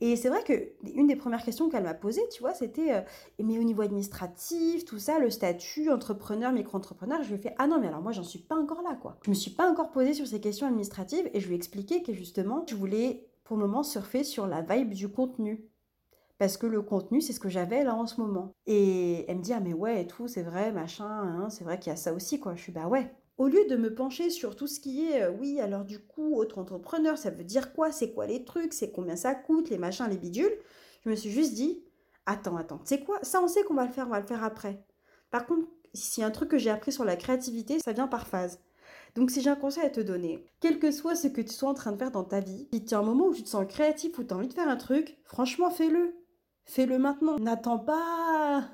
Et 0.00 0.16
c'est 0.16 0.28
vrai 0.28 0.42
que 0.42 0.52
une 0.94 1.06
des 1.06 1.16
premières 1.16 1.44
questions 1.44 1.68
qu'elle 1.68 1.84
m'a 1.84 1.94
posées, 1.94 2.26
tu 2.32 2.40
vois, 2.40 2.54
c'était, 2.54 2.92
euh, 2.92 3.00
mais 3.38 3.58
au 3.58 3.62
niveau 3.62 3.82
administratif, 3.82 4.84
tout 4.84 4.98
ça, 4.98 5.18
le 5.20 5.30
statut, 5.30 5.90
entrepreneur, 5.90 6.52
micro-entrepreneur, 6.52 7.22
je 7.22 7.28
lui 7.28 7.34
ai 7.36 7.38
fait, 7.38 7.54
ah 7.58 7.68
non, 7.68 7.78
mais 7.80 7.86
alors 7.86 8.02
moi, 8.02 8.12
j'en 8.12 8.24
suis 8.24 8.40
pas 8.40 8.56
encore 8.56 8.82
là, 8.82 8.96
quoi. 9.00 9.18
Je 9.22 9.30
me 9.30 9.34
suis 9.34 9.52
pas 9.52 9.70
encore 9.70 9.92
posée 9.92 10.14
sur 10.14 10.26
ces 10.26 10.40
questions 10.40 10.66
administratives 10.66 11.30
et 11.32 11.40
je 11.40 11.46
lui 11.46 11.54
ai 11.54 11.56
expliqué 11.56 12.02
que 12.02 12.12
justement, 12.12 12.64
je 12.68 12.74
voulais 12.74 13.28
pour 13.44 13.56
le 13.56 13.66
moment 13.66 13.82
surfer 13.84 14.24
sur 14.24 14.46
la 14.46 14.62
vibe 14.62 14.92
du 14.92 15.08
contenu. 15.08 15.68
Parce 16.38 16.56
que 16.56 16.66
le 16.66 16.82
contenu, 16.82 17.20
c'est 17.20 17.32
ce 17.32 17.38
que 17.38 17.48
j'avais 17.48 17.84
là 17.84 17.94
en 17.94 18.06
ce 18.06 18.20
moment. 18.20 18.54
Et 18.66 19.24
elle 19.30 19.38
me 19.38 19.42
dit, 19.42 19.52
ah 19.52 19.60
mais 19.60 19.74
ouais, 19.74 20.02
et 20.02 20.06
tout, 20.08 20.26
c'est 20.26 20.42
vrai, 20.42 20.72
machin, 20.72 21.06
hein, 21.06 21.48
c'est 21.50 21.62
vrai 21.62 21.78
qu'il 21.78 21.90
y 21.90 21.92
a 21.92 21.96
ça 21.96 22.12
aussi, 22.12 22.40
quoi. 22.40 22.56
Je 22.56 22.62
suis, 22.62 22.72
bah 22.72 22.88
ouais, 22.88 23.14
au 23.42 23.48
lieu 23.48 23.66
de 23.66 23.76
me 23.76 23.92
pencher 23.92 24.30
sur 24.30 24.54
tout 24.54 24.68
ce 24.68 24.78
qui 24.78 25.04
est, 25.04 25.22
euh, 25.22 25.32
oui, 25.32 25.60
alors 25.60 25.84
du 25.84 25.98
coup, 25.98 26.36
autre 26.36 26.58
entrepreneur, 26.58 27.18
ça 27.18 27.30
veut 27.30 27.42
dire 27.42 27.72
quoi? 27.72 27.90
C'est 27.90 28.12
quoi 28.12 28.24
les 28.26 28.44
trucs? 28.44 28.72
C'est 28.72 28.92
combien 28.92 29.16
ça 29.16 29.34
coûte? 29.34 29.68
Les 29.68 29.78
machins, 29.78 30.06
les 30.08 30.16
bidules? 30.16 30.56
Je 31.04 31.10
me 31.10 31.16
suis 31.16 31.30
juste 31.30 31.54
dit, 31.54 31.82
attends, 32.24 32.56
attends, 32.56 32.80
c'est 32.84 33.02
quoi? 33.02 33.18
Ça, 33.22 33.42
on 33.42 33.48
sait 33.48 33.64
qu'on 33.64 33.74
va 33.74 33.84
le 33.84 33.90
faire, 33.90 34.06
on 34.06 34.10
va 34.10 34.20
le 34.20 34.26
faire 34.26 34.44
après. 34.44 34.84
Par 35.32 35.44
contre, 35.44 35.66
a 36.18 36.24
un 36.24 36.30
truc 36.30 36.50
que 36.50 36.58
j'ai 36.58 36.70
appris 36.70 36.92
sur 36.92 37.04
la 37.04 37.16
créativité, 37.16 37.80
ça 37.80 37.92
vient 37.92 38.06
par 38.06 38.28
phase. 38.28 38.60
Donc 39.16 39.32
si 39.32 39.42
j'ai 39.42 39.50
un 39.50 39.56
conseil 39.56 39.84
à 39.84 39.90
te 39.90 40.00
donner, 40.00 40.44
quel 40.60 40.78
que 40.78 40.92
soit 40.92 41.16
ce 41.16 41.26
que 41.26 41.40
tu 41.40 41.52
sois 41.52 41.68
en 41.68 41.74
train 41.74 41.90
de 41.90 41.98
faire 41.98 42.12
dans 42.12 42.24
ta 42.24 42.38
vie, 42.38 42.68
si 42.72 42.84
tu 42.84 42.94
as 42.94 42.98
un 42.98 43.02
moment 43.02 43.26
où 43.26 43.34
tu 43.34 43.42
te 43.42 43.48
sens 43.48 43.66
créatif 43.66 44.18
ou 44.18 44.24
tu 44.24 44.32
as 44.32 44.36
envie 44.36 44.48
de 44.48 44.54
faire 44.54 44.68
un 44.68 44.76
truc, 44.76 45.18
franchement 45.24 45.68
fais-le. 45.68 46.14
Fais-le 46.64 46.96
maintenant. 46.98 47.38
N'attends 47.40 47.80
pas 47.80 48.70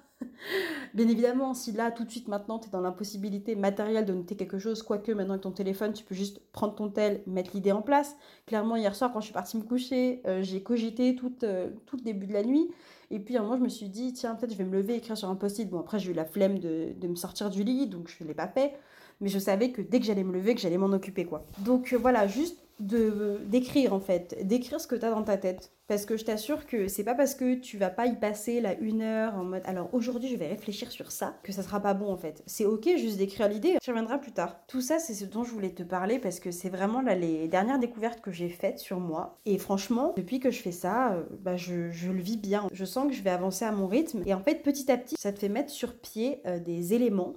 Bien 0.94 1.08
évidemment, 1.08 1.54
si 1.54 1.72
là, 1.72 1.90
tout 1.90 2.04
de 2.04 2.10
suite, 2.10 2.28
maintenant, 2.28 2.58
tu 2.58 2.68
es 2.68 2.70
dans 2.70 2.80
l'impossibilité 2.80 3.54
matérielle 3.54 4.04
de 4.04 4.12
noter 4.12 4.36
quelque 4.36 4.58
chose, 4.58 4.82
quoique 4.82 5.12
maintenant 5.12 5.34
avec 5.34 5.42
ton 5.42 5.50
téléphone, 5.50 5.92
tu 5.92 6.04
peux 6.04 6.14
juste 6.14 6.40
prendre 6.52 6.74
ton 6.74 6.88
tel, 6.88 7.22
mettre 7.26 7.50
l'idée 7.54 7.72
en 7.72 7.82
place. 7.82 8.16
Clairement, 8.46 8.76
hier 8.76 8.94
soir, 8.94 9.12
quand 9.12 9.20
je 9.20 9.26
suis 9.26 9.34
partie 9.34 9.56
me 9.56 9.62
coucher, 9.62 10.22
euh, 10.26 10.42
j'ai 10.42 10.62
cogité 10.62 11.14
tout, 11.14 11.34
euh, 11.42 11.70
tout 11.86 11.96
le 11.96 12.02
début 12.02 12.26
de 12.26 12.32
la 12.32 12.42
nuit. 12.42 12.68
Et 13.10 13.20
puis, 13.20 13.36
à 13.36 13.40
un 13.40 13.42
moment, 13.42 13.56
je 13.56 13.62
me 13.62 13.68
suis 13.68 13.88
dit, 13.88 14.12
tiens, 14.12 14.34
peut-être 14.34 14.52
je 14.52 14.58
vais 14.58 14.64
me 14.64 14.72
lever, 14.72 14.96
écrire 14.96 15.16
sur 15.16 15.28
un 15.28 15.36
post-it. 15.36 15.68
Bon, 15.68 15.80
après, 15.80 15.98
j'ai 15.98 16.10
eu 16.10 16.14
la 16.14 16.24
flemme 16.24 16.58
de, 16.58 16.92
de 16.96 17.08
me 17.08 17.14
sortir 17.14 17.50
du 17.50 17.62
lit, 17.62 17.86
donc 17.86 18.08
je 18.08 18.22
ne 18.22 18.28
l'ai 18.28 18.34
pas 18.34 18.48
fait. 18.48 18.74
Mais 19.20 19.28
je 19.28 19.38
savais 19.38 19.72
que 19.72 19.82
dès 19.82 19.98
que 19.98 20.06
j'allais 20.06 20.24
me 20.24 20.32
lever, 20.32 20.54
que 20.54 20.60
j'allais 20.60 20.78
m'en 20.78 20.92
occuper, 20.92 21.24
quoi. 21.24 21.44
Donc, 21.60 21.92
euh, 21.92 21.98
voilà, 21.98 22.26
juste 22.26 22.58
de 22.80 23.40
d'écrire 23.46 23.92
en 23.92 24.00
fait, 24.00 24.46
d'écrire 24.46 24.80
ce 24.80 24.86
que 24.86 24.96
tu 24.96 25.04
as 25.04 25.10
dans 25.10 25.22
ta 25.22 25.36
tête. 25.36 25.72
Parce 25.86 26.04
que 26.04 26.18
je 26.18 26.24
t'assure 26.24 26.66
que 26.66 26.86
c'est 26.86 27.02
pas 27.02 27.14
parce 27.14 27.34
que 27.34 27.54
tu 27.54 27.78
vas 27.78 27.88
pas 27.88 28.06
y 28.06 28.14
passer 28.14 28.60
la 28.60 28.74
une 28.74 29.00
heure 29.00 29.34
en 29.36 29.44
mode 29.44 29.62
alors 29.64 29.88
aujourd'hui 29.94 30.28
je 30.28 30.36
vais 30.36 30.48
réfléchir 30.48 30.90
sur 30.90 31.10
ça 31.10 31.38
que 31.42 31.50
ça 31.50 31.62
sera 31.62 31.80
pas 31.80 31.94
bon 31.94 32.12
en 32.12 32.16
fait. 32.16 32.42
C'est 32.46 32.66
ok 32.66 32.88
juste 32.96 33.16
d'écrire 33.16 33.48
l'idée, 33.48 33.76
tu 33.82 33.90
reviendras 33.90 34.18
plus 34.18 34.32
tard. 34.32 34.60
Tout 34.66 34.82
ça 34.82 34.98
c'est 34.98 35.14
ce 35.14 35.24
dont 35.24 35.44
je 35.44 35.50
voulais 35.50 35.70
te 35.70 35.82
parler 35.82 36.18
parce 36.18 36.40
que 36.40 36.50
c'est 36.50 36.68
vraiment 36.68 37.00
là 37.00 37.14
les 37.14 37.48
dernières 37.48 37.78
découvertes 37.78 38.20
que 38.20 38.30
j'ai 38.30 38.50
faites 38.50 38.78
sur 38.78 39.00
moi. 39.00 39.38
Et 39.46 39.56
franchement, 39.56 40.12
depuis 40.16 40.40
que 40.40 40.50
je 40.50 40.60
fais 40.60 40.72
ça, 40.72 41.14
euh, 41.14 41.22
bah 41.40 41.56
je, 41.56 41.90
je, 41.90 42.12
le 42.12 42.20
vis 42.20 42.36
bien. 42.36 42.68
Je 42.72 42.84
sens 42.84 43.08
que 43.08 43.14
je 43.14 43.22
vais 43.22 43.30
avancer 43.30 43.64
à 43.64 43.72
mon 43.72 43.86
rythme. 43.86 44.22
Et 44.26 44.34
en 44.34 44.40
fait 44.40 44.62
petit 44.62 44.92
à 44.92 44.98
petit 44.98 45.16
ça 45.18 45.32
te 45.32 45.38
fait 45.38 45.48
mettre 45.48 45.70
sur 45.70 45.94
pied 45.94 46.42
euh, 46.46 46.58
des 46.58 46.92
éléments 46.92 47.34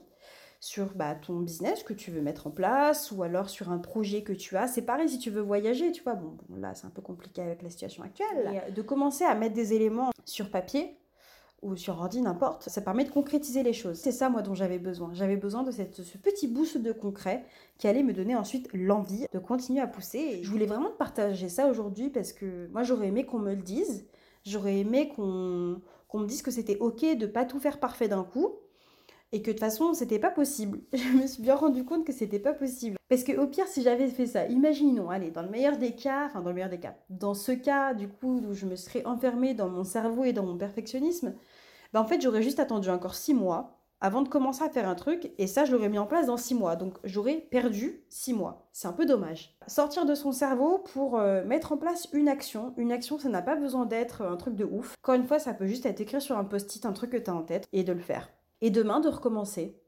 sur 0.62 0.94
bah, 0.94 1.16
ton 1.16 1.40
business 1.40 1.82
que 1.82 1.92
tu 1.92 2.12
veux 2.12 2.22
mettre 2.22 2.46
en 2.46 2.52
place 2.52 3.12
ou 3.12 3.24
alors 3.24 3.50
sur 3.50 3.72
un 3.72 3.80
projet 3.80 4.22
que 4.22 4.32
tu 4.32 4.56
as. 4.56 4.68
C'est 4.68 4.84
pareil 4.84 5.10
si 5.10 5.18
tu 5.18 5.32
veux 5.32 5.42
voyager, 5.42 5.92
tu 5.92 6.04
vois. 6.04 6.14
Bon, 6.14 6.38
là, 6.56 6.76
c'est 6.76 6.86
un 6.86 6.92
peu 6.92 7.02
compliqué 7.02 7.42
avec 7.42 7.64
la 7.64 7.70
situation 7.72 8.04
actuelle. 8.04 8.72
De 8.74 8.82
commencer 8.84 9.24
à 9.24 9.34
mettre 9.34 9.56
des 9.56 9.74
éléments 9.74 10.12
sur 10.24 10.52
papier 10.52 10.96
ou 11.64 11.76
sur 11.76 11.98
ordi, 11.98 12.22
n'importe, 12.22 12.70
ça 12.70 12.82
permet 12.82 13.06
de 13.06 13.10
concrétiser 13.10 13.64
les 13.64 13.74
choses. 13.74 13.98
C'est 13.98 14.12
ça, 14.12 14.30
moi, 14.30 14.44
dont 14.44 14.54
j'avais 14.54 14.78
besoin. 14.78 15.10
J'avais 15.14 15.36
besoin 15.36 15.64
de 15.64 15.72
cette, 15.72 16.04
ce 16.04 16.18
petit 16.20 16.48
boost 16.48 16.78
de 16.78 16.92
concret 16.92 17.44
qui 17.80 17.88
allait 17.88 18.04
me 18.04 18.14
donner 18.14 18.36
ensuite 18.36 18.70
l'envie 18.72 19.26
de 19.34 19.40
continuer 19.40 19.82
à 19.82 19.88
pousser. 19.88 20.20
Et 20.20 20.44
je 20.44 20.50
voulais 20.52 20.68
vraiment 20.68 20.92
te 20.92 20.98
partager 20.98 21.50
ça 21.50 21.68
aujourd'hui 21.68 22.10
parce 22.10 22.34
que 22.34 22.68
moi, 22.68 22.84
j'aurais 22.84 23.08
aimé 23.08 23.26
qu'on 23.26 23.40
me 23.40 23.56
le 23.56 23.64
dise. 23.64 24.08
J'aurais 24.46 24.78
aimé 24.78 25.10
qu'on 25.10 25.82
me 26.14 26.26
dise 26.28 26.44
que 26.44 26.52
c'était 26.52 26.78
ok 26.78 27.18
de 27.18 27.26
pas 27.26 27.46
tout 27.46 27.60
faire 27.60 27.80
parfait 27.80 28.08
d'un 28.08 28.24
coup 28.24 28.60
et 29.32 29.42
que 29.42 29.48
de 29.48 29.52
toute 29.52 29.60
façon 29.60 29.94
c'était 29.94 30.20
pas 30.20 30.32
possible. 30.32 30.80
Je 30.94 31.18
me 31.18 31.28
suis 31.28 31.42
bien 31.42 31.56
rendu 31.56 31.84
compte 31.84 32.06
que 32.06 32.14
c'était 32.14 32.40
pas 32.40 32.54
possible. 32.54 32.98
Parce 33.10 33.24
que 33.24 33.38
au 33.38 33.48
pire 33.48 33.68
si 33.68 33.82
j'avais 33.82 34.08
fait 34.08 34.26
ça, 34.26 34.46
imaginons, 34.48 35.10
allez, 35.10 35.32
dans 35.32 35.42
le 35.42 35.50
meilleur 35.50 35.78
des 35.78 35.94
cas, 35.94 36.26
enfin 36.26 36.42
dans 36.42 36.50
le 36.50 36.56
meilleur 36.56 36.70
des 36.70 36.80
cas, 36.80 36.96
dans 37.10 37.34
ce 37.34 37.52
cas 37.52 37.94
du 37.94 38.08
coup 38.08 38.42
où 38.48 38.54
je 38.54 38.66
me 38.66 38.76
serais 38.76 39.06
enfermée 39.06 39.54
dans 39.54 39.70
mon 39.70 39.84
cerveau 39.84 40.24
et 40.24 40.34
dans 40.34 40.46
mon 40.46 40.58
perfectionnisme, 40.58 41.34
ben 41.94 42.02
en 42.02 42.06
fait 42.06 42.22
j'aurais 42.22 42.44
juste 42.44 42.60
attendu 42.60 42.90
encore 42.90 43.16
six 43.16 43.34
mois 43.34 43.78
avant 44.02 44.24
de 44.24 44.30
commencer 44.30 44.64
à 44.64 44.70
faire 44.70 44.90
un 44.90 44.96
truc 44.96 45.32
et 45.38 45.46
ça 45.46 45.64
je 45.64 45.72
l'aurais 45.72 45.90
mis 45.90 46.00
en 46.00 46.08
place 46.08 46.26
dans 46.26 46.38
six 46.38 46.56
mois. 46.56 46.76
Donc 46.76 46.98
j'aurais 47.04 47.36
perdu 47.52 48.04
six 48.10 48.34
mois. 48.34 48.68
C'est 48.74 48.88
un 48.88 48.94
peu 48.94 49.06
dommage. 49.06 49.56
Sortir 49.68 50.06
de 50.06 50.16
son 50.16 50.32
cerveau 50.32 50.80
pour 50.80 51.20
euh, 51.20 51.44
mettre 51.46 51.72
en 51.72 51.78
place 51.78 52.10
une 52.12 52.28
action. 52.28 52.74
Une 52.78 52.92
action 52.92 53.20
ça 53.20 53.30
n'a 53.30 53.44
pas 53.44 53.56
besoin 53.56 53.86
d'être 53.86 54.24
un 54.24 54.38
truc 54.38 54.56
de 54.56 54.66
ouf. 54.66 54.96
Encore 55.04 55.16
une 55.16 55.28
fois 55.28 55.40
ça 55.40 55.54
peut 55.54 55.68
juste 55.68 55.86
être 55.86 56.02
écrit 56.02 56.20
sur 56.20 56.38
un 56.38 56.44
post-it 56.44 56.86
un 56.86 56.94
truc 56.94 57.12
que 57.12 57.18
tu 57.18 57.30
as 57.30 57.36
en 57.36 57.44
tête 57.44 57.68
et 57.72 57.84
de 57.84 57.94
le 57.94 58.00
faire 58.00 58.30
et 58.62 58.70
demain 58.70 59.00
de 59.00 59.10
recommencer. 59.10 59.80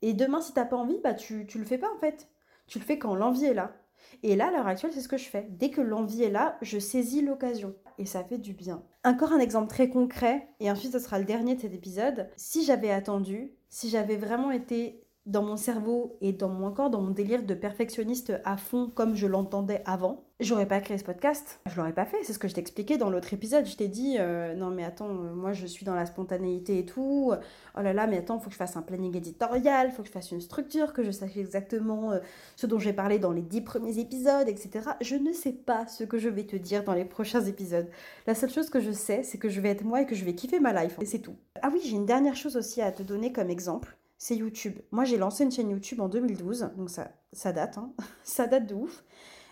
Et 0.00 0.14
demain, 0.14 0.40
si 0.40 0.52
t'as 0.52 0.64
pas 0.64 0.76
envie, 0.76 0.98
bah 1.02 1.14
tu, 1.14 1.46
tu 1.46 1.58
le 1.58 1.64
fais 1.64 1.78
pas 1.78 1.92
en 1.92 1.98
fait. 1.98 2.28
Tu 2.66 2.78
le 2.78 2.84
fais 2.84 2.98
quand 2.98 3.14
l'envie 3.14 3.44
est 3.44 3.54
là. 3.54 3.76
Et 4.22 4.36
là, 4.36 4.48
à 4.48 4.50
l'heure 4.50 4.66
actuelle, 4.66 4.92
c'est 4.92 5.00
ce 5.00 5.08
que 5.08 5.16
je 5.16 5.28
fais. 5.28 5.46
Dès 5.50 5.70
que 5.70 5.80
l'envie 5.80 6.24
est 6.24 6.30
là, 6.30 6.58
je 6.62 6.78
saisis 6.78 7.22
l'occasion. 7.22 7.74
Et 7.98 8.06
ça 8.06 8.24
fait 8.24 8.38
du 8.38 8.52
bien. 8.52 8.82
Encore 9.04 9.32
un 9.32 9.38
exemple 9.38 9.68
très 9.68 9.88
concret, 9.88 10.48
et 10.60 10.70
ensuite 10.70 10.92
ce 10.92 10.98
sera 10.98 11.18
le 11.18 11.24
dernier 11.24 11.54
de 11.54 11.60
cet 11.60 11.74
épisode. 11.74 12.28
Si 12.36 12.64
j'avais 12.64 12.90
attendu, 12.90 13.52
si 13.68 13.88
j'avais 13.90 14.16
vraiment 14.16 14.50
été 14.50 15.02
dans 15.26 15.42
mon 15.42 15.56
cerveau 15.56 16.16
et 16.20 16.32
dans 16.32 16.48
mon 16.48 16.72
corps, 16.72 16.90
dans 16.90 17.00
mon 17.00 17.10
délire 17.10 17.44
de 17.44 17.54
perfectionniste 17.54 18.32
à 18.44 18.56
fond 18.56 18.90
comme 18.92 19.14
je 19.14 19.26
l'entendais 19.26 19.82
avant, 19.86 20.24
j'aurais 20.42 20.66
pas 20.66 20.80
créé 20.80 20.98
ce 20.98 21.04
podcast. 21.04 21.60
Je 21.66 21.76
l'aurais 21.76 21.92
pas 21.92 22.04
fait. 22.04 22.18
C'est 22.22 22.32
ce 22.32 22.38
que 22.38 22.48
je 22.48 22.54
t'expliquais 22.54 22.98
dans 22.98 23.10
l'autre 23.10 23.32
épisode. 23.32 23.66
Je 23.66 23.76
t'ai 23.76 23.88
dit, 23.88 24.16
euh, 24.18 24.54
non 24.54 24.70
mais 24.70 24.84
attends, 24.84 25.10
euh, 25.10 25.34
moi 25.34 25.52
je 25.52 25.66
suis 25.66 25.84
dans 25.84 25.94
la 25.94 26.06
spontanéité 26.06 26.78
et 26.78 26.86
tout. 26.86 27.32
Oh 27.76 27.82
là 27.82 27.92
là, 27.92 28.06
mais 28.06 28.18
attends, 28.18 28.38
faut 28.38 28.46
que 28.46 28.52
je 28.52 28.58
fasse 28.58 28.76
un 28.76 28.82
planning 28.82 29.16
éditorial, 29.16 29.90
faut 29.90 30.02
que 30.02 30.08
je 30.08 30.12
fasse 30.12 30.30
une 30.30 30.40
structure, 30.40 30.92
que 30.92 31.02
je 31.02 31.10
sache 31.10 31.36
exactement 31.36 32.12
euh, 32.12 32.18
ce 32.56 32.66
dont 32.66 32.78
j'ai 32.78 32.92
parlé 32.92 33.18
dans 33.18 33.32
les 33.32 33.42
dix 33.42 33.60
premiers 33.60 33.98
épisodes, 33.98 34.48
etc. 34.48 34.90
Je 35.00 35.16
ne 35.16 35.32
sais 35.32 35.52
pas 35.52 35.86
ce 35.86 36.04
que 36.04 36.18
je 36.18 36.28
vais 36.28 36.44
te 36.44 36.56
dire 36.56 36.84
dans 36.84 36.94
les 36.94 37.04
prochains 37.04 37.44
épisodes. 37.44 37.88
La 38.26 38.34
seule 38.34 38.50
chose 38.50 38.70
que 38.70 38.80
je 38.80 38.92
sais, 38.92 39.22
c'est 39.22 39.38
que 39.38 39.48
je 39.48 39.60
vais 39.60 39.70
être 39.70 39.84
moi 39.84 40.02
et 40.02 40.06
que 40.06 40.14
je 40.14 40.24
vais 40.24 40.34
kiffer 40.34 40.60
ma 40.60 40.72
life. 40.82 40.96
Et 41.00 41.06
c'est 41.06 41.20
tout. 41.20 41.36
Ah 41.62 41.70
oui, 41.72 41.80
j'ai 41.84 41.96
une 41.96 42.06
dernière 42.06 42.36
chose 42.36 42.56
aussi 42.56 42.80
à 42.82 42.92
te 42.92 43.02
donner 43.02 43.32
comme 43.32 43.50
exemple 43.50 43.96
c'est 44.22 44.36
YouTube. 44.36 44.78
Moi, 44.92 45.04
j'ai 45.04 45.16
lancé 45.16 45.42
une 45.42 45.50
chaîne 45.50 45.70
YouTube 45.70 46.00
en 46.00 46.08
2012, 46.08 46.70
donc 46.76 46.90
ça, 46.90 47.10
ça 47.32 47.52
date, 47.52 47.76
hein. 47.76 47.92
ça 48.22 48.46
date 48.46 48.66
de 48.66 48.74
ouf. 48.76 49.02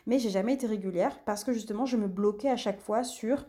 Mais 0.06 0.18
j'ai 0.18 0.30
jamais 0.30 0.54
été 0.54 0.66
régulière 0.66 1.18
parce 1.24 1.44
que 1.44 1.52
justement, 1.52 1.86
je 1.86 1.96
me 1.96 2.08
bloquais 2.08 2.50
à 2.50 2.56
chaque 2.56 2.80
fois 2.80 3.04
sur 3.04 3.44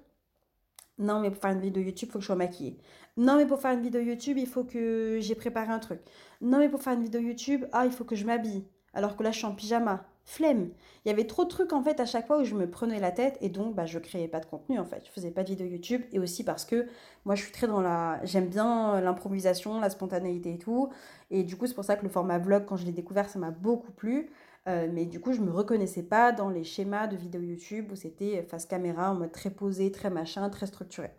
non, 0.97 1.19
mais 1.19 1.31
pour 1.31 1.41
faire 1.41 1.51
une 1.51 1.61
vidéo 1.61 1.81
YouTube, 1.81 2.07
il 2.09 2.11
faut 2.11 2.19
que 2.19 2.21
je 2.21 2.27
sois 2.27 2.35
maquillée. 2.35 2.77
Non, 3.17 3.37
mais 3.37 3.47
pour 3.47 3.59
faire 3.59 3.71
une 3.71 3.81
vidéo 3.81 4.01
YouTube, 4.01 4.37
il 4.37 4.47
faut 4.47 4.63
que 4.63 5.17
j'ai 5.19 5.35
préparé 5.35 5.71
un 5.71 5.79
truc. 5.79 5.99
Non, 6.41 6.59
mais 6.59 6.69
pour 6.69 6.81
faire 6.81 6.93
une 6.93 7.03
vidéo 7.03 7.21
YouTube, 7.21 7.65
ah, 7.71 7.85
il 7.85 7.91
faut 7.91 8.03
que 8.03 8.15
je 8.15 8.25
m'habille. 8.25 8.65
Alors 8.93 9.15
que 9.15 9.23
là, 9.23 9.31
je 9.31 9.37
suis 9.37 9.47
en 9.47 9.55
pyjama 9.55 10.05
flemme. 10.23 10.69
Il 11.03 11.09
y 11.09 11.11
avait 11.11 11.25
trop 11.25 11.43
de 11.43 11.49
trucs 11.49 11.73
en 11.73 11.81
fait 11.81 11.99
à 11.99 12.05
chaque 12.05 12.27
fois 12.27 12.39
où 12.39 12.43
je 12.43 12.53
me 12.53 12.69
prenais 12.69 12.99
la 12.99 13.11
tête 13.11 13.37
et 13.41 13.49
donc 13.49 13.73
bah, 13.73 13.85
je 13.85 13.97
créais 13.97 14.27
pas 14.27 14.39
de 14.39 14.45
contenu 14.45 14.79
en 14.79 14.85
fait. 14.85 15.03
Je 15.05 15.11
faisais 15.11 15.31
pas 15.31 15.43
de 15.43 15.49
vidéo 15.49 15.65
YouTube 15.65 16.03
et 16.11 16.19
aussi 16.19 16.43
parce 16.43 16.63
que 16.63 16.87
moi 17.25 17.35
je 17.35 17.43
suis 17.43 17.51
très 17.51 17.67
dans 17.67 17.81
la. 17.81 18.19
J'aime 18.23 18.47
bien 18.47 19.01
l'improvisation, 19.01 19.79
la 19.79 19.89
spontanéité 19.89 20.53
et 20.53 20.57
tout. 20.59 20.89
Et 21.31 21.43
du 21.43 21.55
coup, 21.55 21.65
c'est 21.65 21.73
pour 21.73 21.85
ça 21.85 21.95
que 21.95 22.03
le 22.03 22.09
format 22.09 22.37
vlog, 22.37 22.65
quand 22.65 22.77
je 22.77 22.85
l'ai 22.85 22.91
découvert, 22.91 23.29
ça 23.29 23.39
m'a 23.39 23.51
beaucoup 23.51 23.91
plu. 23.91 24.29
Euh, 24.67 24.87
mais 24.91 25.05
du 25.05 25.19
coup, 25.19 25.33
je 25.33 25.41
me 25.41 25.51
reconnaissais 25.51 26.03
pas 26.03 26.31
dans 26.31 26.49
les 26.49 26.63
schémas 26.63 27.07
de 27.07 27.17
vidéos 27.17 27.41
YouTube 27.41 27.91
où 27.91 27.95
c'était 27.95 28.43
face 28.43 28.65
caméra 28.65 29.11
en 29.11 29.15
mode 29.15 29.31
très 29.31 29.49
posé, 29.49 29.91
très 29.91 30.09
machin, 30.09 30.49
très 30.49 30.67
structuré. 30.67 31.11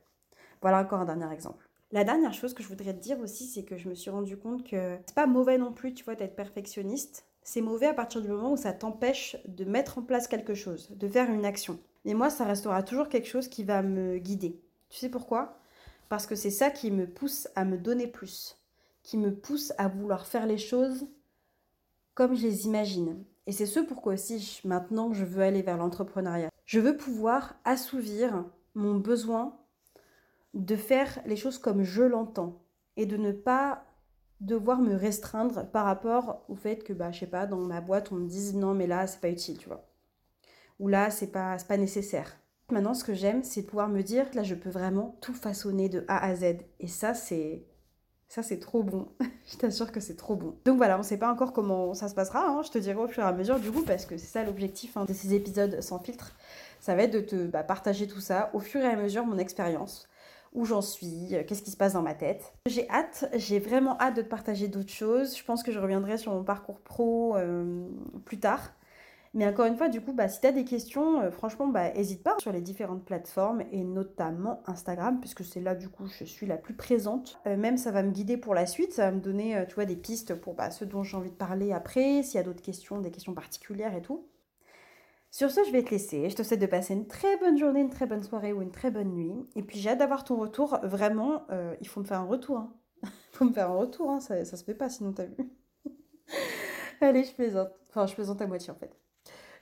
Voilà 0.61 0.81
encore 0.81 1.01
un 1.01 1.07
dernier 1.07 1.33
exemple. 1.33 1.69
La 1.91 2.05
dernière 2.05 2.33
chose 2.33 2.55
que 2.55 2.63
je 2.63 2.69
voudrais 2.69 2.95
te 2.95 3.01
dire 3.01 3.19
aussi, 3.21 3.47
c'est 3.47 3.65
que 3.65 3.77
je 3.77 3.89
me 3.89 3.95
suis 3.95 4.11
rendu 4.11 4.37
compte 4.39 4.65
que 4.65 4.97
c'est 5.07 5.15
pas 5.15 5.27
mauvais 5.27 5.59
non 5.59 5.73
plus, 5.73 5.93
tu 5.93 6.05
vois, 6.05 6.15
d'être 6.15 6.37
perfectionniste. 6.37 7.27
C'est 7.43 7.61
mauvais 7.61 7.87
à 7.87 7.95
partir 7.95 8.23
du 8.23 8.29
moment 8.29 8.53
où 8.53 8.57
ça 8.57 8.73
t'empêche 8.73 9.37
de 9.47 9.65
mettre 9.65 9.99
en 9.99 10.03
place 10.03 10.29
quelque 10.29 10.55
chose, 10.55 10.91
de 10.91 11.09
faire 11.09 11.31
une 11.31 11.45
action. 11.45 11.79
Et 12.05 12.15
moi, 12.15 12.31
ça 12.31 12.45
restera 12.45 12.83
toujours 12.83 13.09
quelque 13.09 13.29
chose 13.29 13.49
qui 13.49 13.65
va 13.65 13.83
me 13.83 14.19
guider. 14.19 14.61
Tu 14.89 14.99
sais 14.99 15.09
pourquoi? 15.09 15.59
Parce 16.09 16.27
que 16.27 16.35
c'est 16.35 16.51
ça 16.51 16.71
qui 16.71 16.91
me 16.91 17.07
pousse 17.07 17.49
à 17.57 17.65
me 17.65 17.77
donner 17.77 18.07
plus, 18.07 18.59
qui 19.03 19.19
me 19.19 19.35
pousse 19.35 19.73
à 19.77 19.89
vouloir 19.89 20.27
faire 20.27 20.47
les 20.47 20.59
choses 20.59 21.07
comme 22.15 22.35
je 22.35 22.43
les 22.43 22.67
imagine. 22.67 23.25
Et 23.47 23.53
c'est 23.53 23.67
ce 23.67 23.81
pourquoi 23.81 24.15
aussi 24.15 24.61
maintenant 24.65 25.13
je 25.13 25.25
veux 25.25 25.43
aller 25.43 25.63
vers 25.63 25.77
l'entrepreneuriat. 25.77 26.51
Je 26.65 26.81
veux 26.81 26.97
pouvoir 26.97 27.57
assouvir 27.65 28.45
mon 28.75 28.95
besoin 28.95 29.59
de 30.55 30.77
faire 30.77 31.19
les 31.27 31.37
choses 31.37 31.59
comme 31.59 31.83
je 31.83 32.03
l'entends 32.03 32.63
et 32.97 33.07
de 33.07 33.17
ne 33.17 33.33
pas 33.33 33.85
devoir 34.41 34.81
me 34.81 34.95
restreindre 34.95 35.67
par 35.71 35.85
rapport 35.85 36.45
au 36.49 36.57
fait 36.57 36.83
que, 36.85 36.93
bah, 36.93 37.13
je 37.13 37.21
sais 37.21 37.27
pas, 37.27 37.47
dans 37.47 37.59
ma 37.59 37.81
boîte, 37.81 38.13
on 38.13 38.17
me 38.17 38.29
dise 38.29 38.55
non, 38.55 38.75
mais 38.75 38.87
là, 38.87 39.07
c'est 39.07 39.21
pas 39.21 39.31
utile, 39.31 39.59
tu 39.59 39.69
vois. 39.69 39.89
Ou 40.81 40.89
là, 40.89 41.11
c'est 41.11 41.31
pas, 41.31 41.57
pas 41.69 41.77
nécessaire. 41.77 42.37
Maintenant, 42.71 42.95
ce 42.95 43.05
que 43.05 43.15
j'aime, 43.15 43.45
c'est 43.45 43.63
pouvoir 43.63 43.89
me 43.89 44.03
dire, 44.03 44.27
là, 44.35 44.43
je 44.43 44.55
peux 44.55 44.71
vraiment 44.71 45.17
tout 45.21 45.35
façonner 45.35 45.89
de 45.89 46.05
A 46.09 46.25
à 46.25 46.35
Z. 46.35 46.57
Et 46.81 46.89
ça, 46.89 47.15
c'est 47.15 47.65
ça, 48.33 48.43
c'est 48.43 48.61
trop 48.61 48.83
bon. 48.83 49.09
je 49.53 49.59
t'assure 49.59 49.93
que 49.93 50.01
c'est 50.01 50.17
trop 50.17 50.37
bon. 50.37 50.55
Donc 50.65 50.79
voilà, 50.79 50.95
on 50.95 51.01
ne 51.01 51.05
sait 51.05 51.19
pas 51.19 51.31
encore 51.31 51.53
comment 51.53 51.93
ça 51.93 52.09
se 52.09 52.15
passera. 52.15 52.49
Hein. 52.49 52.63
Je 52.65 52.71
te 52.71 52.79
dirai 52.79 52.97
au 52.97 53.07
fur 53.07 53.23
et 53.23 53.27
à 53.27 53.33
mesure 53.33 53.61
du 53.61 53.71
coup, 53.71 53.83
parce 53.83 54.07
que 54.07 54.17
c'est 54.17 54.27
ça 54.27 54.43
l'objectif 54.43 54.97
hein, 54.97 55.05
de 55.05 55.13
ces 55.13 55.35
épisodes 55.35 55.83
sans 55.83 55.99
filtre. 55.99 56.33
Ça 56.81 56.95
va 56.95 57.03
être 57.03 57.13
de 57.13 57.21
te 57.21 57.47
bah, 57.47 57.63
partager 57.63 58.07
tout 58.07 58.21
ça 58.21 58.49
au 58.55 58.59
fur 58.59 58.81
et 58.81 58.87
à 58.87 58.97
mesure, 58.97 59.27
mon 59.27 59.37
expérience, 59.37 60.09
où 60.55 60.65
j'en 60.65 60.81
suis, 60.81 61.35
euh, 61.35 61.43
qu'est-ce 61.47 61.63
qui 61.63 61.71
se 61.71 61.77
passe 61.77 61.93
dans 61.93 62.01
ma 62.01 62.15
tête. 62.15 62.55
J'ai 62.65 62.89
hâte, 62.89 63.29
j'ai 63.35 63.59
vraiment 63.59 64.01
hâte 64.01 64.17
de 64.17 64.23
te 64.23 64.29
partager 64.29 64.67
d'autres 64.67 64.89
choses. 64.89 65.37
Je 65.37 65.45
pense 65.45 65.63
que 65.63 65.71
je 65.71 65.79
reviendrai 65.79 66.17
sur 66.17 66.33
mon 66.33 66.43
parcours 66.43 66.81
pro 66.81 67.37
euh, 67.37 67.87
plus 68.25 68.41
tard. 68.41 68.73
Mais 69.35 69.47
encore 69.47 69.65
une 69.65 69.77
fois, 69.77 69.89
du 69.89 70.03
coup, 70.03 70.13
bah, 70.13 70.29
si 70.29 70.41
tu 70.41 70.47
as 70.47 70.53
des 70.53 70.65
questions, 70.65 71.21
euh, 71.23 71.31
franchement, 71.31 71.67
bah, 71.67 71.91
n'hésite 71.93 72.23
pas 72.23 72.37
sur 72.39 72.53
les 72.53 72.61
différentes 72.61 73.05
plateformes 73.05 73.63
et 73.73 73.83
notamment 73.83 74.63
Instagram, 74.67 75.21
puisque 75.21 75.43
c'est 75.43 75.61
là, 75.61 75.75
du 75.75 75.89
coup, 75.89 76.07
je 76.07 76.25
suis 76.25 76.47
la 76.47 76.59
plus 76.59 76.75
présente. 76.75 77.41
Euh, 77.47 77.57
même, 77.57 77.79
ça 77.79 77.91
va 77.93 78.03
me 78.03 78.11
guider 78.11 78.37
pour 78.37 78.55
la 78.55 78.67
suite, 78.67 78.93
ça 78.93 79.07
va 79.07 79.13
me 79.13 79.21
donner, 79.21 79.57
euh, 79.57 79.65
tu 79.65 79.75
vois, 79.75 79.87
des 79.87 79.97
pistes 79.97 80.35
pour 80.35 80.55
bah, 80.55 80.71
ce 80.71 80.85
dont 80.85 81.03
j'ai 81.03 81.17
envie 81.17 81.31
de 81.31 81.37
parler 81.37 81.73
après, 81.73 82.23
s'il 82.23 82.35
y 82.35 82.39
a 82.39 82.43
d'autres 82.43 82.61
questions, 82.61 83.01
des 83.01 83.11
questions 83.11 83.33
particulières 83.33 83.97
et 83.97 84.03
tout. 84.03 84.29
Sur 85.31 85.51
ce, 85.51 85.65
je 85.65 85.73
vais 85.73 85.83
te 85.83 85.91
laisser. 85.91 86.29
Je 86.29 86.37
te 86.37 86.43
souhaite 86.43 86.61
de 86.61 86.67
passer 86.67 86.93
une 86.93 87.07
très 87.07 87.39
bonne 87.39 87.57
journée, 87.57 87.81
une 87.81 87.89
très 87.89 88.05
bonne 88.05 88.23
soirée 88.23 88.53
ou 88.53 88.61
une 88.61 88.71
très 88.71 88.91
bonne 88.91 89.15
nuit. 89.15 89.33
Et 89.57 89.63
puis, 89.63 89.79
j'ai 89.79 89.89
hâte 89.89 89.99
d'avoir 89.99 90.25
ton 90.25 90.37
retour. 90.37 90.79
Vraiment, 90.83 91.47
il 91.81 91.89
faut 91.89 92.01
me 92.01 92.05
faire 92.05 92.21
un 92.21 92.27
retour. 92.27 92.59
Hein. 92.59 92.75
Il 93.33 93.37
faut 93.39 93.45
me 93.47 93.53
faire 93.53 93.71
un 93.71 93.77
retour, 93.77 94.11
hein. 94.11 94.21
ça, 94.21 94.45
ça 94.45 94.57
se 94.59 94.63
fait 94.63 94.75
pas 94.75 94.91
sinon, 94.91 95.13
t'as 95.13 95.25
vu. 95.25 95.35
Allez, 97.01 97.25
je 97.25 97.33
plaisante. 97.33 97.71
Enfin, 97.89 98.07
je 98.07 98.15
plaisante 98.15 98.41
à 98.43 98.47
moitié 98.47 98.71
en 98.71 98.77
fait. 98.77 99.02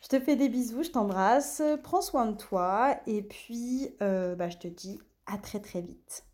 Je 0.02 0.08
te 0.08 0.18
fais 0.20 0.36
des 0.36 0.48
bisous, 0.48 0.82
je 0.82 0.90
t'embrasse, 0.90 1.62
prends 1.82 2.00
soin 2.00 2.26
de 2.26 2.36
toi 2.36 2.96
et 3.06 3.22
puis 3.22 3.94
euh, 4.02 4.34
bah, 4.34 4.48
je 4.48 4.56
te 4.58 4.68
dis 4.68 4.98
à 5.26 5.38
très 5.38 5.60
très 5.60 5.82
vite. 5.82 6.24